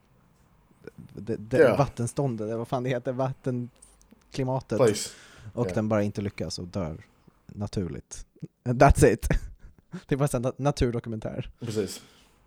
Det, 1.15 1.37
det, 1.37 1.59
Ja. 1.59 1.77
Vattenståndet, 1.77 2.57
vad 2.59 2.69
fan 2.69 2.83
det 2.83 2.89
heter, 2.91 3.13
vattenklimatet. 3.13 4.79
Place. 4.79 5.11
Och 5.55 5.67
Ja. 5.71 5.75
den 5.75 5.89
bara 5.89 6.03
inte 6.03 6.21
lyckas 6.21 6.59
och 6.59 6.67
dör 6.67 7.05
naturligt. 7.47 8.27
That's 8.65 9.07
it! 9.07 9.29
Det 10.07 10.15
är 10.15 10.17
bara 10.17 10.29
en 10.37 10.43
nat- 10.45 10.55
naturdokumentär. 10.57 11.51
Precis. 11.61 12.03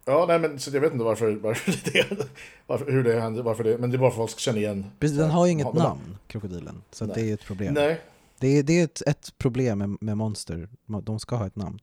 Ja, 0.05 0.25
nej 0.27 0.39
men 0.39 0.59
så 0.59 0.71
jag 0.75 0.81
vet 0.81 0.93
inte 0.93 1.05
varför, 1.05 1.31
varför 1.35 1.91
det, 1.93 2.27
varför, 2.67 2.91
hur 2.91 3.03
det 3.03 3.19
hände, 3.19 3.41
varför 3.41 3.63
det, 3.63 3.77
men 3.77 3.91
det 3.91 3.95
är 3.97 3.99
bara 3.99 4.11
för 4.11 4.23
att 4.23 4.29
folk 4.29 4.31
ska 4.31 4.39
känna 4.39 4.57
igen. 4.57 4.85
Precis, 4.99 5.17
den 5.17 5.29
har 5.29 5.45
ju 5.45 5.51
inget 5.51 5.65
Ja, 5.65 5.73
men- 5.73 5.83
namn, 5.83 6.17
krokodilen. 6.27 6.81
Så 6.91 7.05
att 7.05 7.13
det 7.13 7.21
är 7.21 7.25
ju 7.25 7.33
ett 7.33 7.45
problem. 7.45 7.73
Nej, 7.73 8.01
Det 8.39 8.47
är, 8.47 8.63
det 8.63 8.79
är 8.79 8.83
ett, 8.83 9.01
ett 9.07 9.37
problem 9.37 9.77
med, 9.77 9.97
med 10.01 10.17
monster, 10.17 10.69
de 11.03 11.19
ska 11.19 11.35
ha 11.35 11.47
ett 11.47 11.55
namn. 11.55 11.79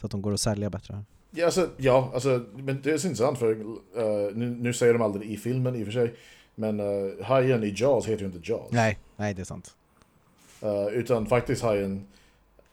Så 0.00 0.06
att 0.06 0.10
de 0.10 0.22
går 0.22 0.32
att 0.32 0.40
sälja 0.40 0.70
bättre. 0.70 1.04
ja 1.30 1.44
alltså, 1.44 1.68
ja, 1.76 2.10
alltså, 2.14 2.44
men 2.56 2.82
det 2.82 2.90
är 2.90 2.98
så 2.98 3.06
intressant 3.06 3.38
för 3.38 3.50
eh, 3.96 4.34
nu, 4.34 4.50
nu 4.60 4.72
säger 4.72 4.92
de 4.92 5.02
aldrig 5.02 5.30
i 5.30 5.36
filmen 5.36 5.76
i 5.76 5.82
och 5.82 5.86
för 5.86 5.92
sig, 5.92 6.14
men 6.54 6.80
uh, 6.80 7.22
hajen 7.22 7.64
i 7.64 7.74
Jaws 7.76 8.06
heter 8.06 8.20
ju 8.20 8.26
inte 8.26 8.50
Jaws. 8.52 8.70
Nej, 8.72 8.98
nej 9.16 9.34
det 9.34 9.40
är 9.40 9.44
sant. 9.44 9.74
Eh, 10.60 10.86
utan 10.86 11.26
faktiskt 11.26 11.62
hajen, 11.62 12.06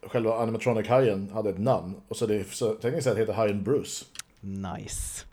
själva 0.01 0.33
animatronic-hajen 0.37 1.29
hade 1.33 1.49
ett 1.49 1.59
namn. 1.59 1.95
Och 2.07 2.15
så, 2.17 2.25
det, 2.25 2.47
så 2.51 2.73
tekniskt 2.75 3.03
sett 3.03 3.17
heter 3.17 3.33
hajen 3.33 3.63
Bruce. 3.63 4.05
Nice. 4.41 5.25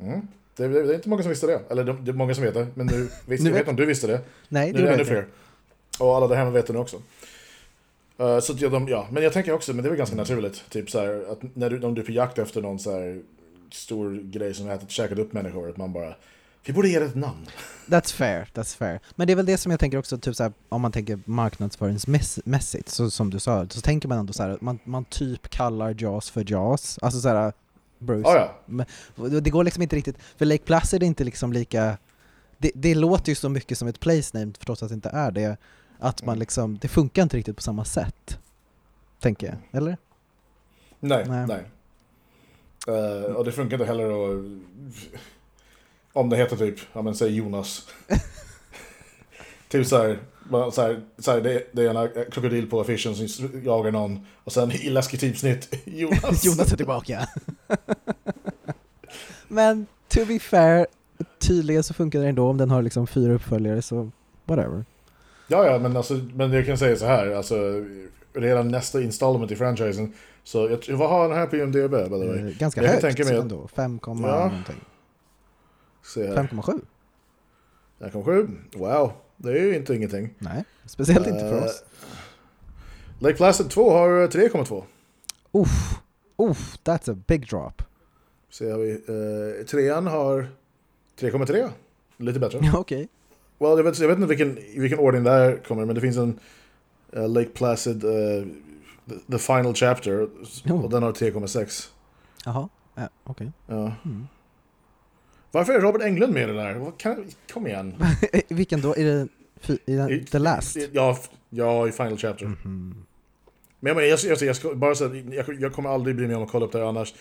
Mm. 0.00 0.28
Det, 0.56 0.68
det, 0.68 0.82
det 0.82 0.92
är 0.92 0.94
inte 0.94 1.08
många 1.08 1.22
som 1.22 1.30
visste 1.30 1.46
det. 1.46 1.60
Eller 1.70 1.84
det, 1.84 2.10
är 2.10 2.14
många 2.14 2.34
som 2.34 2.44
vet 2.44 2.54
det. 2.54 2.66
Men 2.74 2.86
nu, 2.86 3.08
visst, 3.26 3.44
Nu 3.44 3.50
vet- 3.50 3.60
vet 3.60 3.68
om 3.68 3.76
du 3.76 3.86
visste 3.86 4.06
det. 4.06 4.20
Nej, 4.48 4.72
Nu 4.72 4.78
är 4.78 4.82
det 4.82 4.94
ännu 4.94 5.04
fler. 5.04 5.26
Och 5.98 6.16
alla 6.16 6.28
där 6.28 6.36
hemma 6.36 6.50
vet 6.50 6.66
det 6.66 6.72
nu 6.72 6.78
också. 6.78 6.96
Eh, 8.18 8.38
så 8.40 8.54
ja, 8.58 8.68
de, 8.68 8.88
ja, 8.88 9.08
men 9.10 9.22
jag 9.22 9.32
tänker 9.32 9.52
också, 9.52 9.72
men 9.72 9.82
det 9.82 9.88
är 9.88 9.90
väl 9.90 9.98
ganska 9.98 10.16
naturligt. 10.16 10.64
Typ 10.70 10.90
så 10.90 11.00
här, 11.00 11.32
att 11.32 11.56
när 11.56 11.70
du, 11.70 11.80
om 11.86 11.94
du 11.94 12.00
är 12.02 12.06
på 12.06 12.12
jakt 12.12 12.38
efter 12.38 12.62
någon 12.62 12.78
så 12.78 12.92
här 12.92 13.20
stor 13.72 14.20
grej 14.22 14.54
som 14.54 14.70
ätit, 14.70 14.90
käkat 14.90 15.18
upp 15.18 15.32
människor, 15.32 15.68
att 15.70 15.76
man 15.76 15.92
bara 15.92 16.14
Vi 16.66 16.72
borde 16.72 16.88
ge 16.88 16.98
det 16.98 17.04
ett 17.04 17.14
namn. 17.14 17.46
That's 17.86 18.14
fair, 18.14 18.48
that's 18.54 18.76
fair. 18.76 19.00
Men 19.14 19.26
det 19.26 19.32
är 19.32 19.36
väl 19.36 19.46
det 19.46 19.58
som 19.58 19.70
jag 19.70 19.80
tänker 19.80 19.98
också, 19.98 20.18
typ 20.18 20.36
såhär, 20.36 20.52
om 20.68 20.80
man 20.82 20.92
tänker 20.92 21.18
marknadsföringsmässigt, 21.24 22.88
så 22.88 23.10
som 23.10 23.30
du 23.30 23.38
sa, 23.40 23.68
så 23.68 23.80
tänker 23.80 24.08
man 24.08 24.18
ändå 24.18 24.32
såhär, 24.32 24.58
man, 24.60 24.78
man 24.84 25.04
typ 25.04 25.48
kallar 25.48 25.94
Jaws 25.98 26.30
för 26.30 26.50
Jaws, 26.50 26.98
alltså 27.02 27.20
såhär, 27.20 27.52
Bruce. 28.04 28.28
Ah, 28.28 28.52
ja. 28.68 28.84
Och 29.16 29.30
Det 29.42 29.50
går 29.50 29.64
liksom 29.64 29.82
inte 29.82 29.96
riktigt, 29.96 30.16
för 30.36 30.44
Lake 30.46 30.64
Placid 30.64 31.02
är 31.02 31.06
inte 31.06 31.24
liksom 31.24 31.52
lika, 31.52 31.98
det, 32.58 32.70
det 32.74 32.94
låter 32.94 33.28
ju 33.32 33.36
så 33.36 33.48
mycket 33.48 33.78
som 33.78 33.88
ett 33.88 34.00
place 34.00 34.38
name 34.38 34.52
trots 34.52 34.82
att 34.82 34.88
det 34.88 34.94
inte 34.94 35.08
är 35.08 35.30
det, 35.30 35.56
att 35.98 36.22
man 36.24 36.32
Mm. 36.32 36.40
liksom, 36.40 36.78
det 36.78 36.88
funkar 36.88 37.22
inte 37.22 37.36
riktigt 37.36 37.56
på 37.56 37.62
samma 37.62 37.84
sätt. 37.84 38.38
Tänker 39.20 39.46
jag, 39.46 39.56
eller? 39.82 39.96
Nej, 41.00 41.24
Nej. 41.28 41.46
nej. 41.46 41.64
Eh, 42.88 43.22
och 43.32 43.44
det 43.44 43.52
funkar 43.52 43.76
inte 43.76 43.86
heller 43.86 44.04
att... 44.04 44.44
Om 46.12 46.28
det 46.30 46.36
heter 46.36 46.56
typ, 46.56 46.78
ja 46.92 47.02
men 47.02 47.14
säg 47.14 47.34
Jonas. 47.36 47.88
typ 49.78 49.86
såhär, 49.86 50.18
så 50.72 50.82
här, 50.82 51.00
så 51.18 51.30
här, 51.30 51.40
det, 51.40 51.62
det 51.72 51.82
är 51.82 51.94
en 51.94 52.30
krokodil 52.30 52.70
på 52.70 52.80
affischen 52.80 53.14
som 53.28 53.50
jagar 53.64 53.90
någon. 53.90 54.26
Och 54.44 54.52
sen 54.52 54.72
i 54.72 54.90
läskigt 54.90 55.20
typsnitt, 55.20 55.74
Jonas. 55.84 56.44
Jonas 56.44 56.72
är 56.72 56.76
tillbaka. 56.76 57.28
Men 59.48 59.86
to 60.08 60.24
be 60.28 60.38
fair, 60.38 60.86
tydligen 61.38 61.82
så 61.82 61.94
funkar 61.94 62.20
det 62.20 62.28
ändå 62.28 62.48
om 62.48 62.56
den 62.58 62.70
har 62.70 62.82
liksom 62.82 63.06
fyra 63.06 63.32
uppföljare 63.32 63.82
så 63.82 64.10
whatever. 64.44 64.84
Ja, 65.48 65.66
ja, 65.66 65.78
men, 65.78 65.96
alltså, 65.96 66.14
men 66.34 66.52
jag 66.52 66.66
kan 66.66 66.78
säga 66.78 66.96
så 66.96 67.06
här, 67.06 67.30
alltså 67.30 67.54
redan 68.32 68.68
nästa 68.68 69.02
installment 69.02 69.50
i 69.52 69.56
franchisen. 69.56 70.12
Så 70.44 70.58
jag, 70.88 70.96
vad 70.96 71.10
har 71.10 71.28
den 71.28 71.38
här 71.38 71.46
på 71.46 71.56
IMDB 71.56 71.90
by 71.90 72.04
the 72.20 72.26
way? 72.28 72.38
Eh, 72.38 72.58
Ganska 72.58 72.82
Jag 72.82 72.88
högt 72.90 73.00
tänka 73.02 73.24
mig 73.24 73.36
ändå, 73.36 73.68
5, 73.68 73.98
Ja. 74.06 74.14
någonting. 74.14 74.80
Se 76.14 76.26
här. 76.26 76.34
5,7? 76.34 76.80
5,7. 78.00 78.48
Wow, 78.74 79.12
det 79.36 79.50
är 79.50 79.62
ju 79.62 79.76
inte 79.76 79.94
ingenting. 79.94 80.34
Nej, 80.38 80.64
speciellt 80.86 81.26
inte 81.26 81.38
för 81.40 81.58
Eh, 81.58 81.64
oss. 81.64 81.84
Lake 83.18 83.36
Placid 83.36 83.70
2 83.70 83.90
har 83.90 84.22
eh, 84.22 84.28
3,2. 84.28 84.84
Uff, 85.52 86.00
uff, 86.36 86.78
that's 86.84 87.12
a 87.12 87.16
big 87.26 87.48
drop. 87.48 87.82
Ser 88.50 88.76
vi. 88.76 88.90
Eh, 88.92 89.66
trean 89.66 90.06
har 90.06 90.48
3,3. 91.20 91.70
Lite 92.16 92.38
bättre. 92.40 92.60
Okej. 92.74 93.08
Well, 93.58 93.76
jag, 93.76 93.84
vet, 93.84 93.98
jag 93.98 94.08
vet 94.08 94.16
inte 94.16 94.28
vilken, 94.28 94.54
vilken 94.80 94.98
ordning 94.98 95.24
det 95.24 95.30
här 95.30 95.62
kommer, 95.68 95.84
men 95.84 95.94
det 95.94 96.00
finns 96.00 96.16
en 96.16 96.38
eh, 97.12 97.28
Lake 97.28 97.48
Placid 97.48 98.04
eh, 98.04 98.10
the, 99.08 99.32
the 99.32 99.38
Final 99.38 99.74
Chapter. 99.74 100.28
Oh. 100.66 100.84
Och 100.84 100.90
den 100.90 101.02
har 101.02 101.12
3,6. 101.12 101.88
Jaha, 102.44 102.68
ja, 102.94 103.08
okej. 103.24 103.52
Ja. 103.66 103.92
Mm. 104.04 104.26
Varför 105.54 105.72
är 105.72 105.80
Robert 105.80 106.02
Englund 106.02 106.32
med 106.34 106.50
i 106.50 106.52
här? 106.58 106.74
Vad 106.74 106.98
Kan, 106.98 107.24
kom 107.52 107.66
igen. 107.66 107.94
Vilken 108.48 108.80
då? 108.80 108.96
Är 108.96 109.04
det 109.04 109.28
i 109.86 109.96
den, 109.96 110.10
I- 110.10 110.24
The 110.24 110.38
Last? 110.38 110.76
Ja, 110.92 111.18
ja, 111.50 111.88
i 111.88 111.92
Final 111.92 112.18
Chapter. 112.18 112.46
Mhm. 112.46 113.04
Men 113.80 113.90
jag, 113.90 113.96
menar, 113.96 114.08
jag, 114.08 114.18
jag, 114.24 114.42
jag, 114.42 114.56
ska, 114.56 114.74
bara 114.74 114.94
så, 114.94 115.22
jag, 115.32 115.60
jag 115.60 115.72
kommer 115.72 115.90
aldrig 115.90 116.16
bry 116.16 116.26
mig 116.26 116.36
om 116.36 116.42
att 116.42 116.50
kolla 116.50 116.66
upp 116.66 116.72
det 116.72 116.78
här 116.78 116.86
annars. 116.86 117.14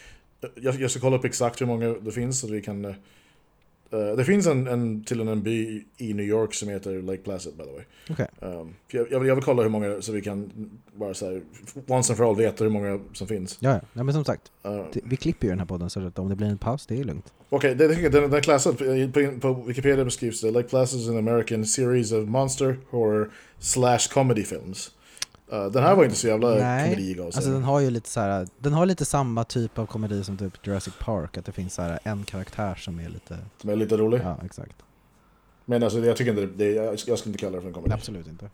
Jag, 0.55 0.75
jag 0.81 0.91
ska 0.91 0.99
kolla 0.99 1.17
upp 1.17 1.25
exakt 1.25 1.61
hur 1.61 1.65
många 1.65 1.89
det 1.89 2.11
finns 2.11 2.39
så 2.39 2.47
att 2.47 2.51
vi 2.53 2.61
kan... 2.61 2.95
eh, 3.93 4.15
det 4.17 4.25
finns 4.25 4.47
en, 4.47 4.67
en 4.67 5.03
till 5.03 5.19
en 5.19 5.43
by 5.43 5.85
i 5.97 6.13
New 6.13 6.25
York 6.25 6.53
som 6.53 6.69
heter 6.69 7.01
Lake 7.01 7.23
Placid 7.23 7.53
by 7.57 7.63
the 7.63 7.71
way. 7.71 7.83
Okej. 8.09 8.27
Um, 8.39 8.75
jag, 8.87 9.11
jag, 9.11 9.19
vill, 9.19 9.27
jag 9.27 9.35
vill 9.35 9.43
kolla 9.43 9.63
hur 9.63 9.69
många 9.69 10.01
så 10.01 10.11
vi 10.11 10.21
kan 10.21 10.51
bara 10.93 11.13
så 11.13 11.25
här, 11.25 11.41
once 11.87 12.13
and 12.13 12.17
for 12.17 12.29
all 12.29 12.35
veta 12.35 12.63
hur 12.63 12.71
många 12.71 12.99
som 13.13 13.27
finns. 13.27 13.57
Ja, 13.59 13.79
ja. 13.93 14.03
Men 14.03 14.13
som 14.13 14.25
sagt, 14.25 14.51
Uh, 14.65 14.85
vi 15.03 15.17
klipper 15.17 15.47
ju 15.47 15.51
den 15.51 15.59
här 15.59 15.65
podden 15.65 15.89
så 15.89 16.07
att 16.07 16.19
om 16.19 16.29
det 16.29 16.35
blir 16.35 16.47
en 16.47 16.57
paus, 16.57 16.87
det 16.87 16.99
är 16.99 17.03
lugnt. 17.03 17.33
Okej, 17.49 17.75
det, 17.75 17.87
den, 17.87 18.11
den 18.11 18.33
är 18.33 18.41
klassad, 18.41 18.77
på, 18.77 18.83
på, 19.13 19.39
på 19.39 19.53
Wikipedia 19.53 20.05
beskrivs 20.05 20.41
det 20.41 20.51
Lake 20.51 20.67
Placid 20.67 20.99
is 20.99 21.09
an 21.09 21.17
American 21.17 21.65
series 21.65 22.11
of 22.11 22.27
monster, 22.27 22.77
horror, 22.89 23.31
slash 23.59 23.99
comedy 24.13 24.43
films. 24.43 24.91
Uh, 25.53 25.65
den 25.65 25.83
här 25.83 25.95
var 25.95 26.03
inte 26.03 26.15
så 26.15 26.27
jävla 26.27 26.49
Nej, 26.49 26.89
komedi. 26.95 27.21
Alltså 27.21 27.51
den 27.51 27.63
har 27.63 27.79
ju 27.79 27.89
lite 27.89 28.09
så 28.09 28.19
här, 28.19 28.47
den 28.59 28.73
har 28.73 28.85
lite 28.85 29.05
samma 29.05 29.43
typ 29.43 29.79
av 29.79 29.85
komedi 29.85 30.23
som 30.23 30.37
typ 30.37 30.67
Jurassic 30.67 30.93
Park, 30.99 31.37
att 31.37 31.45
det 31.45 31.51
finns 31.51 31.73
så 31.73 31.81
här 31.81 31.99
en 32.03 32.23
karaktär 32.23 32.75
som 32.75 32.99
är 32.99 33.09
lite, 33.09 33.37
Som 33.61 33.69
är 33.69 33.75
lite 33.75 33.97
rolig. 33.97 34.21
ja 34.23 34.37
exakt. 34.45 34.75
Men 35.65 35.83
alltså 35.83 35.99
jag 35.99 36.17
tycker 36.17 36.31
inte 36.31 36.45
det, 36.63 36.71
jag, 36.71 36.99
skulle 36.99 37.17
inte 37.25 37.37
kalla 37.39 37.55
det 37.55 37.61
för 37.61 37.67
en 37.67 37.73
komedi. 37.73 37.93
Absolut 37.93 38.27
inte. 38.27 38.49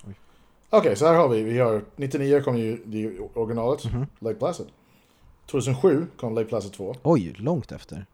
Okej, 0.69 0.95
så 0.95 1.07
här 1.07 1.13
har 1.13 1.27
vi. 1.29 1.43
Vi 1.43 1.59
har 1.59 1.81
99 1.95 2.41
kom 2.41 2.57
ju 2.57 2.81
det 2.85 3.19
originalet, 3.33 3.85
Mhm. 3.85 4.05
Lake 4.19 4.35
Placid. 4.39 4.65
2007 5.51 6.07
kom 6.17 6.35
Lake 6.35 6.47
Placid 6.49 6.73
2. 6.73 6.95
Oj, 7.03 7.33
långt 7.38 7.71
efter. 7.71 8.05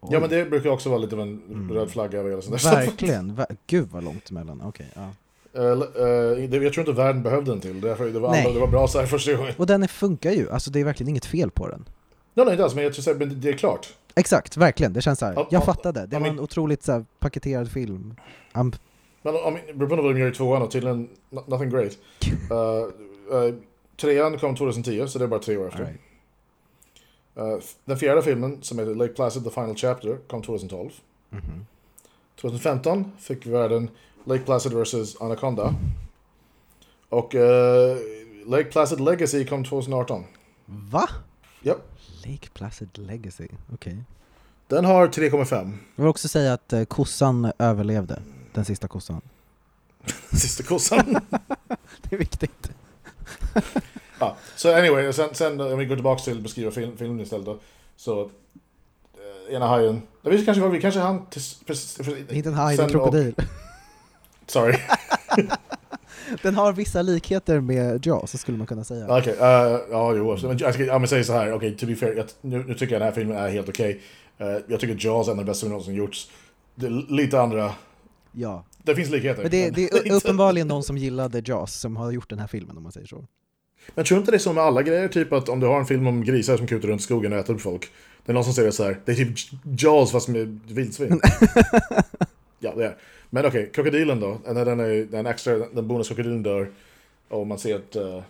Oj. 0.00 0.08
Ja 0.12 0.20
men 0.20 0.30
det 0.30 0.44
brukar 0.50 0.70
också 0.70 0.88
vara 0.88 0.98
lite 0.98 1.14
av 1.14 1.20
en 1.20 1.42
Mm. 1.48 1.72
röd 1.72 1.90
flagga 1.90 2.18
över 2.18 2.30
hela 2.30 2.42
sånt 2.42 2.62
där. 2.62 2.70
Verkligen, 2.76 3.32
ver- 3.36 3.56
gud 3.66 3.88
vad 3.92 4.04
långt 4.04 4.30
emellan. 4.30 4.62
Okej, 4.64 4.86
ja. 4.94 5.08
Eh, 5.54 5.62
eh, 5.62 6.62
jag 6.62 6.72
tror 6.72 6.88
inte 6.88 6.92
världen 6.92 7.22
behövde 7.22 7.50
den 7.50 7.60
till. 7.60 7.80
Det 7.80 7.94
var, 7.94 8.28
alla, 8.28 8.50
det 8.50 8.60
var 8.60 8.66
bra 8.66 8.88
så 8.88 8.98
här 8.98 9.06
första 9.06 9.34
gången. 9.34 9.54
Och 9.56 9.66
den 9.66 9.82
är, 9.82 9.86
funkar 9.86 10.30
ju, 10.30 10.50
alltså 10.50 10.70
det 10.70 10.80
är 10.80 10.84
verkligen 10.84 11.10
inget 11.10 11.24
fel 11.24 11.50
på 11.50 11.68
den. 11.68 11.84
Nej, 12.34 12.44
nej 12.44 12.52
inte 12.52 12.64
alls, 12.64 12.74
men 12.74 12.84
jag 12.84 12.94
tror 12.94 13.14
men 13.14 13.40
det 13.40 13.48
är 13.48 13.52
klart. 13.52 13.94
Exakt, 14.14 14.56
verkligen. 14.56 14.92
Det 14.92 15.02
känns 15.02 15.18
så 15.18 15.26
här. 15.26 15.32
Ja, 15.32 15.48
jag 15.50 15.60
ja, 15.60 15.66
fattade. 15.66 16.06
Det 16.06 16.18
var 16.18 16.26
en 16.26 16.40
otroligt 16.40 16.82
så 16.82 16.92
här, 16.92 17.04
paketerad 17.18 17.70
film. 17.70 18.14
Um, 18.54 18.72
Men 19.22 19.34
om, 19.36 19.58
beroende 19.74 19.96
på 19.96 20.02
vad 20.02 20.14
de 20.14 20.20
gör 20.20 20.30
i 20.30 20.34
tvåan 20.34 20.62
och 20.62 20.70
tydligen 20.70 21.08
no- 21.30 21.50
nothing 21.50 21.70
great. 21.70 21.98
Uh, 22.50 23.38
uh, 23.48 23.54
trean 24.00 24.38
kom 24.38 24.56
2010, 24.56 25.06
så 25.08 25.18
det 25.18 25.24
är 25.24 25.28
bara 25.28 25.40
tre 25.40 25.56
år 25.56 25.68
efter. 25.68 25.78
right. 25.78 26.00
Uh, 27.38 27.64
den 27.84 27.98
fjärde 27.98 28.22
filmen, 28.22 28.58
som 28.62 28.78
heter 28.78 28.94
Lake 28.94 29.12
Placid 29.12 29.44
The 29.44 29.50
Final 29.50 29.76
Chapter, 29.76 30.18
kom 30.26 30.42
2012. 30.42 30.90
Mhm. 31.30 31.66
2015 32.40 33.12
fick 33.18 33.46
världen 33.46 33.90
Lake 34.24 34.44
Placid 34.44 34.72
vs 34.72 35.20
Anaconda. 35.20 35.74
Och 37.08 37.34
uh, 37.34 37.40
Lake 38.46 38.64
Placid 38.64 39.00
Legacy 39.00 39.46
kom 39.46 39.64
2018. 39.64 40.24
Va? 40.66 41.08
Japp. 41.62 41.78
Lake 42.26 42.48
Placid 42.54 42.98
Legacy, 42.98 43.48
okej. 43.74 43.96
Den 44.68 44.84
har 44.84 45.08
3,5. 45.08 45.72
Jag 45.96 46.02
vill 46.04 46.10
också 46.10 46.28
säga 46.28 46.52
att 46.52 46.72
eh, 46.72 46.84
kossan 46.84 47.52
överlevde. 47.58 48.22
Den 48.52 48.64
sista 48.64 48.88
kossan. 48.88 49.20
Sista 50.32 50.62
kossan. 50.62 51.16
Det 52.02 52.16
är 52.16 52.18
viktigt. 52.18 52.70
ja, 54.18 54.36
så 54.56 54.76
anyway, 54.76 55.12
sen, 55.12 55.34
sen 55.34 55.60
om 55.60 55.78
vi 55.78 55.86
går 55.86 55.96
tillbaka 55.96 56.22
till 56.22 56.36
att 56.36 56.42
beskriva 56.42 56.70
film, 56.70 56.96
filmen 56.96 57.20
istället 57.20 57.46
då. 57.46 57.58
Så 57.96 58.22
uh, 58.24 58.30
ena 59.54 59.66
hajen. 59.66 60.02
Vi 60.22 60.44
kanske, 60.44 60.68
vi 60.68 60.80
kanske 60.80 61.00
hann 61.00 61.26
till... 61.26 61.42
Inte 62.30 62.48
en 62.48 62.54
haj, 62.54 62.72
en 62.72 62.76
sen 62.76 62.84
och- 62.84 62.90
krokodil. 62.90 63.34
Sorry. 64.46 64.74
Den 66.42 66.54
har 66.54 66.72
vissa 66.72 67.02
likheter 67.02 67.60
med 67.60 68.06
Jaws, 68.06 68.30
så 68.30 68.38
skulle 68.38 68.58
man 68.58 68.66
kunna 68.66 68.84
säga. 68.84 69.18
Okej, 69.18 69.34
eh, 69.40 69.78
ja 69.90 70.14
jo. 70.14 70.38
Men 70.42 70.58
jag 70.58 70.74
ska, 70.74 70.84
ja, 70.84 70.98
men 70.98 71.08
säg 71.08 71.24
så 71.24 71.32
här, 71.32 71.52
okej, 71.52 71.76
to 71.76 71.86
be 71.86 71.96
fair, 71.96 72.16
jag, 72.16 72.26
nu, 72.40 72.64
nu 72.66 72.74
tycker 72.74 72.92
jag 72.94 73.00
den 73.00 73.08
här 73.08 73.14
filmen 73.14 73.36
är 73.36 73.48
helt 73.48 73.68
okej. 73.68 74.00
Eh, 74.38 74.46
jag 74.66 74.80
tycker 74.80 75.06
Jaws 75.06 75.28
är 75.28 75.32
en 75.32 75.38
av 75.38 75.44
de 75.44 75.50
bästa 75.50 75.80
som 75.80 75.94
gjorts. 75.94 76.30
Det 76.74 76.86
är 76.86 77.12
lite 77.12 77.40
andra, 77.40 77.72
Ja. 78.32 78.64
det 78.82 78.94
finns 78.94 79.10
likheter. 79.10 79.42
Men 79.42 79.50
det, 79.50 79.70
det 79.70 79.92
är 79.92 80.12
uppenbarligen 80.16 80.68
någon 80.68 80.82
som 80.82 80.98
gillade 80.98 81.42
Jaws 81.44 81.74
som 81.74 81.96
har 81.96 82.10
gjort 82.10 82.30
den 82.30 82.38
här 82.38 82.46
filmen 82.46 82.76
om 82.76 82.82
man 82.82 82.92
säger 82.92 83.06
så. 83.06 83.24
Men 83.94 84.04
tror 84.04 84.20
inte 84.20 84.30
det 84.30 84.36
är 84.36 84.38
så 84.38 84.52
med 84.52 84.64
alla 84.64 84.82
grejer? 84.82 85.08
Typ 85.08 85.32
att 85.32 85.48
om 85.48 85.60
du 85.60 85.66
har 85.66 85.80
en 85.80 85.86
film 85.86 86.06
om 86.06 86.24
grisar 86.24 86.56
som 86.56 86.66
kutar 86.66 86.88
runt 86.88 87.00
i 87.00 87.04
skogen 87.04 87.32
och 87.32 87.38
äter 87.38 87.54
upp 87.54 87.60
folk. 87.60 87.90
Det 88.24 88.32
är 88.32 88.34
någon 88.34 88.44
som 88.44 88.52
säger 88.52 88.70
så 88.70 88.84
här, 88.84 89.00
det 89.04 89.12
är 89.12 89.16
typ 89.16 89.36
Jaws 89.78 90.12
fast 90.12 90.28
med 90.28 90.60
vildsvin. 90.68 91.20
ja, 92.58 92.74
det 92.76 92.84
är 92.84 92.96
Men 93.34 93.46
okej, 93.46 93.70
krokodilen 93.74 94.20
då. 94.20 94.38
Den 94.44 94.56
är, 94.56 94.64
den 94.64 94.80
är 94.80 95.04
den 95.04 95.26
extra, 95.26 95.58
den 95.58 95.88
bonuskrokodilen 95.88 96.42
dör. 96.42 96.70
Och 97.28 97.46
man 97.46 97.58
ser 97.58 97.74
att 97.76 97.96
uh, 97.96 98.20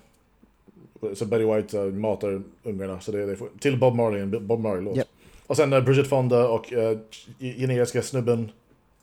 så 1.14 1.26
Betty 1.26 1.44
White 1.44 1.78
uh, 1.78 1.92
matar 1.94 2.42
ungarna. 2.62 3.00
Så 3.00 3.12
det 3.12 3.22
är, 3.22 3.26
det 3.26 3.32
är, 3.32 3.58
till 3.58 3.78
Bob 3.78 3.94
Marley, 3.94 4.20
en 4.20 4.46
Bob 4.46 4.60
Marley-låt. 4.60 4.96
Japp. 4.96 5.08
Och 5.46 5.56
sen 5.56 5.72
uh, 5.72 5.80
Bridget 5.84 6.08
Fonda 6.08 6.48
och 6.48 6.72
uh, 6.72 6.98
generiska 7.38 8.02
snubben 8.02 8.52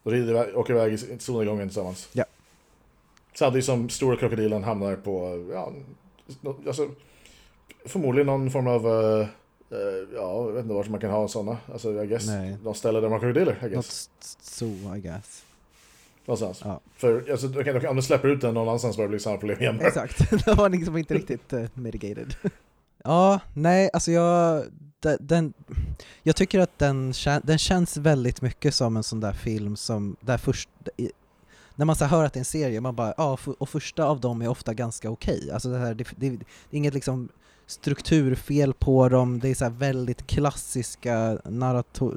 rider 0.04 0.34
iväg- 0.34 0.56
åker 0.56 0.74
iväg 0.74 0.94
i 0.94 0.98
solnedgången 1.20 1.68
tillsammans. 1.68 2.10
Ja. 2.14 2.26
Samtidigt 3.34 3.66
som 3.66 3.90
stora 3.90 4.16
krokodilen 4.18 4.64
hamnar 4.64 4.96
på, 4.96 5.46
ja, 5.54 5.72
alltså, 6.68 6.90
förmodligen 7.86 8.28
någon 8.28 8.52
form 8.52 8.68
av, 8.68 8.88
uh, 8.88 8.94
uh, 9.22 9.28
ja, 10.16 10.46
jag 10.46 10.52
vet 10.52 10.64
inte 10.64 10.74
vart 10.76 10.90
man 10.90 11.00
kan 11.00 11.12
ha 11.12 11.28
sådana. 11.28 11.58
Alltså, 11.74 12.04
I 12.04 12.08
guess, 12.08 12.28
Nej. 12.28 12.58
någon 12.64 12.76
ställe 12.76 13.00
där 13.00 13.10
man 13.10 13.20
krokodiler, 13.20 13.52
I 13.60 13.64
Något 13.64 13.72
guess. 13.72 14.10
s- 14.22 14.38
så, 14.42 14.66
I 14.66 15.00
guess. 15.04 15.46
Någonstans. 16.30 16.62
Ja. 16.66 16.80
För 16.96 17.32
alltså, 17.32 17.48
okay, 17.48 17.74
okay, 17.78 17.88
om 17.90 17.96
du 17.96 18.02
släpper 18.02 18.28
ut 18.28 18.42
den 18.42 18.54
någon 18.54 18.68
annanstans 18.68 18.98
börjar 18.98 19.08
det 19.08 19.12
bli 19.12 19.20
samma 19.20 19.38
problem 19.38 19.60
igen. 19.62 19.80
Exakt, 19.84 20.46
det 20.46 20.54
var 20.54 20.70
liksom 20.70 20.98
inte 20.98 21.14
riktigt 21.14 21.54
uh, 21.54 21.66
mitigated. 21.74 22.36
ja, 23.04 23.40
nej, 23.54 23.90
alltså 23.94 24.12
jag, 24.12 24.64
de- 25.00 25.18
den, 25.20 25.54
jag 26.24 26.36
tycker 26.36 26.60
att 26.60 26.80
den, 26.80 27.14
den 27.44 27.58
känns 27.58 27.98
väldigt 27.98 28.42
mycket 28.42 28.76
som 28.76 28.98
en 28.98 29.04
sån 29.04 29.20
där 29.20 29.34
film 29.34 29.76
som, 29.76 30.16
där 30.22 30.38
först, 30.38 30.70
i, 30.98 31.12
när 31.76 31.86
man 31.86 31.96
så 31.96 32.06
hör 32.06 32.26
att 32.26 32.34
det 32.34 32.38
är 32.38 32.42
en 32.42 32.46
serie, 32.46 32.82
man 32.82 32.96
bara 32.96 33.14
ja, 33.18 33.38
och 33.60 33.70
första 33.70 34.06
av 34.06 34.20
dem 34.20 34.42
är 34.42 34.48
ofta 34.48 34.74
ganska 34.74 35.10
okej. 35.10 35.52
Alltså 35.54 35.70
det, 35.70 35.78
här, 35.78 35.94
det, 35.94 36.04
det, 36.18 36.30
det 36.30 36.36
är 36.36 36.78
inget 36.78 36.94
liksom 36.94 37.30
strukturfel 37.68 38.74
på 38.74 39.10
dem, 39.10 39.40
det 39.40 39.50
är 39.50 39.56
så 39.56 39.64
här 39.64 39.72
väldigt 39.72 40.28
klassiska 40.28 41.38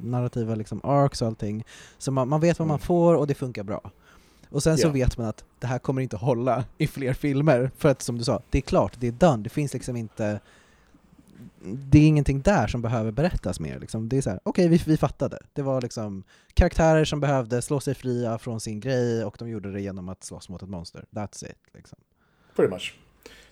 narrativa 0.03 0.55
liksom 0.55 0.81
arcs 0.85 1.23
och 1.23 1.29
allting. 1.29 1.65
Så 1.99 2.11
man, 2.13 2.29
man 2.29 2.41
vet 2.41 2.59
vad 2.59 2.69
man 2.69 2.75
Mm. 2.75 2.87
får 2.87 3.15
och 3.15 3.27
det 3.27 3.35
funkar 3.35 3.63
bra. 3.63 3.91
Och 4.53 4.63
sen 4.63 4.79
så 4.79 4.89
vet 4.89 5.19
man 5.19 5.27
att 5.27 5.45
det 5.59 5.67
här 5.67 5.79
kommer 5.79 6.03
inte 6.03 6.17
hålla 6.17 6.65
i 6.79 6.87
fler 6.87 7.13
filmer, 7.13 7.71
för 7.79 7.89
att 7.89 8.03
som 8.03 8.19
du 8.19 8.25
sa, 8.25 8.43
det 8.51 8.59
är 8.59 8.63
klart, 8.63 8.93
det 8.99 9.07
är 9.07 9.13
done, 9.13 9.43
det 9.43 9.51
finns 9.51 9.73
liksom 9.73 9.97
inte 9.97 10.41
det 11.65 11.99
är 11.99 12.07
ingenting 12.07 12.41
där 12.41 12.67
som 12.67 12.83
behöver 12.83 13.11
berättas 13.11 13.61
mer. 13.61 13.79
Liksom. 13.81 14.09
Det 14.09 14.17
är 14.17 14.21
så 14.21 14.31
här, 14.31 14.41
okej, 14.43 14.69
vi, 14.69 14.83
vi 14.87 14.97
fattade. 14.97 15.39
Det 15.53 15.63
var 15.63 15.81
liksom 15.81 16.25
karaktärer 16.55 17.05
som 17.05 17.21
behövde 17.21 17.63
slå 17.63 17.81
sig 17.81 17.95
fria 17.95 18.39
från 18.39 18.61
sin 18.61 18.81
grej 18.81 19.25
och 19.25 19.37
de 19.39 19.49
gjorde 19.49 19.73
det 19.73 19.81
genom 19.81 20.09
att 20.09 20.25
slåss 20.25 20.49
mot 20.49 20.63
ett 20.63 20.69
monster. 20.69 21.05
That's 21.11 21.45
it. 21.45 21.59
Liksom. 21.75 21.99
Pretty 22.57 22.71
much. 22.71 22.95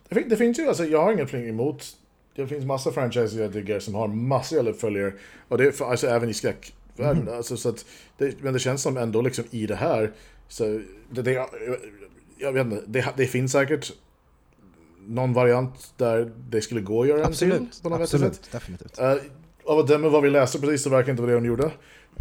Det, 0.09 0.21
det 0.21 0.37
finns 0.37 0.59
ju, 0.59 0.69
alltså 0.69 0.85
jag 0.85 1.03
har 1.03 1.13
ingenting 1.13 1.49
emot, 1.49 1.97
det 2.35 2.47
finns 2.47 2.65
massa 2.65 2.93
franchises 2.93 3.33
jag 3.33 3.53
diggar 3.53 3.81
som 3.81 3.95
har 3.95 4.09
massor 4.09 4.59
av 4.59 4.69
uppföljare, 4.69 5.13
och 5.49 5.59
det 5.59 5.67
är 5.67 5.71
för, 5.71 5.85
alltså 5.91 6.07
även 6.07 6.29
i 6.29 6.35
skräckvärlden. 6.35 7.25
Mhm. 7.25 7.35
Alltså, 7.35 7.57
så 7.57 7.69
att 7.69 7.85
det, 8.19 8.43
men 8.43 8.53
det 8.53 8.59
känns 8.59 8.83
som 8.83 8.97
ändå 8.97 9.23
liksom 9.23 9.45
i 9.51 9.67
det 9.67 9.77
här, 9.77 10.13
så 10.51 10.81
det, 11.11 11.23
det, 11.23 11.47
jag 12.39 12.53
vet 12.53 12.67
inte, 12.67 12.83
det, 12.87 13.15
det 13.17 13.27
finns 13.27 13.53
säkert 13.53 13.93
någon 15.07 15.33
variant 15.33 15.95
där 15.97 16.33
det 16.51 16.61
skulle 16.61 16.81
gå 16.81 17.03
att 17.03 17.09
göra 17.09 17.27
en 17.27 17.33
till 17.33 17.53
Absolut, 17.53 17.83
på 17.83 17.89
något 17.89 18.01
vettigt 18.01 18.21
sätt. 18.21 18.29
absolut, 18.29 18.53
definitivt. 18.53 19.01
Uh, 19.01 19.17
av 19.65 19.79
att 19.79 19.87
döma 19.87 20.09
vad 20.09 20.23
vi 20.23 20.31
läste 20.31 20.59
precis 20.59 20.83
så 20.83 20.91
verkar 20.91 21.11
inte 21.11 21.23
vara 21.23 21.33
det 21.33 21.41
de 21.41 21.47
gjorde. 21.47 21.73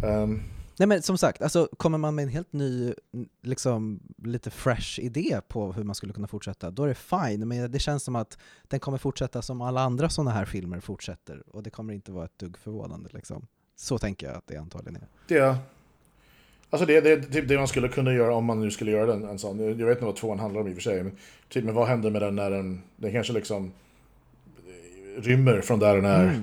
Ehm, 0.02 0.42
Nej 0.78 0.86
men 0.86 1.02
som 1.02 1.18
sagt, 1.18 1.42
alltså, 1.42 1.68
kommer 1.76 1.98
man 1.98 2.14
med 2.14 2.22
en 2.22 2.28
helt 2.28 2.52
ny, 2.52 2.94
liksom 3.42 4.00
lite 4.24 4.50
fresh 4.50 5.00
idé 5.00 5.40
på 5.48 5.72
hur 5.72 5.84
man 5.84 5.94
skulle 5.94 6.12
kunna 6.12 6.26
fortsätta, 6.26 6.70
då 6.70 6.82
är 6.82 6.88
det 6.88 6.94
fine. 6.94 7.48
Men 7.48 7.70
det 7.70 7.78
känns 7.78 8.02
som 8.02 8.16
att 8.16 8.38
den 8.68 8.80
kommer 8.80 8.98
fortsätta 8.98 9.42
som 9.42 9.60
alla 9.60 9.80
andra 9.80 10.08
sådana 10.08 10.30
här 10.30 10.44
filmer 10.44 10.80
fortsätter, 10.80 11.42
och 11.46 11.62
det 11.62 11.70
kommer 11.70 11.94
inte 11.94 12.12
vara 12.12 12.24
ett 12.24 12.38
dugg 12.38 12.58
förvånande. 12.58 13.08
Liksom. 13.12 13.46
Så 13.76 13.98
tänker 13.98 14.26
jag 14.26 14.36
att 14.36 14.46
det 14.46 14.56
antagligen 14.56 14.96
är. 14.96 15.08
det, 15.28 15.56
alltså 16.70 16.86
det, 16.86 17.00
det 17.00 17.12
är 17.12 17.20
typ 17.20 17.48
det 17.48 17.58
man 17.58 17.68
skulle 17.68 17.88
kunna 17.88 18.12
göra 18.12 18.34
om 18.34 18.44
man 18.44 18.60
nu 18.60 18.70
skulle 18.70 18.90
göra 18.90 19.06
den, 19.06 19.24
en 19.24 19.38
sån. 19.38 19.78
Jag 19.78 19.86
vet 19.86 19.96
inte 19.96 20.04
vad 20.04 20.16
tvåan 20.16 20.38
handlar 20.38 20.60
om 20.60 20.68
i 20.68 20.70
och 20.70 20.74
för 20.74 20.82
sig, 20.82 21.02
men, 21.02 21.12
typ, 21.48 21.64
men 21.64 21.74
vad 21.74 21.88
händer 21.88 22.10
med 22.10 22.22
den 22.22 22.36
när 22.36 22.50
den, 22.50 22.82
den 22.96 23.12
kanske 23.12 23.32
liksom 23.32 23.72
eh, 24.56 25.22
rymmer 25.22 25.60
från 25.60 25.78
där 25.78 25.96
den 25.96 26.04
är. 26.04 26.24
Mm. 26.24 26.42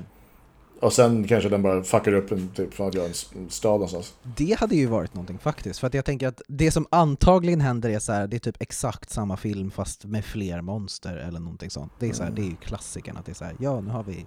Och 0.80 0.94
sen 0.94 1.28
kanske 1.28 1.50
den 1.50 1.62
bara 1.62 1.84
fuckar 1.84 2.14
upp 2.14 2.32
en, 2.32 2.50
typ, 2.50 2.74
från 2.74 2.88
att 2.88 2.94
göra 2.94 3.08
en 3.08 3.50
stad 3.50 3.72
någonstans. 3.72 4.16
Det 4.38 4.60
hade 4.60 4.76
ju 4.76 4.86
varit 4.86 5.14
någonting 5.14 5.38
faktiskt, 5.38 5.80
för 5.80 5.88
att 5.88 5.94
jag 5.94 6.06
tänker 6.06 6.28
att 6.28 6.42
det 6.48 6.72
som 6.72 6.88
antagligen 6.92 7.62
händer 7.62 7.90
är 7.90 8.00
så 8.00 8.12
här, 8.12 8.28
det 8.28 8.38
är 8.38 8.40
typ 8.40 8.62
exakt 8.62 9.10
samma 9.10 9.38
film 9.38 9.72
fast 9.72 10.06
med 10.06 10.26
fler 10.26 10.62
monster 10.62 11.16
eller 11.16 11.40
någonting 11.40 11.70
sånt. 11.70 11.94
Det 12.00 12.10
är, 12.10 12.14
så 12.14 12.24
här, 12.24 12.32
det 12.32 12.42
är 12.42 12.46
ju 12.46 12.56
klassikern 12.56 13.18
att 13.18 13.26
det 13.26 13.32
är 13.32 13.34
så 13.34 13.46
här, 13.46 13.56
ja 13.60 13.82
nu 13.82 13.90
har 13.90 14.04
vi 14.04 14.26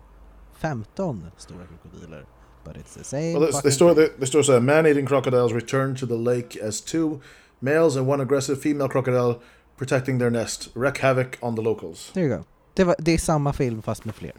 15 0.59 1.27
stora 1.37 1.67
krokodiler, 1.67 2.25
but 2.65 2.77
it's 2.77 2.95
the 2.95 3.05
same 3.05 3.53
står, 3.53 3.95
thing. 3.95 4.05
det, 4.05 4.11
det 4.21 4.27
står 4.27 4.43
så 4.43 4.53
här, 4.53 4.61
man-eating 4.61 5.07
crocodiles 5.07 5.53
return 5.53 5.97
to 5.97 6.07
the 6.07 6.17
lake 6.17 6.69
as 6.69 6.81
two 6.81 7.21
males 7.59 7.97
and 7.97 8.09
one 8.09 8.23
aggressive 8.23 8.61
female 8.61 8.89
crocodile 8.89 9.35
protecting 9.77 10.19
their 10.19 10.31
nest, 10.31 10.69
wreak 10.77 10.99
havoc 10.99 11.27
on 11.41 11.57
the 11.57 11.63
locals. 11.63 12.11
There 12.13 12.27
you 12.27 12.37
go. 12.37 12.45
Det, 12.75 12.85
var, 12.85 12.97
det 12.99 13.13
är 13.13 13.19
samma 13.19 13.53
film 13.53 13.83
fast 13.83 14.05
med 14.05 14.15
fler. 14.15 14.33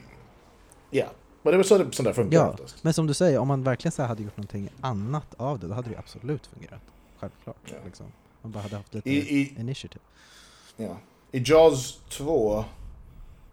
Ja, 0.90 1.06
men 1.44 1.52
det 1.52 1.58
väl 1.58 1.66
så 1.66 1.78
det, 1.78 1.96
sånt 1.96 2.06
där 2.06 2.14
funkar 2.14 2.38
Ja, 2.38 2.50
oftast. 2.50 2.84
men 2.84 2.94
som 2.94 3.08
du 3.08 3.14
säger, 3.14 3.40
om 3.40 3.48
man 3.48 3.64
verkligen 3.64 3.92
så 3.92 4.04
hade 4.04 4.24
gjort 4.24 4.38
någonting 4.38 4.70
annat 4.82 5.34
av 5.38 5.60
det, 5.60 5.68
då 5.68 5.74
hade 5.74 5.90
det 5.90 5.98
absolut 5.98 6.48
fungerat. 6.48 6.82
Självklart. 7.20 7.56
Ja. 7.66 7.76
Liksom. 7.86 8.06
Man 8.42 8.52
bara 8.52 8.60
hade 8.60 8.76
haft 8.76 8.94
lite 8.94 9.10
I, 9.10 9.18
i, 9.42 9.56
initiative. 9.60 10.04
Ja. 10.78 10.98
I 11.32 11.44
Jaws 11.46 12.00
2 12.10 12.64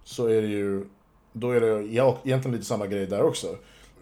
så 0.05 0.27
är 0.27 0.43
det 0.43 0.49
ju, 0.49 0.85
då 1.33 1.51
är 1.51 1.61
det 1.61 1.83
ja, 1.83 2.19
egentligen 2.25 2.55
lite 2.57 2.67
samma 2.67 2.87
grej 2.87 3.07
där 3.07 3.23
också. 3.23 3.57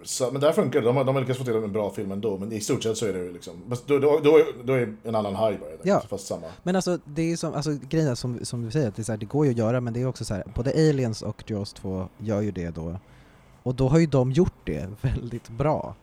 Så, 0.09 0.31
men 0.33 0.41
där 0.41 0.53
funkar 0.53 0.81
det, 0.81 0.87
de 0.87 0.97
har, 0.97 1.05
de 1.05 1.15
har 1.15 1.23
lyckats 1.23 1.39
få 1.39 1.45
till 1.45 1.55
en 1.55 1.73
bra 1.73 1.91
film 1.91 2.13
ändå, 2.13 2.39
men 2.39 2.53
i 2.53 2.61
stort 2.61 2.83
sett 2.83 2.97
så 2.97 3.07
är 3.07 3.13
det 3.13 3.19
ju 3.19 3.33
liksom, 3.33 3.53
då, 3.87 3.99
då, 3.99 4.21
då, 4.25 4.37
är- 4.39 4.65
då 4.65 4.73
är 4.73 4.97
en 5.05 5.15
annan 5.15 5.35
haj 5.35 5.59
bara, 5.59 5.71
Ja. 5.83 6.03
fast 6.09 6.27
samma. 6.27 6.47
Men 6.63 6.77
alltså, 6.77 6.99
det 7.05 7.33
är 7.33 7.37
som, 7.37 7.55
alltså 7.55 7.71
grejen 7.89 8.17
som, 8.17 8.45
som 8.45 8.63
du 8.65 8.71
säger, 8.71 8.89
att 8.89 8.97
det, 8.97 9.03
är 9.03 9.05
så 9.05 9.13
här, 9.13 9.17
det 9.19 9.27
går 9.27 9.45
ju 9.47 9.51
att 9.53 9.59
göra, 9.59 9.81
men 9.81 9.93
det 9.93 10.01
är 10.03 10.07
också 10.07 10.25
så 10.25 10.35
här, 10.35 10.45
både 10.55 10.71
Aliens 10.71 11.23
och 11.23 11.51
Jaws 11.51 11.73
2 11.73 12.09
gör 12.19 12.41
ju 12.41 12.51
det 12.51 12.71
då. 12.71 12.97
Och 13.63 13.75
då 13.75 13.89
har 13.89 13.99
ju 13.99 14.07
de 14.07 14.33
gjort 14.33 14.55
det 14.65 14.89
väldigt 15.01 15.49
bra. 15.49 15.95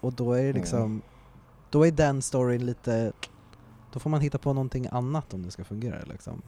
Och 0.00 0.12
då 0.12 0.32
är 0.32 0.42
det 0.44 0.52
liksom, 0.52 0.78
Mm. 0.82 1.02
då 1.70 1.86
är 1.86 1.90
den 1.90 2.22
storyn 2.22 2.66
lite, 2.66 3.12
då 3.92 4.00
får 4.00 4.10
man 4.10 4.20
hitta 4.20 4.38
på 4.38 4.52
någonting 4.52 4.88
annat 4.92 5.34
om 5.34 5.42
det 5.42 5.50
ska 5.50 5.64
fungera 5.64 5.98
liksom. 6.04 6.42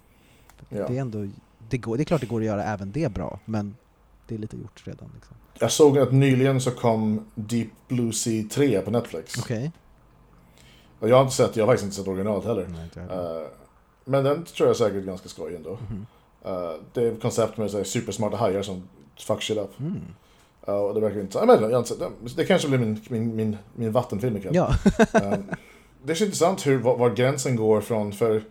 Ja. 0.68 0.88
Det 0.88 0.96
är 0.96 1.00
ändå, 1.00 1.28
det, 1.68 1.78
går, 1.78 1.96
det 1.96 2.02
är 2.02 2.04
klart 2.04 2.20
det 2.20 2.26
går 2.26 2.40
att 2.40 2.46
göra 2.46 2.64
även 2.64 2.92
det 2.92 3.12
bra, 3.12 3.38
men 3.44 3.76
det 4.26 4.34
är 4.34 4.38
lite 4.38 4.56
gjort 4.56 4.82
redan 4.86 5.10
liksom. 5.14 5.36
Jag 5.58 5.72
såg 5.72 5.98
att 5.98 6.12
nyligen 6.12 6.60
så 6.60 6.70
kom 6.70 7.26
Deep 7.34 7.68
Blue 7.88 8.12
Sea 8.12 8.44
3 8.50 8.80
på 8.80 8.90
Netflix. 8.90 9.38
Okej. 9.38 9.72
Och 10.98 11.08
jag 11.08 11.16
har 11.16 11.22
inte 11.22 11.34
sett, 11.34 11.56
jag 11.56 11.66
har 11.66 11.72
faktiskt 11.72 11.84
inte 11.84 11.96
sett 11.96 12.08
originalet 12.08 12.44
heller. 12.44 12.68
Nej. 12.68 13.06
Eh, 13.10 13.46
men 14.04 14.24
den 14.24 14.44
tror 14.44 14.68
jag 14.68 14.76
säkert 14.76 14.96
är 14.96 15.06
ganska 15.06 15.28
skoj 15.28 15.56
ändå. 15.56 15.78
Eh, 16.44 16.72
det 16.92 17.02
är 17.02 17.12
ett 17.12 17.22
koncept 17.22 17.56
med 17.56 17.70
så 17.70 17.76
här, 17.76 17.84
supersmarta 17.84 18.36
hajar 18.36 18.62
som 18.62 18.88
fuck 19.18 19.42
shit 19.42 19.58
up. 19.58 19.80
Mm. 19.80 20.00
Uh, 20.68 20.74
och 20.74 20.94
det 20.94 21.00
verkar 21.00 21.20
inte... 21.20 21.38
Jag 21.38 21.86
den. 21.98 22.12
Det 22.36 22.44
kanske 22.44 22.68
blir 22.68 22.78
min, 22.78 23.00
min, 23.08 23.36
min, 23.36 23.56
min 23.74 23.92
vattenfilm 23.92 24.36
ikväll. 24.36 24.54
Ja, 24.54 24.70
Eh, 25.14 25.38
det 26.02 26.12
är 26.12 26.16
så 26.16 26.24
intressant 26.24 26.66
hur, 26.66 26.78
var, 26.78 26.96
var 26.96 27.10
gränsen 27.10 27.56
går 27.56 27.80
från, 27.80 28.12
för 28.12 28.44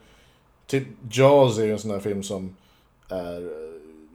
typ 0.67 0.87
Jaws 1.11 1.57
är 1.57 1.65
ju 1.65 1.71
en 1.71 1.79
sån 1.79 1.91
där 1.91 1.99
film 1.99 2.23
som 2.23 2.55
är 3.09 3.51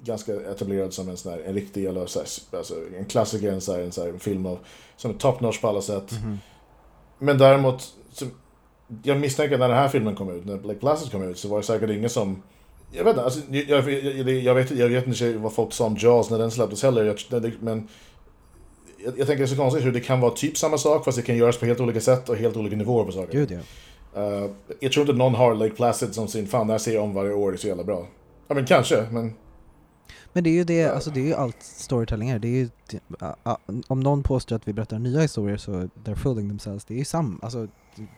ganska 0.05 0.35
etablerad 0.35 0.95
som 0.95 1.09
en 1.09 1.17
sån 1.17 1.33
här, 1.33 1.41
en 1.41 1.55
riktig 1.55 1.85
jävla, 1.85 2.07
så 2.07 2.19
här, 2.19 2.59
alltså, 2.59 2.75
en 2.99 3.05
klassiker, 3.05 3.53
en, 3.53 3.61
så 3.61 3.73
här, 3.73 3.81
en, 3.81 3.93
så 3.93 4.05
här, 4.05 4.19
film 4.19 4.47
av, 4.47 4.59
som 4.97 5.11
är 5.11 5.15
top 5.15 5.41
notch 5.41 5.61
på 5.61 5.69
alla 5.69 5.83
sätt. 5.83 6.13
Mhm. 6.13 6.39
Men 7.19 7.39
däremot, 7.39 7.95
så, 8.13 8.25
jag 9.03 9.21
misstänker 9.21 9.55
att 9.55 9.61
när 9.61 9.69
den 9.69 9.77
här 9.77 9.89
filmen 9.89 10.17
kom 10.17 10.31
ut, 10.31 10.45
när 10.45 10.57
Lake 10.57 10.79
Placid 10.79 11.13
kom 11.13 11.23
ut, 11.23 11.39
så 11.39 11.49
var 11.49 11.59
det 11.59 11.65
säkert 11.65 11.91
ingen 11.91 12.11
som 12.11 12.43
jag 12.93 13.05
vet 13.05 13.11
inte, 13.11 13.25
alltså, 13.25 13.41
jag, 13.51 13.65
jag, 13.69 13.91
jag, 13.91 14.31
jag, 14.31 14.55
vet, 14.55 14.71
jag 14.71 14.89
vet 14.89 15.07
inte 15.07 15.33
vad 15.39 15.53
folk 15.53 15.73
sa 15.73 15.85
om 15.85 15.97
Jaws 15.99 16.31
när 16.31 16.39
den 16.39 16.51
släpptes 16.51 16.83
heller, 16.83 17.17
men 17.61 17.89
jag, 19.05 19.19
jag 19.19 19.27
tänker 19.27 19.37
det 19.37 19.43
är 19.43 19.47
så 19.47 19.57
konstigt 19.57 19.85
hur 19.85 19.93
det 19.93 20.01
kan 20.01 20.21
vara 20.21 20.31
typ 20.31 20.59
samma 20.59 20.79
sak 20.79 21.05
fast 21.05 21.19
det 21.19 21.23
kan 21.23 21.37
göras 21.37 21.59
på 21.59 21.67
helt 21.67 21.81
olika 21.81 22.01
sätt 22.01 22.29
och 22.29 22.37
helt 22.37 22.57
olika 22.57 22.77
nivåer 22.77 23.05
på 23.05 23.13
saker. 23.13 23.33
gud 23.33 23.51
ja. 23.51 23.59
Eh, 24.15 24.51
jag 24.81 24.93
tror 24.93 25.03
inte 25.03 25.19
någon 25.19 25.35
har 25.35 25.55
Lake 25.55 25.75
Placid 25.75 26.15
som 26.15 26.29
sin, 26.29 26.47
fan 26.47 26.67
det 26.67 26.73
här 26.73 26.79
ser 26.79 26.95
jag 26.95 27.03
om 27.03 27.15
varje 27.15 27.33
år, 27.33 27.51
det 27.51 27.57
är 27.57 27.59
så 27.59 27.69
jävla 27.69 27.85
bra. 27.85 28.07
Ja 28.49 28.55
men 28.55 28.67
kanske, 28.67 29.07
men 29.11 29.35
Men 30.39 30.45
det 30.45 30.51
är 30.51 30.55
ju 30.55 30.65
det, 30.65 30.85
alltså 30.89 31.11
det 31.11 31.21
är 31.21 31.25
ju 31.25 31.35
allt 31.35 31.63
storytelling 31.63 32.29
är. 32.31 32.39
Det 32.39 32.49
är 32.49 32.51
ju, 32.51 32.69
om 33.87 34.01
någon 34.01 34.23
påstår 34.23 34.57
att 34.57 34.69
vi 34.69 34.73
berättar 34.73 34.99
nya 34.99 35.21
historier 35.21 35.57
så 35.57 35.73
they're 35.73 36.15
fooling 36.15 36.49
themselves. 36.49 36.85
Det 36.85 36.95
är 36.95 36.99
ju 36.99 37.05
samma, 37.05 37.39
alltså 37.43 37.69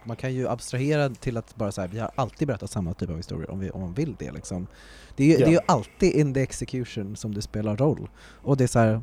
man 0.04 0.16
kan 0.16 0.34
ju 0.34 0.48
abstrahera 0.48 1.08
till 1.10 1.36
att 1.36 1.56
bara 1.56 1.72
säga 1.72 1.86
vi 1.86 1.98
har 1.98 2.10
alltid 2.14 2.48
berättat 2.48 2.70
samma 2.70 2.94
typ 2.94 3.10
av 3.10 3.16
historier 3.16 3.50
om, 3.50 3.58
vi, 3.60 3.70
om 3.70 3.80
man 3.80 3.94
vill 3.94 4.16
det 4.18 4.32
liksom. 4.32 4.66
Det 5.16 5.24
är, 5.24 5.26
ju, 5.28 5.32
Ja. 5.32 5.38
det 5.38 5.44
är 5.46 5.52
ju 5.52 5.58
alltid 5.66 6.12
in 6.12 6.34
the 6.34 6.40
execution 6.42 7.16
som 7.16 7.34
det 7.34 7.42
spelar 7.42 7.76
roll. 7.76 8.08
Och 8.20 8.56
det 8.56 8.64
är 8.64 8.68
så 8.68 8.78
här, 8.78 9.02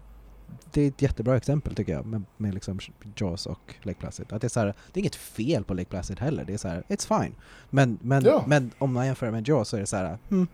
det 0.71 0.81
är 0.81 0.87
ett 0.87 1.01
jättebra 1.01 1.37
exempel 1.37 1.75
tycker 1.75 1.93
jag 1.93 2.05
med, 2.05 2.23
med 2.37 2.53
liksom 2.53 2.79
Jaws 3.15 3.45
och 3.45 3.75
Lake 3.81 3.99
Placid. 3.99 4.33
Att 4.33 4.41
det 4.41 4.47
är 4.47 4.49
så 4.49 4.59
här, 4.59 4.65
det 4.93 4.99
är 4.99 5.01
inget 5.01 5.15
fel 5.15 5.63
på 5.63 5.73
Lake 5.73 5.89
Placid 5.89 6.19
heller, 6.19 6.45
det 6.45 6.53
är 6.53 6.57
så 6.57 6.67
här, 6.67 6.83
it's 6.89 7.21
fine. 7.23 7.35
Men, 7.69 7.97
men, 8.01 8.23
Ja. 8.25 8.43
men 8.47 8.71
om 8.77 8.93
man 8.93 9.05
jämför 9.05 9.31
med 9.31 9.47
Jaws 9.47 9.69
så 9.69 9.75
är 9.75 9.79
det 9.81 9.87
så 9.87 9.95
här, 9.95 10.17
hmm, 10.29 10.47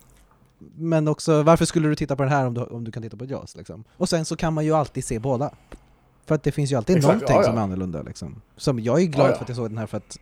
men 0.76 1.08
också, 1.08 1.42
varför 1.42 1.64
skulle 1.64 1.88
du 1.88 1.94
titta 1.94 2.16
på 2.16 2.22
den 2.22 2.32
här 2.32 2.46
om 2.46 2.54
du, 2.54 2.60
om 2.60 2.84
du 2.84 2.92
kan 2.92 3.02
titta 3.02 3.16
på 3.16 3.24
Jaws? 3.24 3.56
Liksom? 3.56 3.84
Och 3.96 4.08
sen 4.08 4.24
så 4.24 4.36
kan 4.36 4.52
man 4.54 4.64
ju 4.64 4.72
alltid 4.74 5.04
se 5.04 5.18
båda. 5.18 5.50
För 6.26 6.34
att 6.34 6.42
det 6.42 6.52
finns 6.52 6.72
ju 6.72 6.76
alltid 6.76 6.96
Exakt, 6.96 7.12
någonting 7.14 7.36
ja, 7.36 7.42
ja. 7.42 7.46
som 7.48 7.58
är 7.58 7.62
annorlunda. 7.62 8.02
Liksom. 8.02 8.42
Som 8.56 8.80
jag 8.80 9.00
är 9.00 9.04
glad 9.06 9.30
Ja, 9.30 9.34
för 9.34 9.42
att 9.42 9.48
jag 9.48 9.56
såg 9.56 9.70
den 9.70 9.78
här 9.78 9.86
för 9.86 9.96
att 9.96 10.18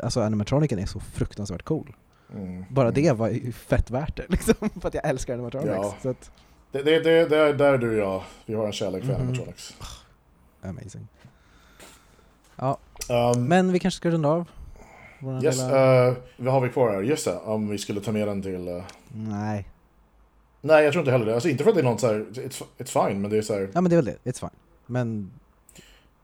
alltså, 0.00 0.20
animatroniken 0.20 0.78
är 0.78 0.86
så 0.86 1.00
fruktansvärt 1.00 1.62
cool. 1.62 1.96
mm, 2.34 2.64
Bara 2.70 2.88
mm. 2.88 3.02
det 3.02 3.12
var 3.12 3.28
ju 3.28 3.52
fett 3.52 3.90
värt 3.90 4.16
det, 4.16 4.24
liksom, 4.28 4.54
för 4.80 4.88
att 4.88 4.94
jag 4.94 5.08
älskar 5.08 5.34
animatronics. 5.34 5.94
Ja. 6.02 6.10
Att, 6.10 6.30
Det, 6.72 6.82
det, 6.82 7.00
det, 7.00 7.28
det 7.28 7.36
är 7.38 7.54
där 7.54 7.78
du 7.78 7.88
och 8.02 8.08
jag, 8.08 8.22
vi 8.46 8.54
har 8.54 8.66
en 8.66 8.72
kärlek 8.72 9.04
för 9.04 9.12
Mhm. 9.12 9.20
animatronics. 9.20 9.74
amazing. 10.62 11.08
Ja, 12.56 12.78
Um, 13.34 13.44
men 13.44 13.72
vi 13.72 13.78
kanske 13.78 13.96
ska 13.98 14.10
runda 14.10 14.28
av? 14.28 14.44
Yes, 15.42 15.56
lilla... 15.56 16.06
eh, 16.08 16.14
vad 16.36 16.54
har 16.54 16.60
vi 16.60 16.68
kvar 16.68 16.90
här? 16.90 17.02
Just 17.02 17.24
det, 17.24 17.36
om 17.38 17.68
vi 17.68 17.78
skulle 17.78 18.00
ta 18.00 18.12
med 18.12 18.28
den 18.28 18.42
till... 18.42 18.68
eh, 18.68 18.82
Nej. 19.12 19.68
Nej, 20.60 20.84
jag 20.84 20.92
tror 20.92 21.00
inte 21.02 21.10
heller 21.12 21.26
det. 21.26 21.34
Alltså 21.34 21.48
inte 21.48 21.64
för 21.64 21.70
att 21.70 21.76
det 21.76 21.80
är 21.82 21.84
något 21.84 22.00
så 22.00 22.06
här, 22.06 22.26
it's, 22.32 22.62
it's 22.78 23.06
fine, 23.08 23.20
men 23.20 23.30
det 23.30 23.38
är 23.38 23.42
så 23.42 23.54
här... 23.54 23.68
Ja 23.72 23.80
men 23.80 23.90
det 23.90 23.94
är 23.96 24.02
väl 24.02 24.04
det, 24.24 24.30
it's 24.30 24.40
fine. 24.40 24.50
Men 24.86 25.30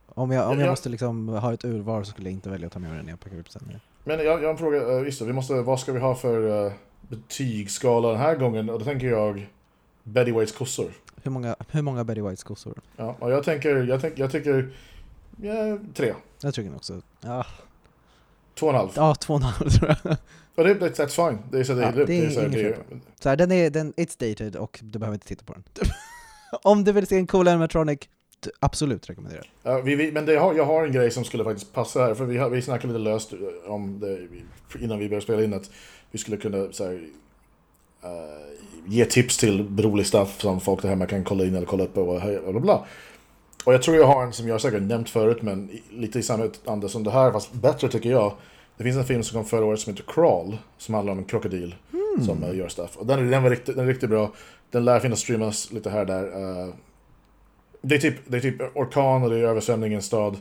om 0.09 0.30
jag, 0.30 0.45
om 0.47 0.53
Ja, 0.53 0.59
jag 0.61 0.66
ja. 0.66 0.70
måste 0.70 0.89
liksom 0.89 1.28
ha 1.28 1.53
ett 1.53 1.64
urval 1.64 2.05
så 2.05 2.11
skulle 2.11 2.28
jag 2.28 2.32
inte 2.34 2.51
välja 2.51 2.66
att 2.66 2.72
ta 2.72 2.78
med 2.78 2.91
den 2.97 3.09
jag 3.09 3.20
packar 3.20 3.39
upp 3.39 3.49
sen. 3.51 3.62
Men 4.05 4.18
jag, 4.18 4.26
jag 4.26 4.43
har 4.43 4.51
en 4.51 4.59
fråga, 4.59 4.78
uh, 4.84 5.05
just 5.05 5.18
det, 5.18 5.24
vi 5.24 5.32
måste, 5.32 5.55
vad 5.55 5.80
ska 5.80 5.93
vi 5.93 6.01
ha 6.01 6.14
för 6.14 6.64
uh, 6.66 6.72
betygsskala 7.01 8.09
den 8.09 8.18
här 8.18 8.37
gången? 8.37 8.70
Och 8.70 8.78
då 8.78 8.84
tänker 8.84 9.07
jag 9.07 9.47
Betty 10.03 10.32
Whites 10.32 10.53
kossor. 10.53 10.91
Hur 11.22 11.30
många, 11.30 11.57
hur 11.70 11.82
många 11.82 12.05
Betty 12.05 12.20
Whites 12.20 12.45
kossor? 12.45 12.80
Ja, 12.97 13.16
och 13.18 13.30
jag 13.30 13.45
tänker, 13.45 13.76
jag, 13.76 14.01
tänk, 14.01 14.18
jag 14.18 14.30
tycker, 14.32 14.70
ja, 15.43 15.78
tre. 15.95 16.14
Jag 16.41 16.55
tycker 16.55 16.76
också, 16.76 17.01
ja, 17.20 17.47
Två 18.55 18.66
och 18.66 18.72
en 18.72 18.78
halv. 18.78 18.91
ja 18.97 19.14
två 19.14 19.34
och 19.34 19.41
en 19.41 19.47
halv 19.47 19.70
tror 19.70 19.95
jag. 20.05 20.16
Och 20.57 20.64
det, 20.64 20.74
that's 20.74 21.28
fine. 21.28 21.38
Det 21.50 21.59
är 21.59 21.64
så 21.64 21.72
det, 21.74 21.82
Ja, 21.82 21.92
det, 21.92 22.04
det 22.04 22.18
är 22.18 22.26
är 22.26 22.30
så 22.30 22.40
det, 22.40 22.50
fel 22.50 22.74
Så 23.20 23.28
här, 23.28 23.36
den 23.36 23.52
är, 23.52 23.70
den, 23.70 23.92
it's 23.94 24.28
dated 24.28 24.57
och 24.57 24.80
du 24.82 24.98
behöver 24.98 25.14
inte 25.14 25.26
titta 25.26 25.44
på 25.44 25.52
den. 25.52 25.64
Om 26.62 26.84
du 26.84 26.92
vill 26.92 27.07
se 27.07 27.16
en 27.16 27.26
cool 27.26 27.48
animatronic, 27.48 27.98
absolut 28.61 29.11
rekommenderar. 29.11 29.50
Ja, 29.62 29.80
vi, 29.80 29.94
vi, 29.94 30.12
men 30.12 30.38
har, 30.38 30.54
jag 30.54 30.64
har 30.64 30.86
en 30.86 30.92
grej 30.92 31.11
som 31.11 31.24
skulle 31.24 31.44
faktiskt 31.44 31.72
passa 31.72 32.00
här, 32.00 32.14
för 32.14 32.24
vi, 32.24 32.38
har, 32.38 32.50
vi 32.50 32.62
snackade 32.62 32.92
lite 32.92 33.11
löst 33.11 33.32
om 33.66 34.00
det 34.00 34.28
innan 34.84 34.98
vi 34.98 35.09
började 35.09 35.24
spela 35.24 35.44
in 35.44 35.54
att 35.54 35.70
vi 36.11 36.18
skulle 36.18 36.36
kunna 36.36 36.72
så 36.72 36.84
här, 36.84 37.00
eh, 38.02 38.11
ge 38.86 39.04
tips 39.04 39.36
till 39.36 39.78
rolig 39.78 40.07
stuff 40.07 40.40
som 40.40 40.61
folk 40.61 40.82
där 40.82 40.88
hemma 40.88 41.07
kan 41.07 41.24
kolla 41.24 41.44
in 41.44 41.54
eller 41.54 41.66
kolla 41.66 41.84
upp 41.84 41.96
och 41.96 42.20
bla 42.20 42.52
bla 42.52 42.61
bla. 42.61 42.86
Och 43.64 43.74
jag 43.74 43.82
tror 43.82 43.96
jag 43.96 44.07
har 44.07 44.22
en 44.22 44.32
som 44.32 44.48
jag 44.48 44.61
säkert 44.61 44.82
nämnt 44.82 45.11
förut, 45.11 45.42
men 45.42 45.70
lite 45.90 46.18
i 46.18 46.22
samma 46.22 46.50
anda 46.64 46.88
som 46.88 47.04
det 47.04 47.11
här, 47.11 47.32
fast 47.32 47.52
bättre 47.52 47.88
tycker 47.88 48.11
jag. 48.11 48.32
Det 48.76 48.84
finns 48.84 48.96
en 48.96 49.04
film 49.04 49.22
som 49.22 49.34
kom 49.34 49.44
förra 49.44 49.64
året 49.64 49.80
som 49.80 49.92
heter 49.94 50.12
Crawl, 50.12 50.56
som 50.78 50.94
handlar 50.94 51.12
om 51.12 51.18
en 51.18 51.24
krokodil 51.24 51.74
som 52.26 52.42
eh, 52.42 52.56
gör 52.56 52.68
stuff. 52.68 52.96
Och 52.96 53.06
den, 53.06 53.30
den, 53.30 53.42
var 53.42 53.50
riktigt, 53.50 53.76
den 53.76 53.84
är 53.84 53.88
riktigt 53.88 54.10
bra. 54.10 54.32
Den 54.70 54.84
lär 54.84 55.00
finnas 55.00 55.20
streamas 55.20 55.72
lite 55.72 55.90
här 55.90 56.00
och 56.00 56.06
där. 56.06 56.24
eh, 56.66 56.74
det 57.82 57.94
är, 57.94 57.98
typ, 57.98 58.14
det 58.26 58.36
är 58.36 58.40
typ 58.40 58.76
orkan 58.76 59.22
och 59.22 59.30
det 59.30 59.36
är 59.38 59.42
översvämning 59.42 59.92
i 59.92 59.94
en 59.94 60.02
stad. 60.02 60.36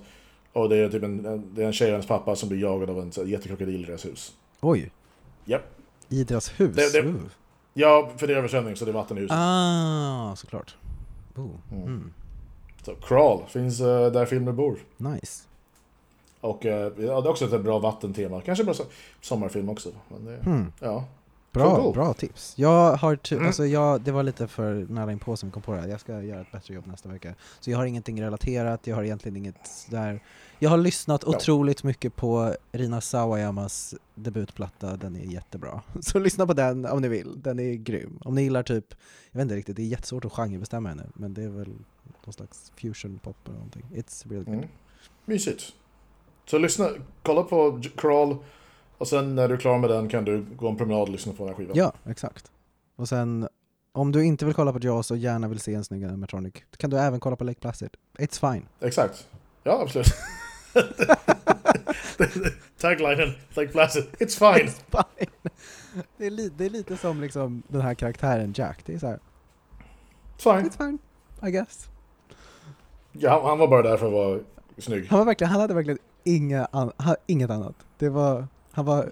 Och 0.54 0.70
det 0.70 0.78
är 0.78 0.90
typ 0.90 1.04
en, 1.04 1.44
det 1.56 1.62
är 1.64 1.68
en 1.68 1.74
tjej 1.74 1.88
och 1.88 1.92
hennes 1.92 2.08
pappa 2.08 2.36
som 2.36 2.50
blir 2.50 2.60
jagad 2.62 2.90
av 2.90 3.00
en 3.00 3.28
jättekrokodil 3.30 3.84
i 3.84 3.86
deras 3.88 4.06
hus. 4.06 4.34
Oj, 4.62 4.92
Japp. 5.46 5.62
i 6.10 6.24
deras 6.24 6.60
hus? 6.60 6.76
Det- 6.76 7.02
det-. 7.02 7.14
Ja, 7.74 8.10
för 8.18 8.28
det 8.28 8.34
är 8.34 8.38
översvämning 8.38 8.76
så 8.76 8.86
det 8.86 8.92
är 8.92 8.94
vatten 8.94 9.18
i 9.18 9.22
huset. 9.22 9.38
Ah, 9.40 10.36
såklart. 10.36 10.76
Oh. 11.36 11.50
Mm. 11.72 12.14
Så 12.86 12.96
Crawl 12.96 13.40
finns 13.48 13.82
uh, 13.82 14.08
där 14.12 14.26
filmer 14.26 14.52
bor. 14.52 14.80
Nice. 14.98 15.44
Och 16.46 16.66
eh, 16.66 16.92
ja, 16.98 17.22
det 17.22 17.28
är 17.28 17.30
också 17.30 17.56
ett 17.56 17.64
bra 17.64 17.80
vattentema. 17.80 18.42
Kanske 18.42 18.64
bra 18.64 18.74
so- 18.74 18.86
sommarfilm 19.22 19.70
också. 19.70 19.90
Men 20.08 20.26
det, 20.26 20.38
Hmm. 20.44 20.72
ja. 20.80 21.06
Bra, 21.52 21.76
Cool. 21.76 21.94
bra 21.94 22.14
tips. 22.14 22.54
Jag 22.58 22.94
har 22.96 23.16
ty- 23.16 23.36
Mm. 23.36 23.48
alltså 23.48 23.66
jag, 23.66 24.02
det 24.02 24.12
var 24.12 24.24
lite 24.24 24.48
för 24.48 24.86
nära 24.90 25.12
inpå 25.12 25.38
som 25.38 25.52
kom 25.52 25.62
på 25.62 25.72
det 25.74 25.82
här. 25.82 25.88
Jag 25.88 26.00
ska 26.00 26.22
göra 26.22 26.42
ett 26.42 26.52
bättre 26.52 26.74
jobb 26.74 26.88
nästa 26.88 27.10
vecka. 27.10 27.36
Så 27.60 27.72
jag 27.72 27.78
har 27.78 27.86
ingenting 27.86 28.22
relaterat, 28.22 28.88
jag 28.88 28.96
har 28.96 29.04
egentligen 29.04 29.36
inget 29.38 29.88
där. 29.90 30.20
Jag 30.60 30.70
har 30.70 30.78
lyssnat 30.78 31.24
Ja. 31.26 31.30
otroligt 31.36 31.84
mycket 31.84 32.16
på 32.16 32.56
Rina 32.72 33.02
Sawayamas 33.02 33.96
debutplatta, 34.16 34.98
den 34.98 35.16
är 35.16 35.24
jättebra. 35.34 35.82
Så 36.02 36.20
lyssna 36.20 36.48
på 36.48 36.54
den 36.54 36.86
om 36.86 37.02
ni 37.02 37.08
vill, 37.08 37.42
den 37.42 37.60
är 37.60 37.74
grym. 37.74 38.20
Om 38.26 38.36
ni 38.36 38.42
gillar 38.42 38.64
typ, 38.64 38.86
jag 39.32 39.38
vet 39.38 39.42
inte 39.42 39.56
riktigt, 39.56 39.76
det 39.76 39.82
är 39.82 39.88
jättesvårt 39.88 40.26
att 40.26 40.34
genrebestämma 40.34 40.90
henne, 40.90 41.04
men 41.14 41.34
det 41.34 41.44
är 41.44 41.50
väl 41.50 41.74
någon 42.26 42.34
slags 42.34 42.72
fusion 42.82 43.20
pop 43.24 43.38
eller 43.46 43.56
någonting. 43.58 43.86
It's 43.94 44.30
really 44.30 44.46
good. 44.46 44.54
Mm. 44.56 44.68
Mysigt. 45.26 45.64
Så 46.46 46.58
lyssna, 46.58 46.90
kolla 47.24 47.44
på 47.44 47.82
Crawl. 47.98 48.36
Och 48.98 49.08
sen 49.08 49.36
när 49.36 49.48
du 49.48 49.54
är 49.54 49.58
klar 49.60 49.78
med 49.78 49.90
den 49.90 50.10
kan 50.10 50.26
du 50.26 50.46
gå 50.56 50.68
en 50.70 50.78
promenad 50.78 51.02
och 51.02 51.10
lyssna 51.10 51.34
på 51.34 51.38
den 51.38 51.48
här 51.48 51.56
skivan. 51.56 51.78
Ja, 51.78 51.94
exakt. 52.06 52.52
Och 52.96 53.10
sen, 53.10 53.48
om 53.92 54.12
du 54.12 54.26
inte 54.26 54.46
vill 54.46 54.54
kolla 54.54 54.74
på 54.74 54.80
Jaws 54.82 55.12
och 55.12 55.18
gärna 55.18 55.48
vill 55.48 55.60
se 55.60 55.74
en 55.74 55.84
snygg 55.84 56.04
animatronic, 56.04 56.54
kan 56.78 56.90
du 56.90 56.98
även 57.00 57.20
kolla 57.20 57.36
på 57.36 57.44
Lake 57.44 57.60
Placid. 57.60 57.90
It's 58.18 58.52
fine. 58.54 58.66
Exakt. 58.80 59.28
Ja, 59.64 59.82
absolut. 59.82 60.08
Taglinen, 62.80 63.34
Lake 63.54 63.68
Placid, 63.72 64.04
it's 64.20 64.38
fine. 64.40 64.68
It's 64.68 65.04
fine. 65.18 65.30
Det 66.18 66.26
är, 66.26 66.30
li- 66.32 66.52
det 66.58 66.66
är 66.66 66.70
lite 66.70 66.98
som 66.98 67.22
liksom 67.22 67.64
den 67.68 67.82
här 67.82 67.94
karaktären 67.94 68.54
Jack. 68.58 68.80
Det 68.86 68.94
är 68.94 69.00
så 69.00 69.08
här, 69.08 69.20
Fine. 70.38 70.70
it's 70.70 70.78
fine, 70.78 70.98
I 71.48 71.52
guess. 71.52 71.88
Ja, 73.12 73.32
han- 73.32 73.46
han 73.46 73.58
var 73.60 73.68
bara 73.68 73.82
där 73.82 73.98
för 73.98 74.06
att 74.08 74.12
vara 74.14 74.40
snygg. 74.78 75.08
Han, 75.10 75.20
var 75.20 75.26
verkligen, 75.26 75.52
han 75.52 75.62
hade 75.62 75.74
verkligen 75.74 76.00
inga 76.26 76.66
an- 76.72 76.92
ha- 76.98 77.16
inget 77.28 77.50
annat. 77.50 77.76
Det 77.98 78.10
var, 78.10 78.48
han 78.72 78.86
var 78.86 79.12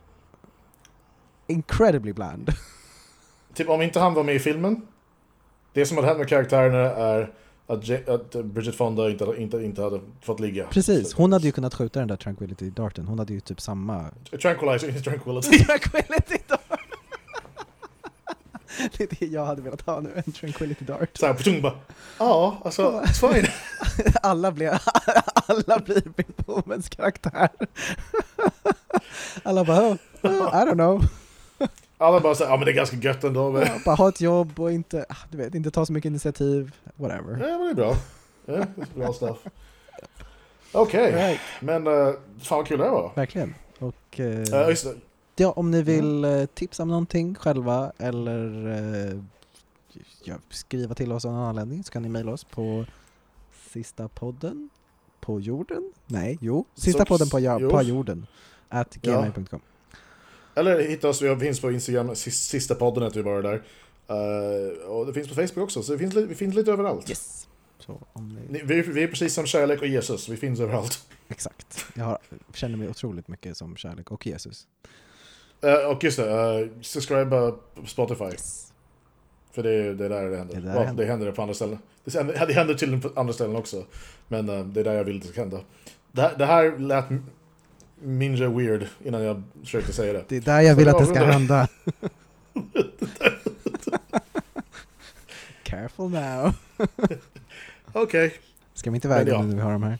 incredibly 1.48 2.14
bland. 2.14 2.50
Typ 3.54 3.70
om 3.70 3.82
inte 3.82 4.00
han 4.00 4.14
var 4.14 4.24
med 4.24 4.36
i 4.36 4.40
filmen. 4.40 4.82
Det 5.74 5.86
som 5.86 5.98
hade 5.98 6.08
hänt 6.08 6.20
med 6.20 6.28
karaktärerna 6.30 6.80
är 6.80 7.32
att, 7.68 7.84
Je- 7.84 8.10
att 8.16 8.46
Bridget 8.46 8.76
Fonda 8.76 9.10
inte, 9.10 9.26
inte, 9.38 9.58
inte 9.58 9.82
hade 9.84 10.00
fått 10.22 10.40
ligga. 10.40 10.68
Precis, 10.68 11.14
hon 11.14 11.34
hade 11.34 11.46
ju 11.46 11.52
kunnat 11.52 11.74
skjuta 11.74 12.00
den 12.00 12.08
där 12.08 12.16
tranquility 12.16 12.70
darten. 12.70 13.08
Hon 13.08 13.20
hade 13.20 13.34
ju 13.34 13.40
typ 13.40 13.62
samma... 13.62 14.06
Tranquilizer, 14.42 14.92
tranquility. 15.04 15.58
tranquility 15.66 16.38
dart! 16.48 16.80
det 18.98 19.04
är 19.04 19.08
det 19.20 19.26
jag 19.26 19.46
hade 19.46 19.62
velat 19.62 19.82
ha 19.82 20.00
nu, 20.00 20.22
en 20.26 20.32
tranquility 20.32 20.86
dart. 20.86 21.18
Så 21.18 21.26
här 21.26 21.34
på 21.34 21.44
tung 21.44 21.62
bara. 21.62 21.74
Ja, 22.20 22.58
alltså, 22.66 23.02
it's 23.06 23.34
fine. 23.34 23.48
alla, 24.22 24.52
blir, 24.52 24.70
alla 25.48 25.80
blir 25.80 26.02
Bill 26.16 26.26
Pullmans 26.46 26.90
karaktär. 26.90 27.50
alla 29.44 29.64
bara, 29.64 29.80
oh, 29.90 29.96
I 30.32 30.66
don't 30.66 30.74
know. 30.74 31.02
Alla 31.98 32.20
bara 32.20 32.36
säger 32.36 32.52
ja 32.52 32.58
men 32.58 32.66
det 32.66 32.72
är 32.72 32.76
ganska 32.76 32.96
gött 32.98 33.24
ändå. 33.24 33.52
Men... 33.52 33.62
Ja, 33.62 33.74
bara 33.86 33.96
ha 33.96 34.10
ett 34.10 34.22
jobb 34.22 34.60
och 34.60 34.72
inte, 34.72 35.06
ah, 35.10 35.16
du 35.32 35.38
vet, 35.38 35.56
inte 35.56 35.72
ta 35.72 35.86
så 35.86 35.94
mycket 35.94 36.10
initiativ, 36.10 36.72
whatever. 36.96 37.48
Ja, 37.50 37.58
men 37.58 37.66
det 37.66 37.72
är 37.72 37.76
bra. 37.76 37.96
Ja, 38.46 38.54
det 38.76 38.82
är 38.82 39.00
bra 39.00 39.14
stuff. 39.14 39.38
Okej, 40.72 41.12
Right. 41.12 41.40
men 41.60 41.88
uh, 41.88 42.14
fan 42.42 42.58
vad 42.58 42.68
kul 42.68 42.80
det 42.80 42.90
var. 42.90 43.12
Verkligen. 43.16 43.56
Och 43.80 44.20
eh, 44.20 44.26
Uh, 44.26 44.70
just 44.70 44.84
det. 44.84 44.94
Ja, 45.36 45.52
om 45.52 45.72
ni 45.72 45.82
vill 45.82 46.24
eh, 46.26 46.46
tipsa 46.46 46.84
om 46.84 46.90
någonting 46.90 47.36
själva 47.36 47.92
eller 47.98 48.68
eh, 49.14 49.20
ja, 50.24 50.36
skriva 50.50 50.96
till 50.96 51.12
oss 51.12 51.26
av 51.26 51.32
någon 51.34 51.44
anledning 51.46 51.84
så 51.84 51.92
kan 51.92 52.02
ni 52.02 52.10
mejla 52.10 52.32
oss 52.32 52.44
på 52.44 52.86
sista 53.70 54.08
podden 54.08 54.70
på 55.22 55.40
jorden? 55.40 55.94
Nej, 56.08 56.38
jo, 56.42 56.66
sista 56.76 57.00
Så- 57.00 57.06
podden 57.06 57.30
på, 57.30 57.40
ja, 57.40 57.60
jo. 57.60 57.70
på 57.70 57.82
jorden 57.82 58.28
at 58.70 58.98
Ja. 59.02 59.12
gmail.com. 59.22 59.60
Eller 60.56 60.80
hitta 60.88 61.10
oss, 61.10 61.22
vi 61.22 61.36
finns 61.36 61.60
på 61.62 61.72
Instagram, 61.72 62.10
sis- 62.16 62.50
sista 62.50 62.76
podden 62.76 63.04
heter 63.04 63.18
vi 63.18 63.24
bara 63.24 63.42
där. 63.42 63.64
Uh, 64.10 64.90
och 64.90 65.06
det 65.06 65.14
finns 65.14 65.28
på 65.28 65.36
Facebook 65.36 65.58
också, 65.64 65.84
så 65.84 65.92
det 65.92 65.98
finns, 65.98 66.16
vi 66.16 66.36
finns 66.36 66.56
lite 66.56 66.72
överallt. 66.72 67.10
Yes! 67.10 67.48
Så 67.80 68.02
om 68.14 68.30
ni, 68.30 68.42
Ni- 68.50 68.62
Vi, 68.64 68.82
vi 68.82 69.04
är 69.04 69.08
precis 69.08 69.34
som 69.34 69.46
kärlek 69.46 69.82
och 69.82 69.88
Jesus, 69.88 70.30
vi 70.30 70.38
finns 70.38 70.60
överallt. 70.60 71.08
exakt. 71.30 71.86
Jag 71.96 72.06
har, 72.06 72.18
känner 72.54 72.78
mig 72.78 72.90
otroligt 72.90 73.28
mycket 73.28 73.58
som 73.58 73.76
kärlek 73.76 74.12
och 74.12 74.28
Jesus. 74.28 74.68
Eh, 75.64 75.92
och 75.92 76.04
just 76.04 76.18
det, 76.18 76.62
uh, 76.62 76.70
subscribe 76.82 77.30
på 77.30 77.56
Spotify. 77.86 78.24
Yes. 78.24 78.74
För 79.52 79.64
det 79.64 79.74
är, 79.74 79.94
det 79.94 80.06
är 80.06 80.10
där 80.10 80.30
det 80.30 80.38
händer. 80.38 80.56
Det 80.56 80.62
är 80.62 80.74
där 80.74 80.80
det 80.80 80.86
händer. 80.86 81.04
det 81.04 81.10
händer 81.10 81.32
på 81.32 81.42
andra 81.42 81.54
ställen. 81.54 81.80
Det 82.04 82.14
händer, 82.14 82.46
det 82.48 82.54
händer 82.54 82.74
till 82.74 83.02
på 83.02 83.20
andra 83.20 83.34
ställen 83.34 83.56
också. 83.56 83.86
Men 84.28 84.50
eh, 84.50 84.66
det 84.66 84.80
är 84.80 84.84
där 84.84 84.94
jag 84.94 85.04
vill 85.04 85.18
att 85.18 85.22
det 85.22 85.28
ska 85.28 85.42
hända. 85.42 85.60
Det 86.12 86.22
här, 86.22 86.36
det 86.38 86.46
här 86.46 86.78
lät 86.78 87.06
mindre 88.02 88.48
weird 88.48 88.88
innan 89.04 89.24
jag 89.24 89.44
försökte 89.64 89.94
säga 89.94 90.14
det. 90.14 90.24
Det 90.28 90.38
är 90.38 90.42
där 90.42 90.62
jag 90.62 90.76
vill 90.76 90.90
att 90.90 91.00
det 91.00 91.06
ska 91.06 91.24
hända. 91.24 91.68
Careful 95.64 96.10
now. 96.10 96.54
Okej. 97.94 98.34
Ska 98.74 98.92
vi 98.92 98.96
inte 98.96 99.08
väga 99.08 99.42
nu 99.42 99.48
när 99.48 99.56
vi 99.56 99.62
har 99.62 99.72
de 99.72 99.84
här? 99.84 100.00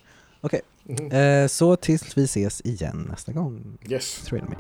Mhm. 0.84 1.12
Eh, 1.12 1.48
så 1.48 1.76
tills 1.76 2.18
vi 2.18 2.24
ses 2.24 2.62
igen 2.62 3.08
nästa 3.10 3.32
gång. 3.32 3.78
Yes. 3.90 4.22
Thrill 4.26 4.44
me. 4.44 4.56